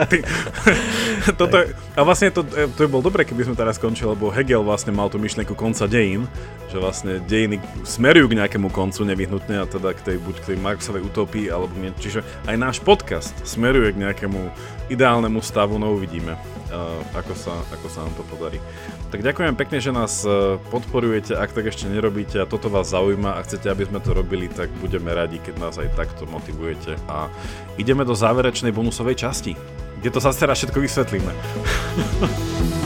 Toto 1.44 1.60
je, 1.60 1.76
a 1.76 2.00
vlastne 2.00 2.32
to, 2.32 2.40
to 2.48 2.80
je 2.80 2.88
bol 2.88 3.04
dobre, 3.04 3.28
keby 3.28 3.44
sme 3.44 3.52
teraz 3.52 3.76
skončili, 3.76 4.16
lebo 4.16 4.32
Hegel 4.32 4.64
vlastne 4.64 4.96
mal 4.96 5.12
tú 5.12 5.20
myšlienku 5.20 5.52
konca 5.52 5.84
dejín, 5.84 6.24
že 6.72 6.80
vlastne 6.80 7.20
dejiny 7.28 7.60
smerujú 7.84 8.32
k 8.32 8.40
nejakému 8.40 8.72
koncu 8.72 9.04
nevyhnutne 9.04 9.60
a 9.60 9.68
teda 9.68 9.92
k 9.92 10.00
tej, 10.00 10.16
buď 10.16 10.34
k 10.40 10.46
tej 10.48 10.56
Marxovej 10.56 11.04
utopii, 11.04 11.52
alebo 11.52 11.76
nie. 11.76 11.92
Čiže 11.92 12.24
aj 12.48 12.56
náš 12.56 12.76
podcast 12.80 13.36
smeruje 13.44 13.92
k 13.92 14.00
nejakému 14.00 14.40
ideálnemu 14.88 15.44
stavu, 15.44 15.76
no 15.76 15.92
uvidíme, 15.92 16.32
uh, 16.72 17.04
ako, 17.12 17.36
sa, 17.36 17.52
ako 17.76 17.86
sa 17.92 18.08
nám 18.08 18.16
to 18.16 18.24
podarí. 18.32 18.56
Tak 19.06 19.22
ďakujem 19.22 19.54
pekne, 19.54 19.78
že 19.78 19.94
nás 19.94 20.26
uh, 20.26 20.58
podporujete, 20.74 21.38
ak 21.38 21.54
tak 21.54 21.70
ešte 21.70 21.86
nerobíte 21.86 22.42
a 22.42 22.48
toto 22.48 22.66
vás 22.66 22.90
zaujíma 22.90 23.38
a 23.38 23.44
chcete, 23.46 23.70
aby 23.70 23.86
sme 23.86 24.02
to 24.02 24.10
robili, 24.10 24.50
tak 24.50 24.66
budeme 24.82 25.14
radi, 25.14 25.38
keď 25.38 25.54
nás 25.62 25.78
aj 25.78 25.94
takto 25.94 26.26
motivujete. 26.26 26.98
A 27.06 27.30
ideme 27.78 28.02
do 28.02 28.18
záverečnej 28.18 28.74
bonusovej 28.74 29.14
časti, 29.22 29.54
kde 30.02 30.10
to 30.10 30.18
zase 30.18 30.42
raz 30.42 30.58
všetko 30.58 30.78
vysvetlíme. 30.82 31.32